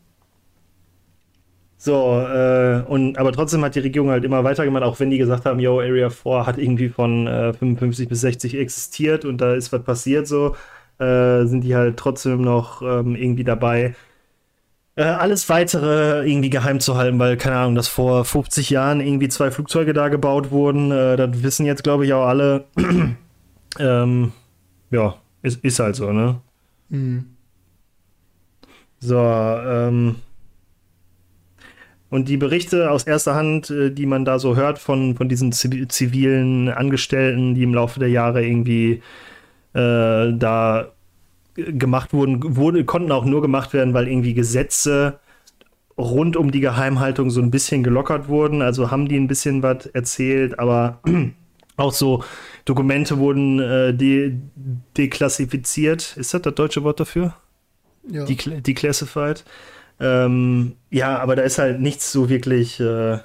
[1.77, 5.44] so, äh, und aber trotzdem hat die Regierung halt immer weitergemacht, auch wenn die gesagt
[5.47, 9.73] haben, yo, Area 4 hat irgendwie von äh, 55 bis 60 existiert und da ist
[9.73, 10.57] was passiert, so,
[10.98, 13.94] äh, sind die halt trotzdem noch ähm, irgendwie dabei,
[14.97, 19.28] äh, alles weitere irgendwie geheim zu halten, weil, keine Ahnung, dass vor 50 Jahren irgendwie
[19.28, 22.65] zwei Flugzeuge da gebaut wurden, äh, das wissen jetzt, glaube ich, auch alle.
[23.78, 24.32] ähm,
[24.90, 26.40] ja, ist, ist halt so, ne?
[26.90, 27.36] Mhm.
[29.01, 30.17] So, ähm,
[32.11, 35.53] und die Berichte aus erster Hand, äh, die man da so hört von, von diesen
[35.53, 39.03] zivilen Angestellten, die im Laufe der Jahre irgendwie
[39.75, 40.93] äh, da
[41.55, 45.21] gemacht wurden, wurde, konnten auch nur gemacht werden, weil irgendwie Gesetze
[45.97, 48.63] rund um die Geheimhaltung so ein bisschen gelockert wurden.
[48.63, 51.01] Also haben die ein bisschen was erzählt, aber
[51.77, 52.25] auch so
[52.65, 54.35] Dokumente wurden äh, de
[54.97, 56.17] deklassifiziert.
[56.17, 57.35] Ist das das deutsche Wort dafür?
[58.09, 58.25] Ja.
[58.25, 59.45] declassified.
[60.01, 63.19] Ähm, ja, aber da ist halt nichts so wirklich, äh,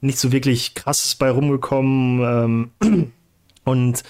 [0.00, 2.70] nichts so wirklich krasses bei rumgekommen.
[2.80, 3.12] Ähm,
[3.64, 4.02] und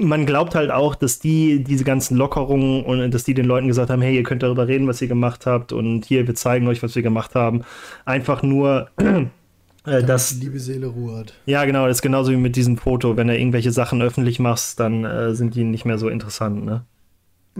[0.00, 3.90] man glaubt halt auch, dass die diese ganzen Lockerungen und dass die den Leuten gesagt
[3.90, 6.82] haben, hey, ihr könnt darüber reden, was ihr gemacht habt und hier, wir zeigen euch,
[6.82, 7.64] was wir gemacht haben.
[8.06, 8.88] Einfach nur,
[9.84, 11.34] äh, dass die liebe Seele Ruhe hat.
[11.44, 13.18] Ja, genau, das ist genauso wie mit diesem Foto.
[13.18, 16.84] Wenn du irgendwelche Sachen öffentlich machst, dann äh, sind die nicht mehr so interessant, ne?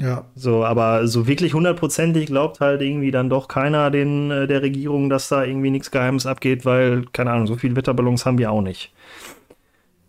[0.01, 0.25] Ja.
[0.35, 5.11] So, aber so wirklich hundertprozentig glaubt halt irgendwie dann doch keiner den, äh, der Regierung,
[5.11, 8.63] dass da irgendwie nichts Geheimes abgeht, weil, keine Ahnung, so viele Wetterballons haben wir auch
[8.63, 8.93] nicht.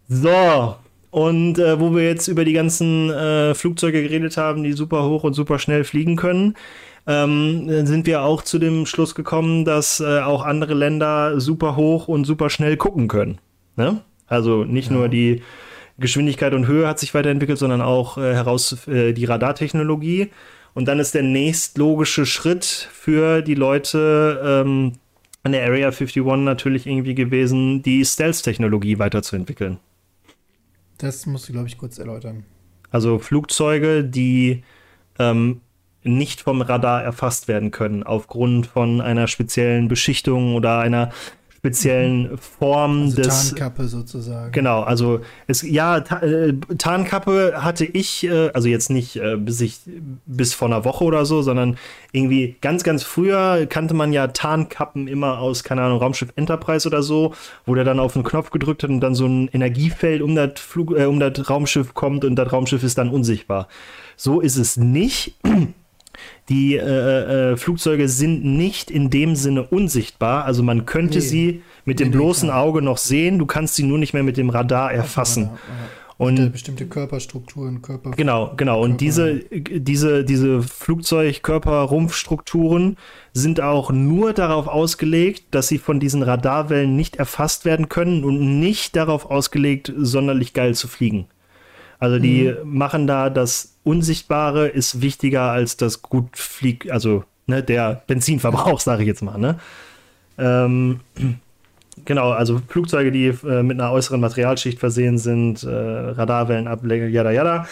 [0.08, 0.76] So,
[1.12, 5.24] und äh, wo wir jetzt über die ganzen äh, Flugzeuge geredet haben, die super hoch
[5.24, 6.56] und super schnell fliegen können,
[7.08, 12.08] ähm, sind wir auch zu dem Schluss gekommen, dass äh, auch andere Länder super hoch
[12.08, 13.40] und super schnell gucken können.
[13.76, 14.02] Ne?
[14.28, 14.98] Also nicht ja.
[14.98, 15.42] nur die
[16.00, 20.30] Geschwindigkeit und Höhe hat sich weiterentwickelt, sondern auch äh, heraus äh, die Radartechnologie.
[20.74, 24.94] Und dann ist der nächstlogische Schritt für die Leute ähm,
[25.44, 29.80] an der Area 51 natürlich irgendwie gewesen, die Stealth-Technologie weiterzuentwickeln.
[30.98, 32.46] Das musst du, glaube ich, kurz erläutern.
[32.92, 34.64] Also Flugzeuge, die
[35.18, 35.62] ähm,
[36.04, 41.12] nicht vom Radar erfasst werden können, aufgrund von einer speziellen Beschichtung oder einer
[41.60, 43.50] speziellen Form also des.
[43.50, 44.52] Tarnkappe sozusagen.
[44.54, 49.60] Genau, also es, ja, Ta äh, Tarnkappe hatte ich, äh, also jetzt nicht äh, bis
[49.60, 49.80] ich
[50.26, 51.78] bis vor einer Woche oder so, sondern
[52.14, 57.04] irgendwie ganz, ganz früher kannte man ja Tarnkappen immer aus, keine Ahnung, Raumschiff Enterprise oder
[57.04, 57.34] so,
[57.66, 60.54] wo der dann auf den Knopf gedrückt hat und dann so ein Energiefeld um das
[60.56, 63.68] Flug, äh, um das Raumschiff kommt und das Raumschiff ist dann unsichtbar.
[64.16, 65.36] So ist es nicht.
[66.50, 70.46] Die äh, äh, Flugzeuge sind nicht in dem Sinne unsichtbar.
[70.46, 71.26] Also man könnte nee.
[71.26, 73.40] sie mit nee, dem bloßen nee, Auge noch sehen.
[73.40, 75.50] Du kannst sie nur nicht mehr mit dem Radar erfassen.
[76.20, 78.12] Und bestimmte Körperstrukturen, Körper.
[78.12, 78.84] Genau, genau.
[78.84, 82.98] Und diese, diese, diese Flugzeugkörper-Rumpfstrukturen
[83.32, 88.60] sind auch nur darauf ausgelegt, dass sie von diesen Radarwellen nicht erfasst werden können und
[88.60, 91.28] nicht darauf ausgelegt, sonderlich geil zu fliegen.
[92.00, 92.78] Also die mhm.
[92.78, 99.02] machen da das Unsichtbare ist wichtiger als das gut fliegt, also ne, der Benzinverbrauch, sage
[99.02, 99.38] ich jetzt mal.
[99.40, 99.60] Ne?
[100.38, 101.00] Ähm,
[102.06, 107.68] genau, also Flugzeuge, die äh, mit einer äußeren Materialschicht versehen sind, äh, Radarwellenableger, yada yada.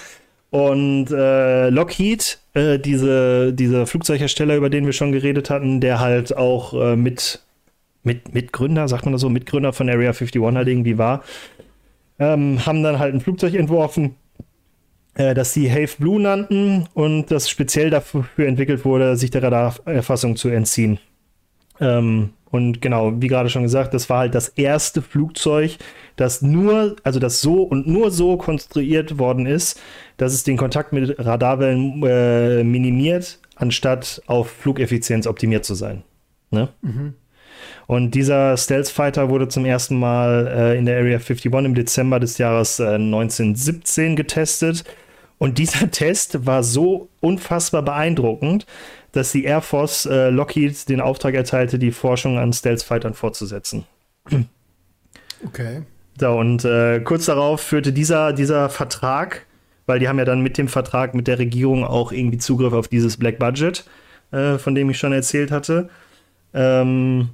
[0.49, 6.35] Und äh, Lockheed, äh, diese, dieser Flugzeughersteller, über den wir schon geredet hatten, der halt
[6.35, 7.44] auch äh, mit,
[8.03, 11.23] mit Mitgründer, sagt man das so, Mitgründer von Area 51 halt irgendwie war,
[12.18, 14.15] ähm, haben dann halt ein Flugzeug entworfen,
[15.18, 20.35] äh, das sie Have Blue nannten und das speziell dafür entwickelt wurde, sich der Radarerfassung
[20.35, 20.99] zu entziehen.
[21.80, 25.77] Ähm, und genau, wie gerade schon gesagt, das war halt das erste Flugzeug,
[26.15, 29.81] das nur, also das so und nur so konstruiert worden ist,
[30.15, 36.03] dass es den Kontakt mit Radarwellen äh, minimiert, anstatt auf Flugeffizienz optimiert zu sein.
[36.52, 36.69] Ne?
[36.81, 37.15] Mhm.
[37.88, 42.19] Und dieser Stealth Fighter wurde zum ersten Mal äh, in der Area 51 im Dezember
[42.19, 44.85] des Jahres äh, 1917 getestet.
[45.38, 48.65] Und dieser Test war so unfassbar beeindruckend,
[49.11, 53.85] dass die Air Force äh, Lockheed den Auftrag erteilte, die Forschung an Stealth Fightern fortzusetzen.
[55.45, 55.84] Okay.
[56.19, 59.45] So, und äh, kurz darauf führte dieser, dieser Vertrag,
[59.85, 62.88] weil die haben ja dann mit dem Vertrag mit der Regierung auch irgendwie Zugriff auf
[62.88, 63.85] dieses Black Budget,
[64.31, 65.89] äh, von dem ich schon erzählt hatte,
[66.53, 67.30] ähm,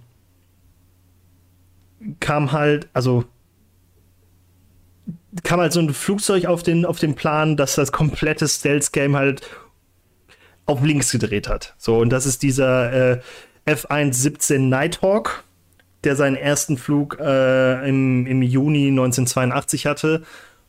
[2.20, 3.24] kam halt, also
[5.44, 9.42] kam halt so ein Flugzeug auf den, auf den Plan, dass das komplette Stealth-Game halt
[10.66, 11.74] auf links gedreht hat.
[11.78, 13.22] So, und das ist dieser äh,
[13.66, 15.44] F-117 Nighthawk,
[16.04, 20.24] der seinen ersten Flug äh, im, im Juni 1982 hatte.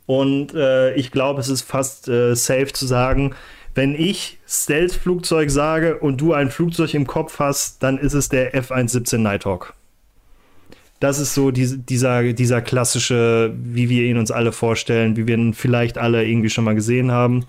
[0.07, 3.35] Und äh, ich glaube, es ist fast äh, safe zu sagen,
[3.75, 8.55] wenn ich Stealth-Flugzeug sage und du ein Flugzeug im Kopf hast, dann ist es der
[8.55, 9.75] F-117 Nighthawk
[11.05, 15.37] das ist so die, dieser, dieser klassische, wie wir ihn uns alle vorstellen, wie wir
[15.37, 17.45] ihn vielleicht alle irgendwie schon mal gesehen haben.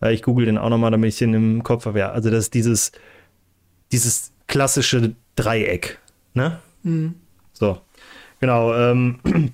[0.00, 1.98] Äh, ich google den auch nochmal, damit ich den im Kopf habe.
[1.98, 2.92] Ja, also das ist dieses,
[3.92, 5.98] dieses klassische Dreieck.
[6.32, 6.58] Ne?
[6.82, 7.16] Mhm.
[7.52, 7.82] So.
[8.40, 8.74] Genau.
[8.74, 9.18] Ähm,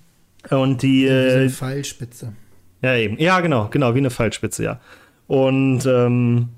[0.51, 1.07] und die.
[1.07, 2.35] Wie eine äh, Pfeilspitze.
[2.83, 3.19] Ja, eben.
[3.19, 4.81] Ja, genau, genau, wie eine Pfeilspitze, ja.
[5.27, 6.51] Und ähm,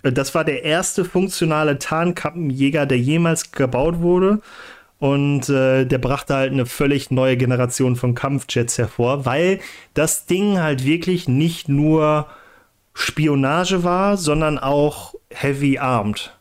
[0.00, 4.40] das war der erste funktionale Tarnkappenjäger, der jemals gebaut wurde.
[4.98, 9.60] Und äh, der brachte halt eine völlig neue Generation von Kampfjets hervor, weil
[9.94, 12.26] das Ding halt wirklich nicht nur
[12.94, 16.36] Spionage war, sondern auch heavy armed.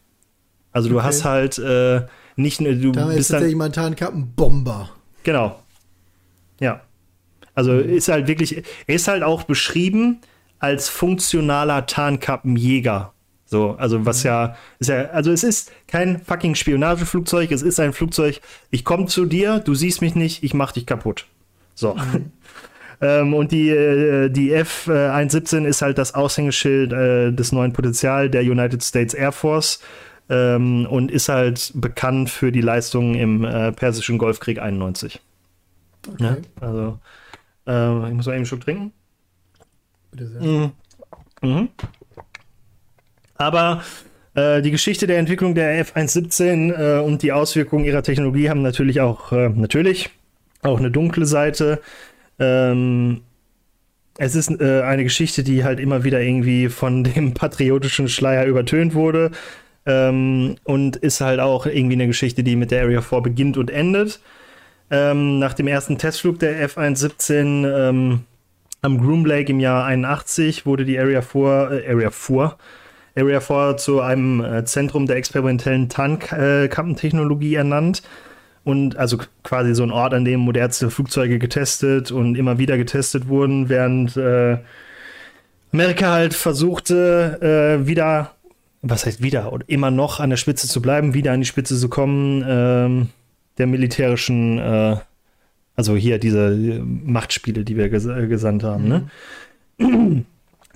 [0.71, 1.05] Also du okay.
[1.05, 3.95] hast halt äh, nicht nur du da bist ist tatsächlich momentan
[4.35, 4.89] Bomber.
[5.23, 5.59] Genau.
[6.59, 6.81] Ja.
[7.53, 7.89] Also mhm.
[7.89, 10.19] ist halt wirklich, er ist halt auch beschrieben
[10.59, 13.13] als funktionaler Tarnkappenjäger.
[13.49, 14.27] So, also was mhm.
[14.27, 18.41] ja, ist ja, also es ist kein fucking Spionageflugzeug, es ist ein Flugzeug,
[18.71, 21.25] ich komme zu dir, du siehst mich nicht, ich mach dich kaputt.
[21.73, 21.95] So.
[21.95, 22.31] Mhm.
[22.99, 28.41] Ähm, und die, äh, die F-117 ist halt das Aushängeschild äh, des neuen Potenzial der
[28.41, 29.81] United States Air Force
[30.29, 35.21] ähm, und ist halt bekannt für die Leistungen im äh, Persischen Golfkrieg 91.
[36.11, 36.23] Okay.
[36.23, 36.99] Ja, also,
[37.67, 38.91] äh, ich muss mal eben einen Schluck trinken.
[40.09, 40.41] Bitte sehr.
[40.41, 40.71] Mhm.
[41.43, 41.69] Mhm.
[43.37, 43.83] Aber
[44.35, 49.01] äh, die Geschichte der Entwicklung der F-117 äh, und die Auswirkungen ihrer Technologie haben natürlich
[49.01, 50.09] auch, äh, natürlich,
[50.61, 51.81] auch eine dunkle Seite.
[52.39, 53.21] Ähm,
[54.17, 58.93] es ist äh, eine Geschichte, die halt immer wieder irgendwie von dem patriotischen Schleier übertönt
[58.93, 59.31] wurde.
[59.85, 63.71] Ähm, und ist halt auch irgendwie eine Geschichte, die mit der Area 4 beginnt und
[63.71, 64.19] endet.
[64.89, 68.21] Ähm, nach dem ersten Testflug der F-117 ähm,
[68.81, 72.55] am Groom Lake im Jahr 81 wurde die Area 4, äh, Area 4,
[73.17, 78.03] Area 4 zu einem äh, Zentrum der experimentellen Tarnkappentechnologie äh, ernannt.
[78.63, 83.29] Und also quasi so ein Ort, an dem modernste Flugzeuge getestet und immer wieder getestet
[83.29, 84.57] wurden, während äh,
[85.71, 88.31] Amerika halt versuchte, äh, wieder,
[88.81, 91.77] was heißt wieder, oder immer noch an der Spitze zu bleiben, wieder an die Spitze
[91.77, 93.09] zu kommen, ähm,
[93.57, 94.97] der militärischen, äh,
[95.75, 98.87] also hier diese Machtspiele, die wir ges gesandt haben.
[98.87, 99.09] Ne?
[99.77, 99.87] Mhm.
[99.87, 100.25] Ne?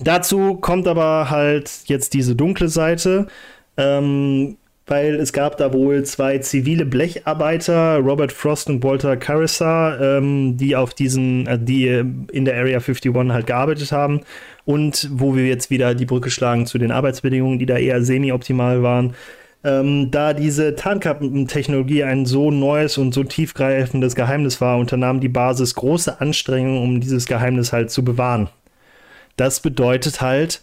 [0.03, 3.27] Dazu kommt aber halt jetzt diese dunkle Seite,
[3.77, 4.57] ähm,
[4.87, 10.75] weil es gab da wohl zwei zivile Blecharbeiter, Robert Frost und Walter Carissa, ähm, die
[10.75, 14.21] auf diesen, äh, die in der Area 51 halt gearbeitet haben
[14.65, 18.81] und wo wir jetzt wieder die Brücke schlagen zu den Arbeitsbedingungen, die da eher semi-optimal
[18.81, 19.13] waren.
[19.63, 25.75] Ähm, da diese Tarnkappentechnologie ein so neues und so tiefgreifendes Geheimnis war, unternahm die Basis
[25.75, 28.49] große Anstrengungen, um dieses Geheimnis halt zu bewahren.
[29.37, 30.61] Das bedeutet halt,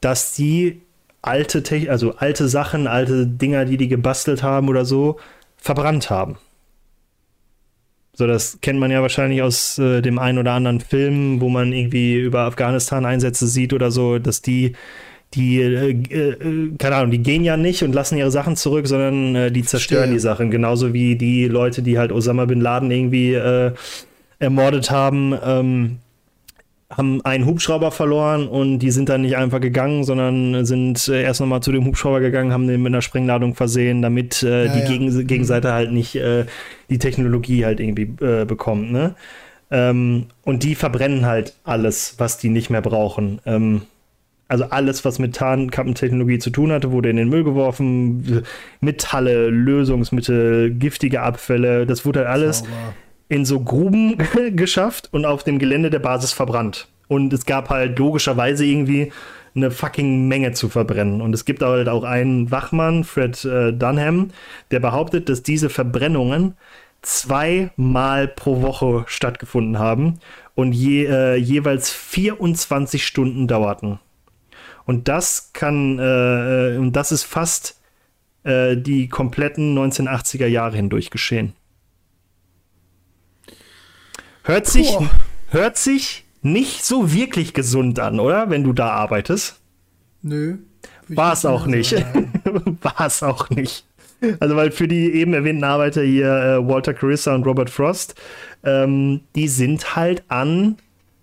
[0.00, 0.80] dass die
[1.22, 5.18] alte, Te also alte Sachen, alte Dinger, die die gebastelt haben oder so,
[5.56, 6.38] verbrannt haben.
[8.14, 11.72] So, das kennt man ja wahrscheinlich aus äh, dem einen oder anderen Film, wo man
[11.72, 14.74] irgendwie über Afghanistan-Einsätze sieht oder so, dass die,
[15.34, 19.36] die, äh, äh, keine Ahnung, die gehen ja nicht und lassen ihre Sachen zurück, sondern
[19.36, 20.14] äh, die zerstören Verstehe.
[20.14, 20.50] die Sachen.
[20.50, 23.72] Genauso wie die Leute, die halt Osama bin Laden irgendwie äh,
[24.38, 25.34] ermordet haben.
[25.42, 25.98] Ähm,
[26.90, 31.40] haben einen Hubschrauber verloren und die sind dann nicht einfach gegangen, sondern sind äh, erst
[31.40, 34.80] nochmal zu dem Hubschrauber gegangen, haben den mit einer Sprengladung versehen, damit äh, ja, die
[34.80, 34.86] ja.
[34.86, 35.72] Gegen Gegenseite mhm.
[35.72, 36.46] halt nicht äh,
[36.90, 38.90] die Technologie halt irgendwie äh, bekommt.
[38.90, 39.14] Ne?
[39.70, 43.40] Ähm, und die verbrennen halt alles, was die nicht mehr brauchen.
[43.46, 43.82] Ähm,
[44.48, 48.42] also alles, was mit Tarnkappentechnologie zu tun hatte, wurde in den Müll geworfen.
[48.80, 52.58] Metalle, Lösungsmittel, giftige Abfälle, das wurde halt alles.
[52.58, 52.94] Sauber
[53.30, 54.18] in so Gruben
[54.56, 56.88] geschafft und auf dem Gelände der Basis verbrannt.
[57.08, 59.12] Und es gab halt logischerweise irgendwie
[59.54, 61.20] eine fucking Menge zu verbrennen.
[61.20, 64.30] Und es gibt halt auch einen Wachmann, Fred äh, Dunham,
[64.70, 66.54] der behauptet, dass diese Verbrennungen
[67.02, 70.18] zweimal pro Woche stattgefunden haben
[70.54, 73.98] und je, äh, jeweils 24 Stunden dauerten.
[74.86, 77.80] Und das kann, äh, äh, und das ist fast
[78.42, 81.54] äh, die kompletten 1980er Jahre hindurch geschehen.
[84.44, 84.96] Hört sich,
[85.50, 88.50] hört sich nicht so wirklich gesund an, oder?
[88.50, 89.60] Wenn du da arbeitest.
[90.22, 90.58] Nö.
[91.08, 91.92] War es auch nicht.
[92.82, 93.84] War es auch nicht.
[94.38, 98.14] Also, weil für die eben erwähnten Arbeiter hier, äh, Walter Carissa und Robert Frost,
[98.64, 100.76] ähm, die sind halt an,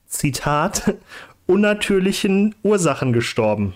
[0.08, 0.96] Zitat,
[1.46, 3.74] unnatürlichen Ursachen gestorben.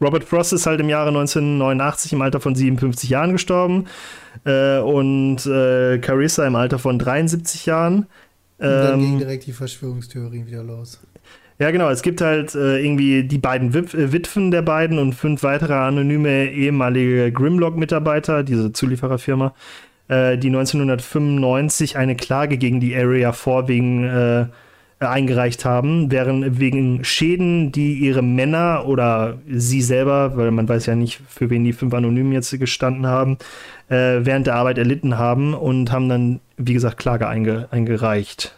[0.00, 3.86] Robert Frost ist halt im Jahre 1989 im Alter von 57 Jahren gestorben
[4.44, 8.06] äh, und äh, Carissa im Alter von 73 Jahren.
[8.62, 11.00] Und dann ähm, gingen direkt die Verschwörungstheorien wieder los.
[11.58, 11.90] Ja, genau.
[11.90, 15.74] Es gibt halt äh, irgendwie die beiden Wip äh, Witwen der beiden und fünf weitere
[15.74, 19.54] anonyme ehemalige Grimlock-Mitarbeiter, diese Zuliefererfirma,
[20.08, 24.46] äh, die 1995 eine Klage gegen die Area 4 wegen äh,
[25.06, 30.94] eingereicht haben, während wegen Schäden, die ihre Männer oder sie selber, weil man weiß ja
[30.94, 33.38] nicht, für wen die fünf Anonymen jetzt gestanden haben,
[33.88, 38.54] äh, während der Arbeit erlitten haben und haben dann, wie gesagt, Klage einge eingereicht.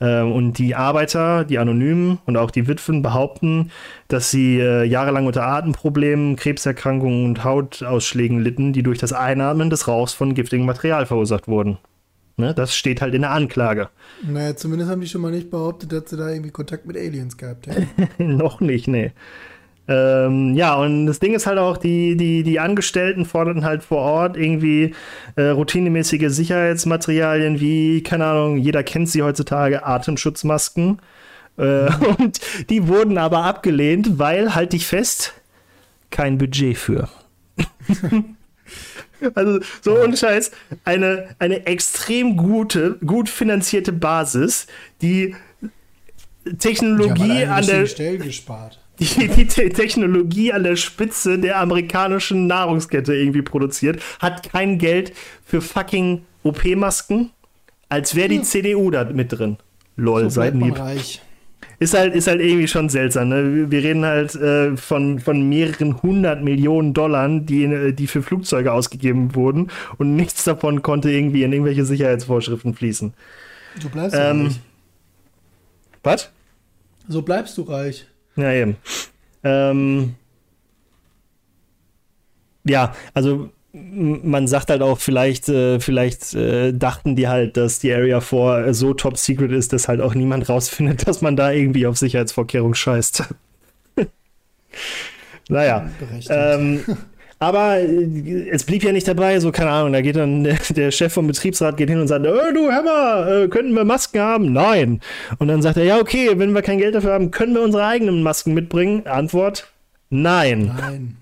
[0.00, 3.70] Äh, und die Arbeiter, die Anonymen und auch die Witwen behaupten,
[4.08, 9.88] dass sie äh, jahrelang unter Atemproblemen, Krebserkrankungen und Hautausschlägen litten, die durch das Einatmen des
[9.88, 11.78] Rauchs von giftigem Material verursacht wurden.
[12.36, 12.54] Ne?
[12.54, 13.88] Das steht halt in der Anklage.
[14.22, 17.36] Naja, zumindest haben die schon mal nicht behauptet, dass sie da irgendwie Kontakt mit Aliens
[17.36, 17.88] gehabt hätten.
[18.36, 19.12] Noch nicht, nee.
[19.88, 23.98] Ähm, ja, und das Ding ist halt auch, die, die, die Angestellten forderten halt vor
[23.98, 24.94] Ort irgendwie
[25.36, 31.00] äh, routinemäßige Sicherheitsmaterialien wie, keine Ahnung, jeder kennt sie heutzutage, Atemschutzmasken.
[31.56, 31.88] Äh, mhm.
[32.18, 35.32] Und die wurden aber abgelehnt, weil, halt dich fest,
[36.10, 37.08] kein Budget für.
[39.34, 40.52] Also so ohne Scheiß,
[40.84, 44.68] eine, eine extrem gute, gut finanzierte Basis,
[45.02, 45.34] die
[46.58, 48.78] Technologie an der Stellen gespart.
[48.98, 55.12] Die, die Te Technologie an der Spitze der amerikanischen Nahrungskette irgendwie produziert, hat kein Geld
[55.44, 57.30] für fucking OP-Masken,
[57.88, 58.44] als wäre die hm.
[58.44, 59.58] CDU da mit drin.
[59.96, 60.78] Lol, so seid lieb.
[60.78, 61.22] Reich.
[61.80, 63.28] Ist halt, ist halt irgendwie schon seltsam.
[63.28, 63.70] Ne?
[63.70, 69.36] Wir reden halt äh, von, von mehreren hundert Millionen Dollar, die, die für Flugzeuge ausgegeben
[69.36, 73.14] wurden und nichts davon konnte irgendwie in irgendwelche Sicherheitsvorschriften fließen.
[73.80, 74.60] Du bleibst ähm, reich.
[76.02, 76.30] Was?
[77.06, 78.06] So bleibst du reich.
[78.38, 78.76] Ja, eben.
[79.42, 80.14] Ähm,
[82.64, 87.92] ja, also man sagt halt auch, vielleicht, äh, vielleicht äh, dachten die halt, dass die
[87.92, 91.86] Area 4 so top secret ist, dass halt auch niemand rausfindet, dass man da irgendwie
[91.86, 93.24] auf Sicherheitsvorkehrungen scheißt.
[95.48, 95.90] naja.
[96.30, 96.84] Ähm,
[97.38, 100.90] aber äh, es blieb ja nicht dabei, so keine Ahnung, da geht dann der, der
[100.90, 104.52] Chef vom Betriebsrat geht hin und sagt, oh, du Hammer, äh, könnten wir Masken haben?
[104.52, 105.00] Nein.
[105.38, 107.84] Und dann sagt er, ja okay, wenn wir kein Geld dafür haben, können wir unsere
[107.84, 109.06] eigenen Masken mitbringen?
[109.06, 109.72] Antwort,
[110.10, 110.72] nein.
[110.76, 111.16] Nein.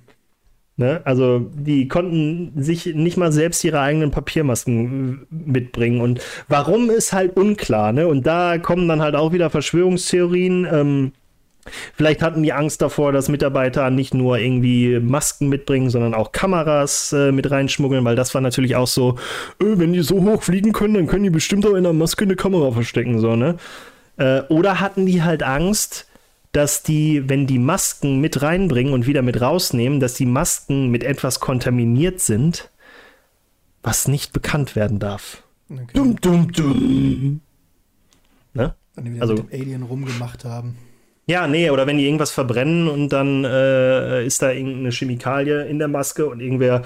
[0.78, 1.00] Ne?
[1.04, 6.02] Also die konnten sich nicht mal selbst ihre eigenen Papiermasken mitbringen.
[6.02, 7.92] Und warum ist halt unklar.
[7.92, 8.06] Ne?
[8.06, 10.66] Und da kommen dann halt auch wieder Verschwörungstheorien.
[10.70, 11.12] Ähm,
[11.94, 17.12] vielleicht hatten die Angst davor, dass Mitarbeiter nicht nur irgendwie Masken mitbringen, sondern auch Kameras
[17.12, 19.16] äh, mit reinschmuggeln, weil das war natürlich auch so,
[19.60, 22.24] äh, wenn die so hoch fliegen können, dann können die bestimmt auch in der Maske
[22.24, 23.18] eine Kamera verstecken.
[23.18, 23.56] So, ne?
[24.16, 26.06] Äh, oder hatten die halt Angst,
[26.52, 31.04] dass die, wenn die Masken mit reinbringen und wieder mit rausnehmen, dass die Masken mit
[31.04, 32.70] etwas kontaminiert sind,
[33.82, 35.42] was nicht bekannt werden darf.
[35.68, 35.84] Okay.
[35.92, 37.40] Dum, dum, dum.
[38.54, 38.74] Ne?
[39.20, 40.78] Also, mit dem Alien rumgemacht haben.
[41.28, 45.80] Ja, nee, oder wenn die irgendwas verbrennen und dann äh, ist da irgendeine Chemikalie in
[45.80, 46.82] der Maske und irgendwer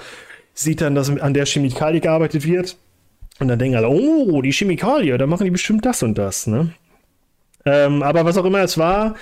[0.55, 2.75] sieht dann, dass an der Chemikalie gearbeitet wird.
[3.39, 6.73] Und dann denken alle, oh, die Chemikalie, da machen die bestimmt das und das, ne?
[7.65, 9.15] Ähm, aber was auch immer es war,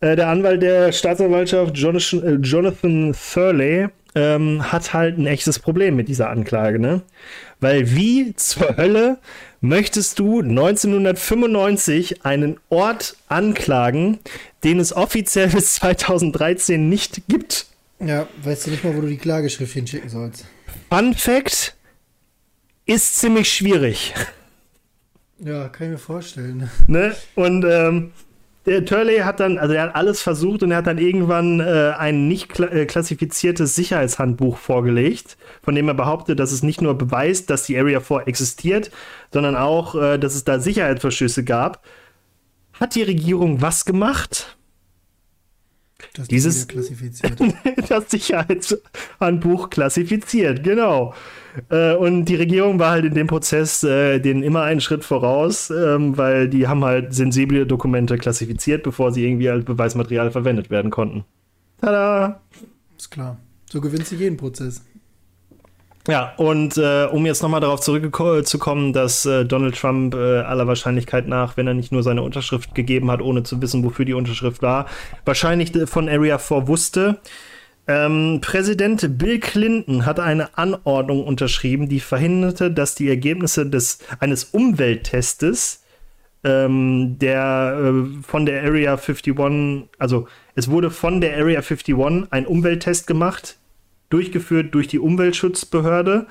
[0.00, 5.96] äh, der Anwalt der Staatsanwaltschaft, Jonathan, äh, Jonathan Thurley, ähm, hat halt ein echtes Problem
[5.96, 7.02] mit dieser Anklage, ne?
[7.60, 9.18] Weil wie zur Hölle
[9.60, 14.18] möchtest du 1995 einen Ort anklagen,
[14.64, 17.66] den es offiziell bis 2013 nicht gibt?
[18.00, 20.44] Ja, weißt du nicht mal, wo du die Klageschrift hinschicken sollst.
[20.90, 21.76] Fun Fact
[22.84, 24.12] ist ziemlich schwierig.
[25.38, 26.70] Ja, kann ich mir vorstellen.
[26.86, 27.14] Ne?
[27.34, 28.12] Und ähm,
[28.66, 31.92] der Turley hat dann, also er hat alles versucht und er hat dann irgendwann äh,
[31.98, 36.96] ein nicht kla äh, klassifiziertes Sicherheitshandbuch vorgelegt, von dem er behauptet, dass es nicht nur
[36.96, 38.90] beweist, dass die Area 4 existiert,
[39.32, 41.84] sondern auch, äh, dass es da Sicherheitsverschlüsse gab.
[42.74, 44.56] Hat die Regierung was gemacht?
[46.14, 46.66] Das Dieses
[47.88, 51.14] das Sicherheitshandbuch klassifiziert, genau.
[51.70, 55.70] Äh, und die Regierung war halt in dem Prozess äh, den immer einen Schritt voraus,
[55.70, 60.90] ähm, weil die haben halt sensible Dokumente klassifiziert, bevor sie irgendwie als Beweismaterial verwendet werden
[60.90, 61.24] konnten.
[61.80, 62.40] Tada!
[62.96, 63.38] Ist klar.
[63.70, 64.84] So gewinnt sie jeden Prozess.
[66.08, 71.28] Ja, und äh, um jetzt nochmal darauf zurückzukommen, dass äh, Donald Trump äh, aller Wahrscheinlichkeit
[71.28, 74.62] nach, wenn er nicht nur seine Unterschrift gegeben hat, ohne zu wissen, wofür die Unterschrift
[74.62, 74.86] war,
[75.24, 77.20] wahrscheinlich von Area 4 wusste,
[77.86, 84.44] ähm, Präsident Bill Clinton hat eine Anordnung unterschrieben, die verhinderte, dass die Ergebnisse des, eines
[84.44, 85.84] Umwelttestes,
[86.44, 91.96] ähm, der äh, von der Area 51, also es wurde von der Area 51
[92.30, 93.58] ein Umwelttest gemacht,
[94.12, 96.26] durchgeführt durch die Umweltschutzbehörde.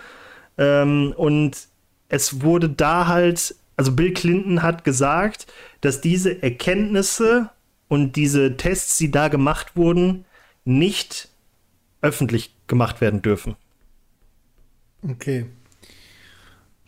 [0.57, 1.67] Ähm, und
[2.09, 5.47] es wurde da halt, also Bill Clinton hat gesagt,
[5.81, 7.49] dass diese Erkenntnisse
[7.87, 10.25] und diese Tests, die da gemacht wurden,
[10.65, 11.29] nicht
[12.01, 13.55] öffentlich gemacht werden dürfen.
[15.03, 15.45] Okay.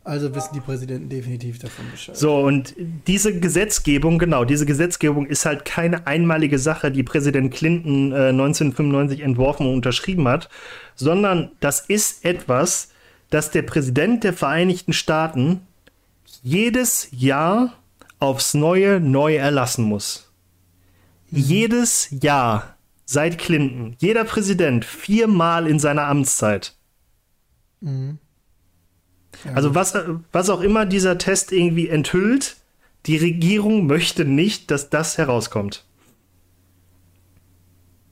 [0.05, 2.17] Also wissen die Präsidenten definitiv davon Bescheid.
[2.17, 2.75] So, und
[3.07, 9.21] diese Gesetzgebung, genau, diese Gesetzgebung ist halt keine einmalige Sache, die Präsident Clinton äh, 1995
[9.21, 10.49] entworfen und unterschrieben hat,
[10.95, 12.89] sondern das ist etwas,
[13.29, 15.61] das der Präsident der Vereinigten Staaten
[16.41, 17.73] jedes Jahr
[18.19, 20.31] aufs Neue neu erlassen muss.
[21.31, 21.39] Mhm.
[21.39, 22.75] Jedes Jahr
[23.05, 26.75] seit Clinton, jeder Präsident viermal in seiner Amtszeit.
[27.79, 28.19] Mhm.
[29.45, 29.53] Ja.
[29.53, 29.93] Also was,
[30.31, 32.57] was auch immer dieser Test irgendwie enthüllt,
[33.05, 35.83] die Regierung möchte nicht, dass das herauskommt.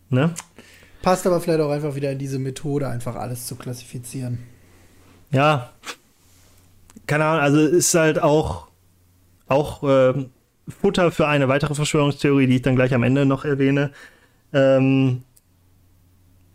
[0.09, 0.33] Ne?
[1.01, 4.39] Passt aber vielleicht auch einfach wieder in diese Methode, einfach alles zu klassifizieren.
[5.31, 5.71] Ja.
[7.07, 8.67] Keine Ahnung, also ist halt auch,
[9.47, 10.25] auch äh,
[10.67, 13.91] Futter für eine weitere Verschwörungstheorie, die ich dann gleich am Ende noch erwähne.
[14.53, 15.23] Ähm,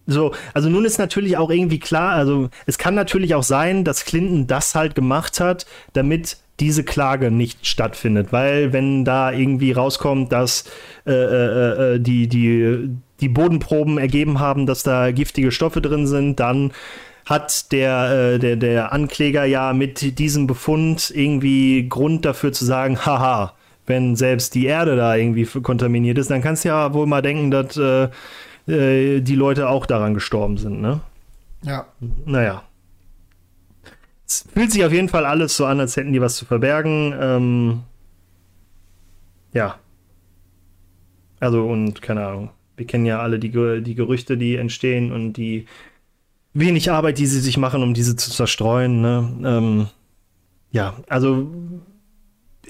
[0.06, 4.04] so, also nun ist natürlich auch irgendwie klar, also es kann natürlich auch sein, dass
[4.04, 10.32] Clinton das halt gemacht hat, damit diese Klage nicht stattfindet, weil wenn da irgendwie rauskommt,
[10.32, 10.64] dass
[11.06, 16.40] äh, äh, äh, die, die, die Bodenproben ergeben haben, dass da giftige Stoffe drin sind,
[16.40, 16.72] dann
[17.26, 23.04] hat der, äh, der, der Ankläger ja mit diesem Befund irgendwie Grund dafür zu sagen,
[23.04, 23.52] haha,
[23.86, 27.50] wenn selbst die Erde da irgendwie kontaminiert ist, dann kannst du ja wohl mal denken,
[27.50, 28.08] dass äh,
[28.66, 31.00] äh, die Leute auch daran gestorben sind, ne?
[31.62, 31.86] Ja.
[32.24, 32.62] Naja.
[34.26, 37.14] Es fühlt sich auf jeden Fall alles so an, als hätten die was zu verbergen.
[37.18, 37.82] Ähm,
[39.52, 39.78] ja.
[41.38, 42.50] Also, und keine Ahnung.
[42.76, 43.50] Wir kennen ja alle die,
[43.82, 45.66] die Gerüchte, die entstehen und die
[46.52, 49.00] wenig Arbeit, die sie sich machen, um diese zu zerstreuen.
[49.00, 49.28] Ne?
[49.44, 49.86] Ähm,
[50.72, 51.50] ja, also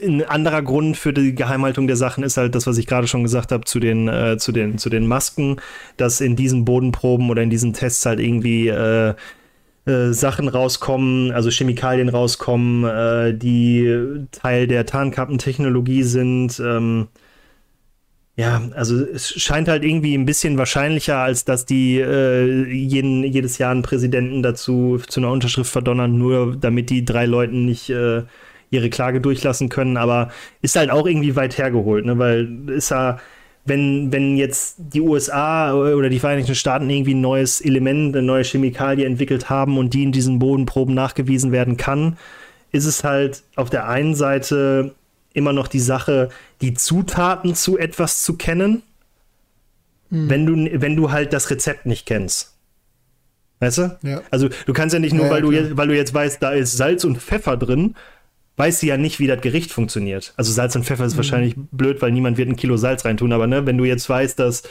[0.03, 3.23] ein anderer Grund für die Geheimhaltung der Sachen ist halt das, was ich gerade schon
[3.23, 5.57] gesagt habe zu den, äh, zu, den, zu den Masken,
[5.97, 9.15] dass in diesen Bodenproben oder in diesen Tests halt irgendwie äh,
[9.87, 16.61] äh, Sachen rauskommen, also Chemikalien rauskommen, äh, die Teil der Tarnkappentechnologie sind.
[16.61, 17.09] Ähm,
[18.37, 23.59] ja, also es scheint halt irgendwie ein bisschen wahrscheinlicher, als dass die äh, jeden, jedes
[23.59, 28.25] Jahr einen Präsidenten dazu zu einer Unterschrift verdonnern, nur damit die drei Leuten nicht äh,
[28.71, 30.31] ihre Klage durchlassen können, aber
[30.63, 32.19] ist halt auch irgendwie weit hergeholt, ne?
[32.19, 33.19] weil ist ja,
[33.65, 38.45] wenn, wenn jetzt die USA oder die Vereinigten Staaten irgendwie ein neues Element, eine neue
[38.45, 42.17] Chemikalie entwickelt haben und die in diesen Bodenproben nachgewiesen werden kann,
[42.73, 44.95] ist es halt auf der einen Seite
[45.33, 46.31] immer noch die Sache,
[46.61, 48.83] die Zutaten zu etwas zu kennen,
[50.11, 50.31] hm.
[50.31, 52.55] wenn, du, wenn du halt das Rezept nicht kennst.
[53.59, 53.99] Weißt du?
[54.03, 54.23] Ja.
[54.31, 56.51] Also du kannst ja nicht nur, ja, weil, du jetzt, weil du jetzt weißt, da
[56.51, 57.95] ist Salz und Pfeffer drin,
[58.57, 60.33] weiß sie ja nicht, wie das Gericht funktioniert.
[60.37, 61.19] Also Salz und Pfeffer ist mhm.
[61.19, 64.39] wahrscheinlich blöd, weil niemand wird ein Kilo Salz reintun, aber ne, wenn du jetzt weißt,
[64.39, 64.63] dass,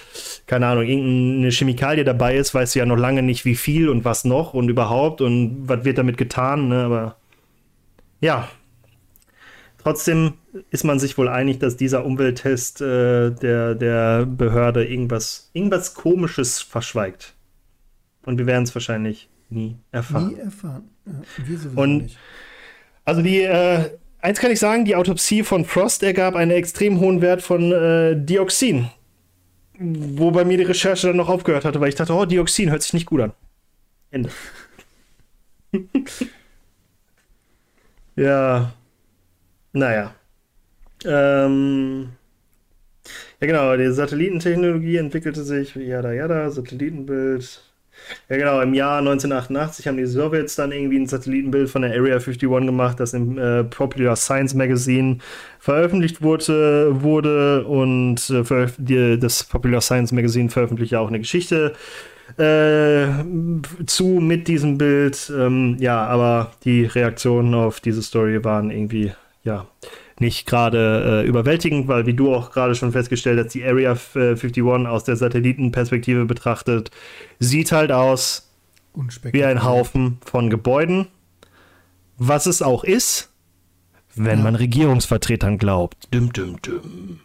[0.48, 4.04] keine Ahnung, irgendeine Chemikalie dabei ist, weißt du ja noch lange nicht, wie viel und
[4.04, 7.18] was noch und überhaupt und was wird damit getan, ne, aber
[8.22, 8.50] ja.
[9.78, 10.34] Trotzdem
[10.72, 16.60] ist man sich wohl einig, dass dieser Umwelttest äh, der, der Behörde irgendwas, irgendwas Komisches
[16.60, 17.36] verschweigt.
[18.24, 20.30] Und wir werden es wahrscheinlich nie erfahren.
[20.30, 20.90] Nie erfahren.
[21.06, 22.18] Ja, und nicht.
[23.06, 27.22] Also die, äh, eins kann ich sagen, die Autopsie von Frost ergab einen extrem hohen
[27.22, 28.90] Wert von äh, Dioxin.
[29.78, 32.82] Wo bei mir die Recherche dann noch aufgehört hatte, weil ich dachte, oh, Dioxin hört
[32.82, 33.34] sich nicht gut an.
[34.12, 34.30] Ende.
[38.16, 38.74] ja.
[39.74, 40.16] Naja.
[41.06, 42.10] Ähm.
[43.42, 47.62] Ja, genau, die Satellitentechnologie entwickelte sich, jada, jada, Satellitenbild,
[48.30, 48.62] ja, genau.
[48.62, 53.00] Im Jahr 1988 haben die Sowjets dann irgendwie ein Satellitenbild von der Area 51 gemacht,
[53.00, 55.18] das im äh, Popular Science Magazine
[55.60, 61.74] veröffentlicht wurde, wurde und äh, die, das Popular Science Magazine veröffentlicht ja auch eine Geschichte
[62.38, 63.08] äh,
[63.86, 65.32] zu mit diesem Bild.
[65.36, 69.14] Ähm, ja, aber die Reaktionen auf diese Story waren irgendwie,
[69.44, 69.68] ja,
[70.20, 74.64] nicht gerade äh, überwältigend, weil wie du auch gerade schon festgestellt hast, die Area 51
[74.64, 76.92] aus der Satellitenperspektive betrachtet,
[77.40, 78.50] sieht halt aus
[79.24, 81.08] wie ein Haufen von Gebäuden.
[82.18, 83.30] Was es auch ist,
[84.16, 84.44] wenn ja.
[84.46, 86.14] man Regierungsvertretern glaubt.
[86.14, 87.20] Düm, düm, düm.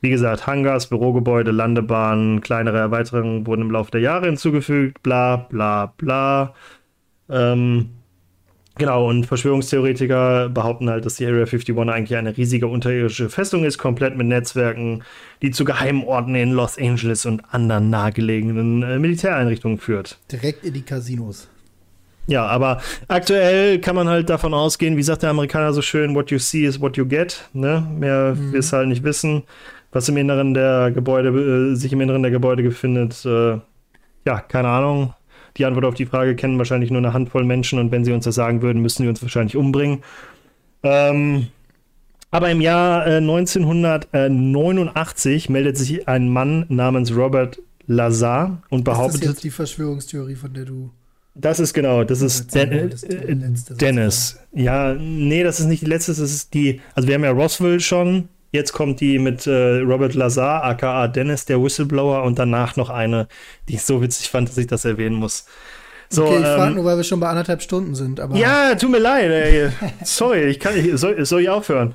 [0.00, 5.94] Wie gesagt, Hangars, Bürogebäude, Landebahnen, kleinere Erweiterungen wurden im Laufe der Jahre hinzugefügt, bla bla
[5.96, 6.54] bla.
[7.28, 7.90] Ähm,
[8.78, 13.78] Genau, und Verschwörungstheoretiker behaupten halt, dass die Area 51 eigentlich eine riesige unterirdische Festung ist,
[13.78, 15.02] komplett mit Netzwerken,
[15.40, 20.18] die zu geheimen Orten in Los Angeles und anderen nahegelegenen äh, Militäreinrichtungen führt.
[20.30, 21.48] Direkt in die Casinos.
[22.26, 26.30] Ja, aber aktuell kann man halt davon ausgehen, wie sagt der Amerikaner so schön, what
[26.30, 27.48] you see is what you get.
[27.52, 27.86] Ne?
[27.98, 28.52] Mehr mhm.
[28.52, 29.44] wirst halt nicht wissen,
[29.92, 33.24] was im Inneren der Gebäude, äh, sich im Inneren der Gebäude befindet.
[33.24, 33.58] Äh,
[34.26, 35.14] ja, keine Ahnung.
[35.56, 38.24] Die Antwort auf die Frage kennen wahrscheinlich nur eine Handvoll Menschen und wenn sie uns
[38.24, 40.02] das sagen würden, müssten sie uns wahrscheinlich umbringen.
[40.82, 41.46] Ähm,
[42.30, 49.22] aber im Jahr äh, 1989 meldet sich ein Mann namens Robert Lazar und behauptet.
[49.22, 50.90] Das ist jetzt die Verschwörungstheorie, von der du.
[51.34, 52.88] Das ist genau, das ist Den äh,
[53.78, 54.38] Dennis.
[54.52, 56.80] Ja, nee, das ist nicht die letzte, das ist die.
[56.94, 61.44] Also, wir haben ja Roswell schon, Jetzt kommt die mit äh, Robert Lazar, aka Dennis,
[61.44, 63.28] der Whistleblower, und danach noch eine,
[63.68, 65.44] die ich so witzig fand, dass ich das erwähnen muss.
[66.08, 68.18] So, okay, ich ähm, frage nur, weil wir schon bei anderthalb Stunden sind.
[68.18, 69.30] Aber ja, tut mir leid.
[69.30, 69.68] Ey.
[70.04, 71.94] Sorry, ich kann, ich, soll, soll ich aufhören?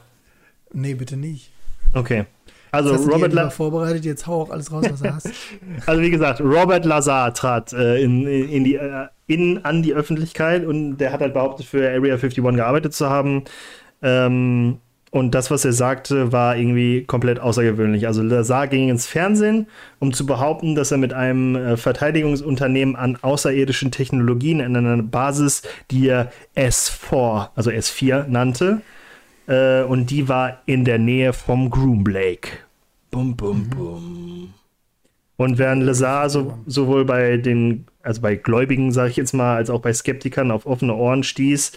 [0.71, 1.49] Nee, bitte nicht.
[1.95, 2.25] Okay.
[2.69, 5.29] Also das Robert Lazar vorbereitet, jetzt hau auch alles raus, was du hast.
[5.87, 10.63] also wie gesagt, Robert Lazar trat äh, in, in die, äh, in, an die Öffentlichkeit
[10.63, 13.45] und der hat halt behauptet, für Area 51 gearbeitet zu haben.
[14.03, 14.77] Ähm,
[15.11, 18.07] und das, was er sagte, war irgendwie komplett außergewöhnlich.
[18.07, 19.67] Also Lazar ging ins Fernsehen,
[19.99, 25.63] um zu behaupten, dass er mit einem äh, Verteidigungsunternehmen an außerirdischen Technologien in einer Basis,
[25.91, 28.81] die er S4, also S4 nannte,
[29.47, 32.49] äh, und die war in der Nähe vom Groom Lake.
[33.11, 34.53] Bum, bum, bum.
[35.35, 39.69] Und während Lazar so, sowohl bei den, also bei Gläubigen, sage ich jetzt mal, als
[39.69, 41.73] auch bei Skeptikern auf offene Ohren stieß,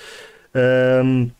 [0.54, 1.32] ähm,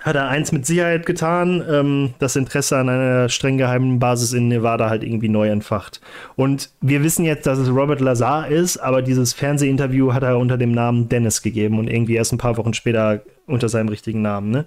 [0.00, 4.48] hat er eins mit Sicherheit getan, ähm, das Interesse an einer streng geheimen Basis in
[4.48, 6.00] Nevada halt irgendwie neu entfacht.
[6.36, 10.56] Und wir wissen jetzt, dass es Robert Lazar ist, aber dieses Fernsehinterview hat er unter
[10.56, 14.50] dem Namen Dennis gegeben und irgendwie erst ein paar Wochen später unter seinem richtigen Namen.
[14.50, 14.66] Ne?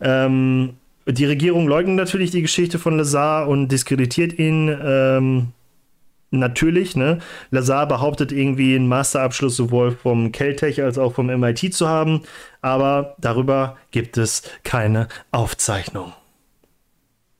[0.00, 0.74] Ähm,
[1.06, 4.76] die Regierung leugnet natürlich die Geschichte von Lazar und diskreditiert ihn.
[4.84, 5.48] Ähm,
[6.30, 7.18] natürlich, ne?
[7.50, 12.22] Lazar behauptet irgendwie einen Masterabschluss sowohl vom Caltech als auch vom MIT zu haben,
[12.60, 16.12] aber darüber gibt es keine Aufzeichnung.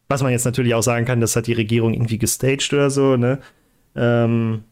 [0.09, 3.17] Was man jetzt natürlich auch sagen kann, das hat die Regierung irgendwie gestaged oder so,
[3.17, 3.41] ne?
[3.95, 4.65] Ähm,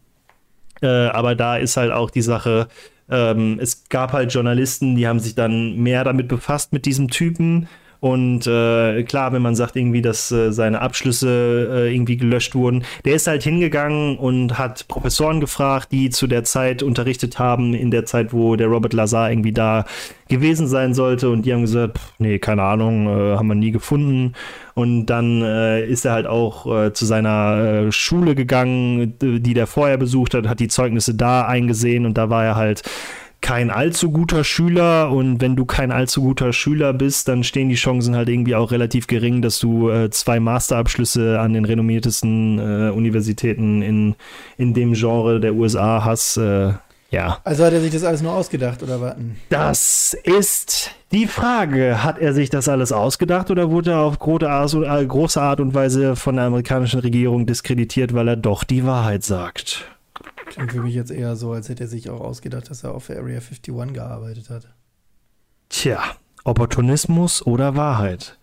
[0.80, 2.68] äh, aber da ist halt auch die Sache,
[3.10, 7.68] ähm, es gab halt Journalisten, die haben sich dann mehr damit befasst mit diesem Typen
[8.00, 12.84] und äh, klar, wenn man sagt irgendwie, dass äh, seine Abschlüsse äh, irgendwie gelöscht wurden,
[13.04, 17.90] der ist halt hingegangen und hat Professoren gefragt, die zu der Zeit unterrichtet haben, in
[17.90, 19.84] der Zeit, wo der Robert Lazar irgendwie da
[20.28, 21.30] gewesen sein sollte.
[21.30, 24.34] Und die haben gesagt, pff, nee, keine Ahnung, äh, haben wir nie gefunden.
[24.74, 29.96] Und dann äh, ist er halt auch äh, zu seiner Schule gegangen, die der vorher
[29.96, 32.82] besucht hat, hat die Zeugnisse da eingesehen und da war er halt
[33.40, 37.76] kein allzu guter Schüler und wenn du kein allzu guter Schüler bist, dann stehen die
[37.76, 42.90] Chancen halt irgendwie auch relativ gering, dass du äh, zwei Masterabschlüsse an den renommiertesten äh,
[42.90, 44.16] Universitäten in,
[44.56, 46.38] in dem Genre der USA hast.
[46.38, 46.72] Äh,
[47.10, 47.38] ja.
[47.44, 49.14] Also hat er sich das alles nur ausgedacht oder was?
[49.48, 52.02] Das ist die Frage.
[52.02, 56.16] Hat er sich das alles ausgedacht oder wurde er auf äh, große Art und Weise
[56.16, 59.84] von der amerikanischen Regierung diskreditiert, weil er doch die Wahrheit sagt?
[60.46, 63.10] Klingt für mich jetzt eher so, als hätte er sich auch ausgedacht, dass er auf
[63.10, 64.68] Area 51 gearbeitet hat.
[65.68, 66.00] Tja,
[66.44, 68.38] Opportunismus oder Wahrheit?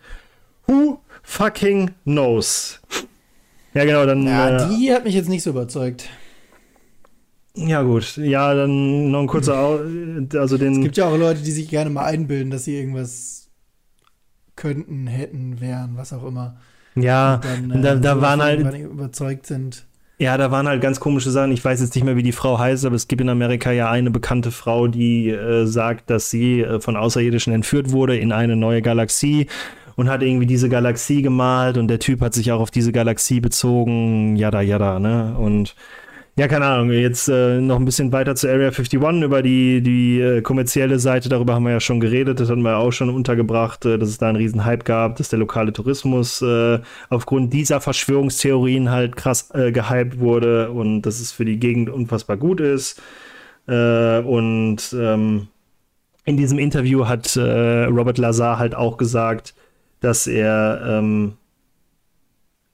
[0.68, 2.82] Who fucking knows?
[3.74, 4.28] Ja, genau, dann.
[4.28, 6.10] Ja, äh, die hat mich jetzt nicht so überzeugt.
[7.56, 8.18] Ja, gut.
[8.18, 9.80] Ja, dann noch ein kurzer.
[10.36, 13.50] also den es gibt ja auch Leute, die sich gerne mal einbilden, dass sie irgendwas
[14.56, 16.58] könnten, hätten, wären, was auch immer.
[16.96, 18.78] Ja, dann, äh, da, da waren halt.
[18.80, 19.86] überzeugt sind.
[20.19, 21.52] Ja, da waren halt ganz komische Sachen.
[21.52, 23.90] Ich weiß jetzt nicht mehr, wie die Frau heißt, aber es gibt in Amerika ja
[23.90, 28.56] eine bekannte Frau, die äh, sagt, dass sie äh, von Außerirdischen entführt wurde in eine
[28.56, 29.48] neue Galaxie
[29.95, 33.40] und hat irgendwie diese Galaxie gemalt und der Typ hat sich auch auf diese Galaxie
[33.40, 35.35] bezogen, jada, jada, ne?
[35.38, 35.76] Und
[36.35, 36.91] ja, keine Ahnung.
[36.91, 41.30] Jetzt äh, noch ein bisschen weiter zu Area 51 über die, die äh, kommerzielle Seite.
[41.30, 42.39] Darüber haben wir ja schon geredet.
[42.39, 45.30] Das hatten wir auch schon untergebracht, äh, dass es da einen riesen Hype gab, dass
[45.30, 46.80] der lokale Tourismus äh,
[47.10, 52.38] aufgrund dieser Verschwörungstheorien halt krass äh, gehypt wurde und dass es für die Gegend unfassbar
[52.38, 52.99] gut ist.
[53.68, 55.49] Äh, und ähm,
[56.26, 59.53] in diesem Interview hat Robert Lazar halt auch gesagt,
[59.99, 61.34] dass er ähm,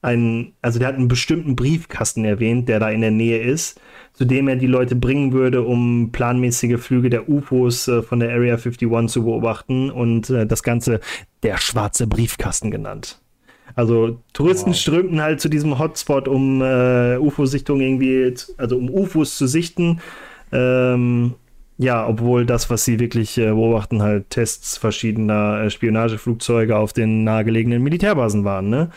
[0.02, 3.80] einen, also der hat einen bestimmten Briefkasten erwähnt, der da in der Nähe ist,
[4.14, 8.30] zu dem er die Leute bringen würde, um planmäßige Flüge der UFOs äh, von der
[8.30, 11.00] Area 51 zu beobachten und äh, das Ganze
[11.42, 13.20] der schwarze Briefkasten genannt.
[13.74, 14.76] Also Touristen wow.
[14.76, 20.00] strömten halt zu diesem Hotspot, um äh, UFO-Sichtungen irgendwie, also um UFOs zu sichten.
[20.50, 21.34] Ähm,
[21.78, 27.24] ja, obwohl das, was sie wirklich äh, beobachten, halt Tests verschiedener äh, Spionageflugzeuge auf den
[27.24, 28.68] nahegelegenen Militärbasen waren.
[28.68, 28.90] Ne?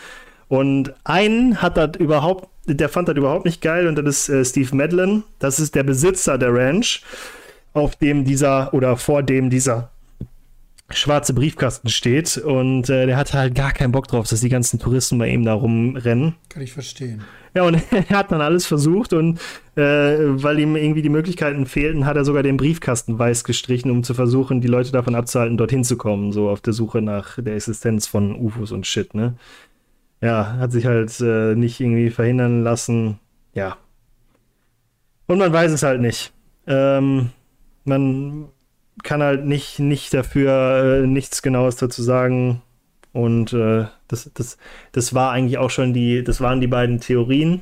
[0.47, 4.45] Und einen hat das überhaupt, der fand das überhaupt nicht geil und das ist äh,
[4.45, 5.23] Steve Medlin.
[5.39, 7.01] Das ist der Besitzer der Ranch,
[7.73, 9.89] auf dem dieser oder vor dem dieser
[10.89, 12.37] schwarze Briefkasten steht.
[12.37, 15.43] Und äh, der hatte halt gar keinen Bock drauf, dass die ganzen Touristen bei ihm
[15.43, 16.35] da rumrennen.
[16.49, 17.23] Kann ich verstehen.
[17.55, 19.39] Ja, und er hat dann alles versucht und
[19.75, 24.03] äh, weil ihm irgendwie die Möglichkeiten fehlten, hat er sogar den Briefkasten weiß gestrichen, um
[24.03, 27.55] zu versuchen, die Leute davon abzuhalten, dorthin zu kommen, so auf der Suche nach der
[27.55, 29.35] Existenz von UFOs und Shit, ne?
[30.23, 33.19] Ja, hat sich halt äh, nicht irgendwie verhindern lassen.
[33.53, 33.77] Ja.
[35.27, 36.31] Und man weiß es halt nicht.
[36.65, 37.31] Ähm,
[37.83, 38.47] man
[39.03, 42.61] kann halt nicht, nicht dafür äh, nichts Genaues dazu sagen.
[43.11, 44.57] Und äh, das, das,
[44.93, 47.61] das war eigentlich auch schon die, das waren die beiden Theorien.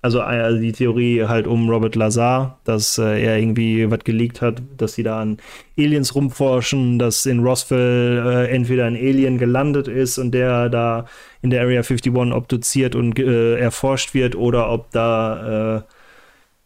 [0.00, 4.62] Also, also die Theorie halt um Robert Lazar, dass äh, er irgendwie was geleakt hat,
[4.76, 5.38] dass sie da an
[5.76, 11.06] Aliens rumforschen, dass in Roswell äh, entweder ein Alien gelandet ist und der da
[11.42, 15.82] in der Area 51 obduziert und äh, erforscht wird oder ob da äh,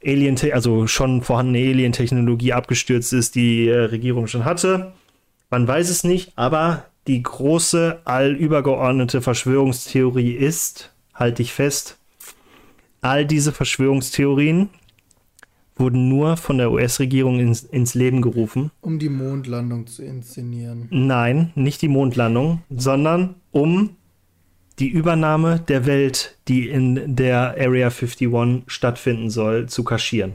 [0.04, 4.92] Alien, also schon vorhandene Alien-Technologie abgestürzt ist, die äh, Regierung schon hatte.
[5.48, 11.98] Man weiß es nicht, aber die große, allübergeordnete Verschwörungstheorie ist, halte ich fest,
[13.03, 14.70] all diese Verschwörungstheorien
[15.77, 18.70] wurden nur von der US-Regierung ins, ins Leben gerufen.
[18.81, 20.87] Um die Mondlandung zu inszenieren.
[20.91, 23.91] Nein, nicht die Mondlandung, sondern um
[24.79, 30.35] die Übernahme der Welt, die in der Area 51 stattfinden soll, zu kaschieren.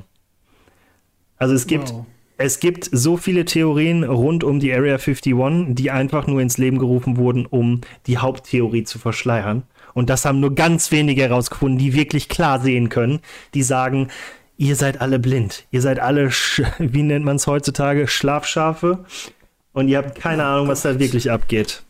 [1.38, 2.06] Also es gibt, Wow.
[2.38, 6.80] es gibt so viele Theorien rund um die Area 51, die einfach nur ins Leben
[6.80, 9.64] gerufen wurden, um die Haupttheorie zu verschleiern.
[9.98, 13.20] Und das haben nur ganz wenige herausgefunden, die wirklich klar sehen können,
[13.56, 14.10] die sagen,
[14.56, 15.66] ihr seid alle blind.
[15.72, 16.30] Ihr seid alle,
[16.78, 19.06] wie nennt man es heutzutage, Schlafschafe.
[19.74, 21.82] Und ihr habt keine Ahnung, was da wirklich abgeht.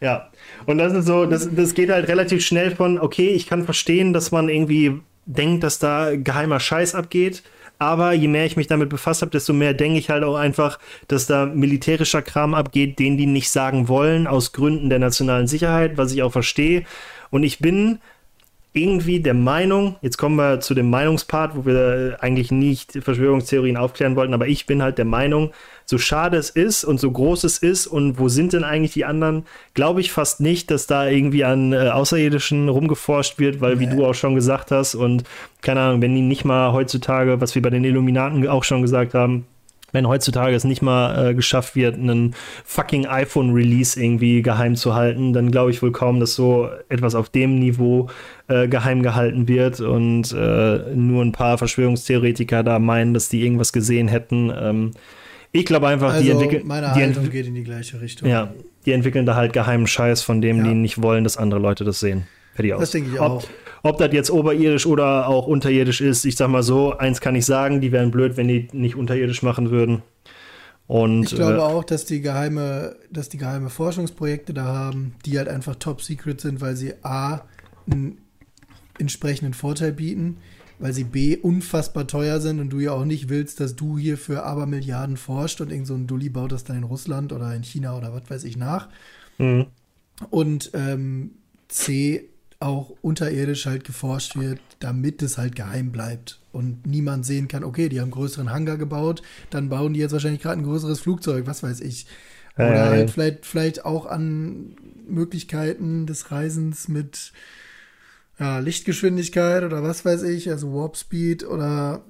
[0.00, 0.32] Ja,
[0.66, 4.12] und das ist so, das, das geht halt relativ schnell von, okay, ich kann verstehen,
[4.12, 7.44] dass man irgendwie denkt, dass da geheimer Scheiß abgeht.
[7.78, 10.78] Aber je mehr ich mich damit befasst habe, desto mehr denke ich halt auch einfach,
[11.06, 15.96] dass da militärischer Kram abgeht, den die nicht sagen wollen, aus Gründen der nationalen Sicherheit,
[15.96, 16.84] was ich auch verstehe.
[17.30, 18.00] Und ich bin
[18.72, 24.16] irgendwie der Meinung, jetzt kommen wir zu dem Meinungspart, wo wir eigentlich nicht Verschwörungstheorien aufklären
[24.16, 25.52] wollten, aber ich bin halt der Meinung,
[25.90, 29.06] so schade es ist und so groß es ist und wo sind denn eigentlich die
[29.06, 33.86] anderen, glaube ich fast nicht, dass da irgendwie an äh, Außerirdischen rumgeforscht wird, weil wie
[33.86, 33.96] Nee.
[33.96, 35.24] du auch schon gesagt hast und
[35.62, 39.14] keine Ahnung, wenn die nicht mal heutzutage, was wir bei den Illuminaten auch schon gesagt
[39.14, 39.46] haben,
[39.90, 42.34] wenn heutzutage es nicht mal äh, geschafft wird, einen
[42.66, 47.30] fucking iPhone-Release irgendwie geheim zu halten, dann glaube ich wohl kaum, dass so etwas auf
[47.30, 48.10] dem Niveau
[48.48, 53.72] äh, geheim gehalten wird und äh, nur ein paar Verschwörungstheoretiker da meinen, dass die irgendwas
[53.72, 54.52] gesehen hätten.
[54.54, 54.90] Ähm,
[55.52, 56.66] ich glaube einfach, die Also entwickeln.
[56.66, 58.28] meine die Haltung entwi- geht in die gleiche Richtung.
[58.28, 58.52] ja,
[58.86, 60.64] die entwickeln da halt geheimen Scheiß, von dem Ja.
[60.64, 62.26] die nicht wollen, dass andere Leute das sehen.
[62.54, 62.80] Fertig aus.
[62.80, 63.44] Das denke ich ob, auch.
[63.84, 67.46] Ob das jetzt oberirdisch oder auch unterirdisch ist, ich sag mal so, eins kann ich
[67.46, 70.02] sagen, die wären blöd, wenn die nicht unterirdisch machen würden.
[70.88, 75.38] Und Ich glaube äh, auch, dass die geheime, dass die geheime Forschungsprojekte da haben, die
[75.38, 77.42] halt einfach top secret sind, weil sie A
[77.90, 78.18] einen
[78.98, 80.38] entsprechenden Vorteil bieten,
[80.78, 84.18] weil sie B unfassbar teuer sind und du ja auch nicht willst, dass du hier
[84.18, 87.62] für Abermilliarden forscht und irgend so ein Dulli baut das dann in Russland oder in
[87.64, 88.88] China oder was weiß ich nach.
[89.38, 89.66] mh,
[90.30, 91.32] Und ähm,
[91.68, 92.28] C
[92.60, 97.88] auch unterirdisch halt geforscht wird, damit es halt geheim bleibt und niemand sehen kann, okay,
[97.88, 101.46] die haben einen größeren Hangar gebaut, dann bauen die jetzt wahrscheinlich gerade ein größeres Flugzeug,
[101.46, 102.06] was weiß ich.
[102.56, 102.86] Oder ja.
[102.86, 104.74] halt vielleicht, vielleicht auch an
[105.06, 107.32] Möglichkeiten des Reisens mit
[108.38, 112.02] ja, Lichtgeschwindigkeit oder was weiß ich, also Warp Speed oder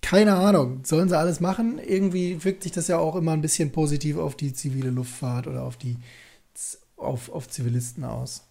[0.00, 1.78] keine Ahnung, sollen sie alles machen?
[1.86, 5.64] Irgendwie wirkt sich das ja auch immer ein bisschen positiv auf die zivile Luftfahrt oder
[5.64, 5.96] auf die
[6.96, 8.44] auf, auf Zivilisten aus.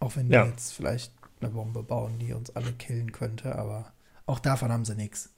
[0.00, 0.46] Auch wenn die Ja.
[0.46, 3.92] jetzt vielleicht eine Bombe bauen, die uns alle killen könnte, aber
[4.26, 5.30] auch davon haben sie nichts.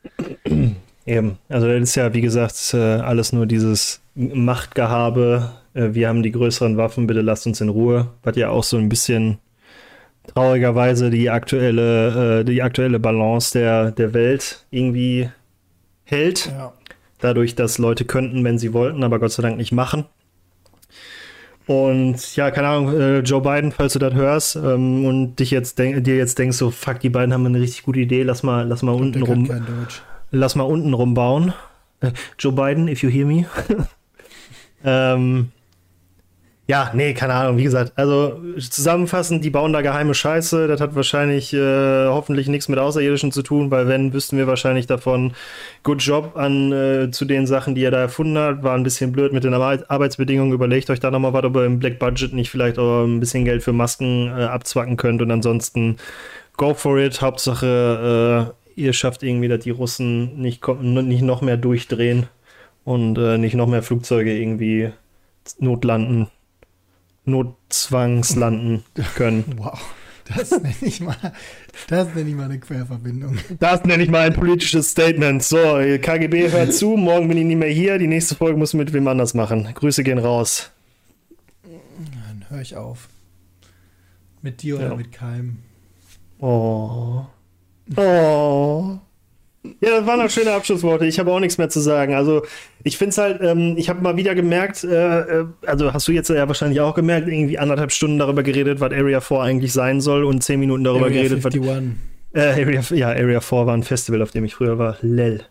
[1.07, 1.39] Eben.
[1.49, 5.53] Also das ist ja, wie gesagt, äh, alles nur dieses Machtgehabe.
[5.75, 8.09] Äh, Wir haben die größeren Waffen, bitte lasst uns in Ruhe.
[8.23, 9.39] Was ja auch so ein bisschen
[10.35, 15.31] traurigerweise die aktuelle, äh, die aktuelle Balance der, der Welt irgendwie
[16.05, 16.47] hält.
[16.47, 16.73] Ja.
[17.21, 20.07] Dadurch, dass Leute könnten, wenn sie wollten, aber Gott sei Dank nicht machen.
[21.67, 25.79] Und ja, keine Ahnung, äh, Joe Biden, falls du das hörst ähm, und dich jetzt
[25.79, 28.83] dir jetzt denkst, so fuck, die beiden haben eine richtig gute Idee, lass mal, lass
[28.83, 29.49] mal Und unten rum,
[30.31, 31.53] lass mal unten rumbauen.
[32.01, 33.47] Äh, Joe Biden, if you hear me.
[34.85, 35.53] ähm,
[36.71, 40.95] ja, nee, keine Ahnung, wie gesagt, also zusammenfassend, die bauen da geheime Scheiße, das hat
[40.95, 45.33] wahrscheinlich äh, hoffentlich nichts mit Außerirdischen zu tun, weil wenn, wüssten wir wahrscheinlich davon,
[45.83, 49.11] good job an äh, zu den Sachen, die er da erfunden hat, war ein bisschen
[49.11, 52.51] blöd mit den Arbeit Arbeitsbedingungen, überlegt euch da nochmal was, ihr im Black Budget nicht
[52.51, 55.97] vielleicht auch ein bisschen Geld für Masken äh, abzwacken könnt und ansonsten
[56.57, 61.57] go for it, Hauptsache äh, ihr schafft irgendwie, dass die Russen nicht, nicht noch mehr
[61.57, 62.29] durchdrehen
[62.85, 64.93] und äh, nicht noch mehr Flugzeuge irgendwie
[65.59, 66.29] notlanden,
[67.25, 68.85] notzwangslanden
[69.15, 69.45] können.
[69.57, 69.79] Wow.
[70.37, 71.17] Das nenne ich mal,
[71.89, 73.37] das nenne ich mal eine Querverbindung.
[73.59, 75.43] Das nenne ich mal ein politisches Statement.
[75.43, 75.57] So,
[76.01, 79.09] KGB hört zu, morgen bin ich nicht mehr hier, die nächste Folge muss mit wem
[79.09, 79.69] anders machen.
[79.75, 80.71] Grüße gehen raus.
[81.65, 83.09] Dann höre ich auf.
[84.41, 84.95] Mit dir oder Ja.
[84.95, 85.59] mit keinem.
[86.39, 87.25] Oh.
[87.97, 88.99] Oh.
[89.63, 91.05] Ja, das waren noch schöne Abschlussworte.
[91.07, 92.15] Ich habe auch nichts mehr zu sagen.
[92.15, 92.43] Also,
[92.83, 96.13] ich finde es halt, ähm, ich habe mal wieder gemerkt, äh, äh, also hast du
[96.13, 100.01] jetzt ja wahrscheinlich auch gemerkt, irgendwie anderthalb Stunden darüber geredet, was Area 4 eigentlich sein
[100.01, 101.97] soll und zehn Minuten darüber Area geredet, was 51.
[102.33, 104.97] Äh, Area, ja, Area 4 war ein Festival, auf dem ich früher war.
[105.03, 105.43] Lel.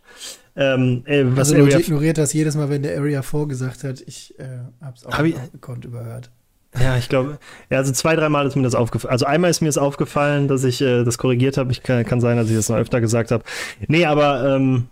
[0.56, 4.02] Ähm, äh, was Also Area ignoriert das jedes Mal, wenn der Area 4 gesagt hat.
[4.02, 4.44] Ich äh,
[4.81, 6.31] hab's auch Hab ich- gekonnt überhört.
[6.78, 7.40] Ja, ich glaube,
[7.70, 9.12] ja, also zwei, dreimal ist mir das aufgefallen.
[9.12, 11.72] Also einmal ist mir das aufgefallen, dass ich äh, das korrigiert habe.
[11.72, 13.44] Ich kann, kann sein, dass ich das noch öfter gesagt habe.
[13.88, 14.88] Nee, aber ähm,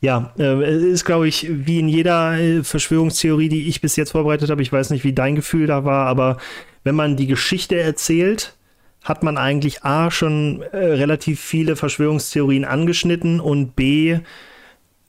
[0.00, 4.12] Ja, äh, es ist, glaube ich, wie in jeder äh, Verschwörungstheorie, die ich bis jetzt
[4.12, 4.62] vorbereitet habe.
[4.62, 6.36] Ich weiß nicht, wie dein Gefühl da war, aber
[6.84, 8.56] wenn man die Geschichte erzählt,
[9.02, 14.18] hat man eigentlich A schon äh, relativ viele Verschwörungstheorien angeschnitten und B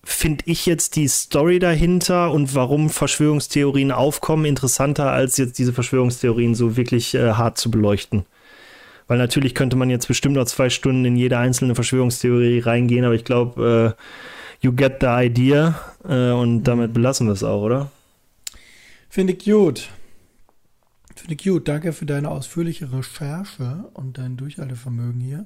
[0.07, 6.55] finde ich jetzt die Story dahinter und warum Verschwörungstheorien aufkommen interessanter, als jetzt diese Verschwörungstheorien
[6.55, 8.25] so wirklich äh, hart zu beleuchten.
[9.07, 13.15] Weil natürlich könnte man jetzt bestimmt noch zwei Stunden in jede einzelne Verschwörungstheorie reingehen, aber
[13.15, 15.77] ich glaube, äh, you get the idea
[16.07, 17.91] äh, und damit belassen wir es auch, oder?
[19.09, 19.89] Finde ich gut.
[21.15, 21.67] Finde ich gut.
[21.67, 25.45] Danke für deine ausführliche Recherche und dein Durchhaltevermögen hier.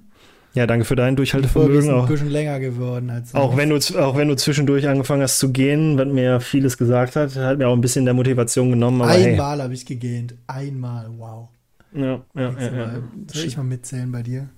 [0.53, 1.79] Ja, danke für dein Durchhaltevermögen.
[1.79, 2.03] ist auch.
[2.03, 5.51] ein bisschen länger geworden als auch wenn du auch wenn du zwischendurch angefangen hast zu
[5.51, 9.01] gehen, was mir vieles gesagt hat, hat mir auch ein bisschen der Motivation genommen.
[9.01, 9.63] Einmal hey.
[9.63, 10.35] habe ich gegähnt.
[10.47, 11.47] Einmal, wow.
[11.93, 12.93] Ja, ja, ja, ja.
[13.31, 14.49] Soll ich mal mitzählen bei dir?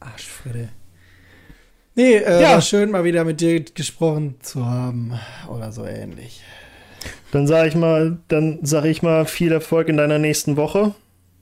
[0.00, 0.68] Arschfriede.
[1.94, 2.60] Nee, äh, ja.
[2.60, 5.12] schön mal wieder mit dir gesprochen zu haben
[5.48, 6.42] oder so ähnlich.
[7.32, 10.94] Dann sage ich mal, dann sage ich mal viel Erfolg in deiner nächsten Woche.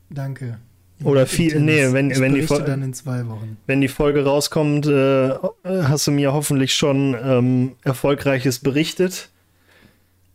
[0.09, 0.59] Danke.
[1.03, 3.57] Oder viel, nee, wenn, wenn die Folge dann in zwei Wochen.
[3.67, 5.31] Wenn die Folge rauskommt, äh,
[5.65, 9.31] hast du mir hoffentlich schon ähm, erfolgreiches berichtet.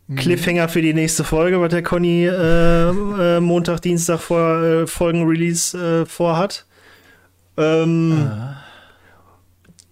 [0.08, 0.16] Mhm.
[0.16, 6.02] Cliffhanger für die nächste Folge, was der Conny äh, äh, Montag, Dienstag vor äh, Folgenrelease
[6.02, 6.66] äh, vorhat.
[7.56, 8.65] Ähm, ah.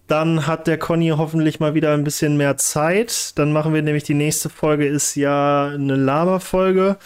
[0.07, 3.37] Dann hat der Conny hoffentlich mal wieder ein bisschen mehr Zeit.
[3.39, 6.97] Dann machen wir nämlich die nächste Folge, ist ja eine Laberfolge.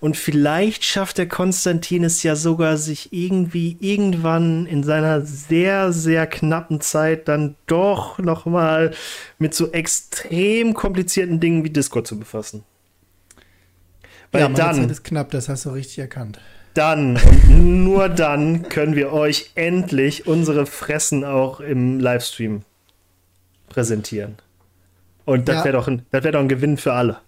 [0.00, 6.26] Und vielleicht schafft der Konstantin es ja sogar, sich irgendwie irgendwann in seiner sehr, sehr
[6.26, 8.92] knappen Zeit dann doch nochmal
[9.38, 12.64] mit so extrem komplizierten Dingen wie Discord zu befassen.
[14.32, 16.40] Weil ja, meine dann, Zeit ist knapp, das hast du richtig erkannt
[16.78, 17.50] dann und
[17.84, 22.62] nur dann können wir euch endlich unsere Fressen auch im Livestream
[23.68, 24.36] präsentieren.
[25.24, 25.64] Und das ja.
[25.64, 27.18] wäre doch, ein, wär doch ein Gewinn für alle.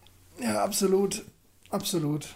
[0.40, 1.24] Ja, absolut.
[1.68, 2.28] Absolut.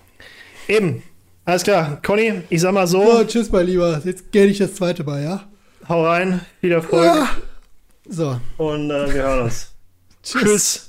[0.67, 1.03] Eben.
[1.45, 2.01] Alles klar.
[2.03, 3.03] Conny, ich sag mal so.
[3.03, 4.03] Ja, tschüss, mein Lieber.
[4.05, 5.45] Jetzt gehe ich das zweite Mal, ja?
[5.89, 6.41] Hau rein.
[6.61, 7.05] Viel Erfolg.
[7.05, 7.29] Ja.
[8.09, 8.41] So.
[8.57, 9.73] Und äh, wir hören uns.
[10.23, 10.43] tschüss.
[10.43, 10.84] tschüss.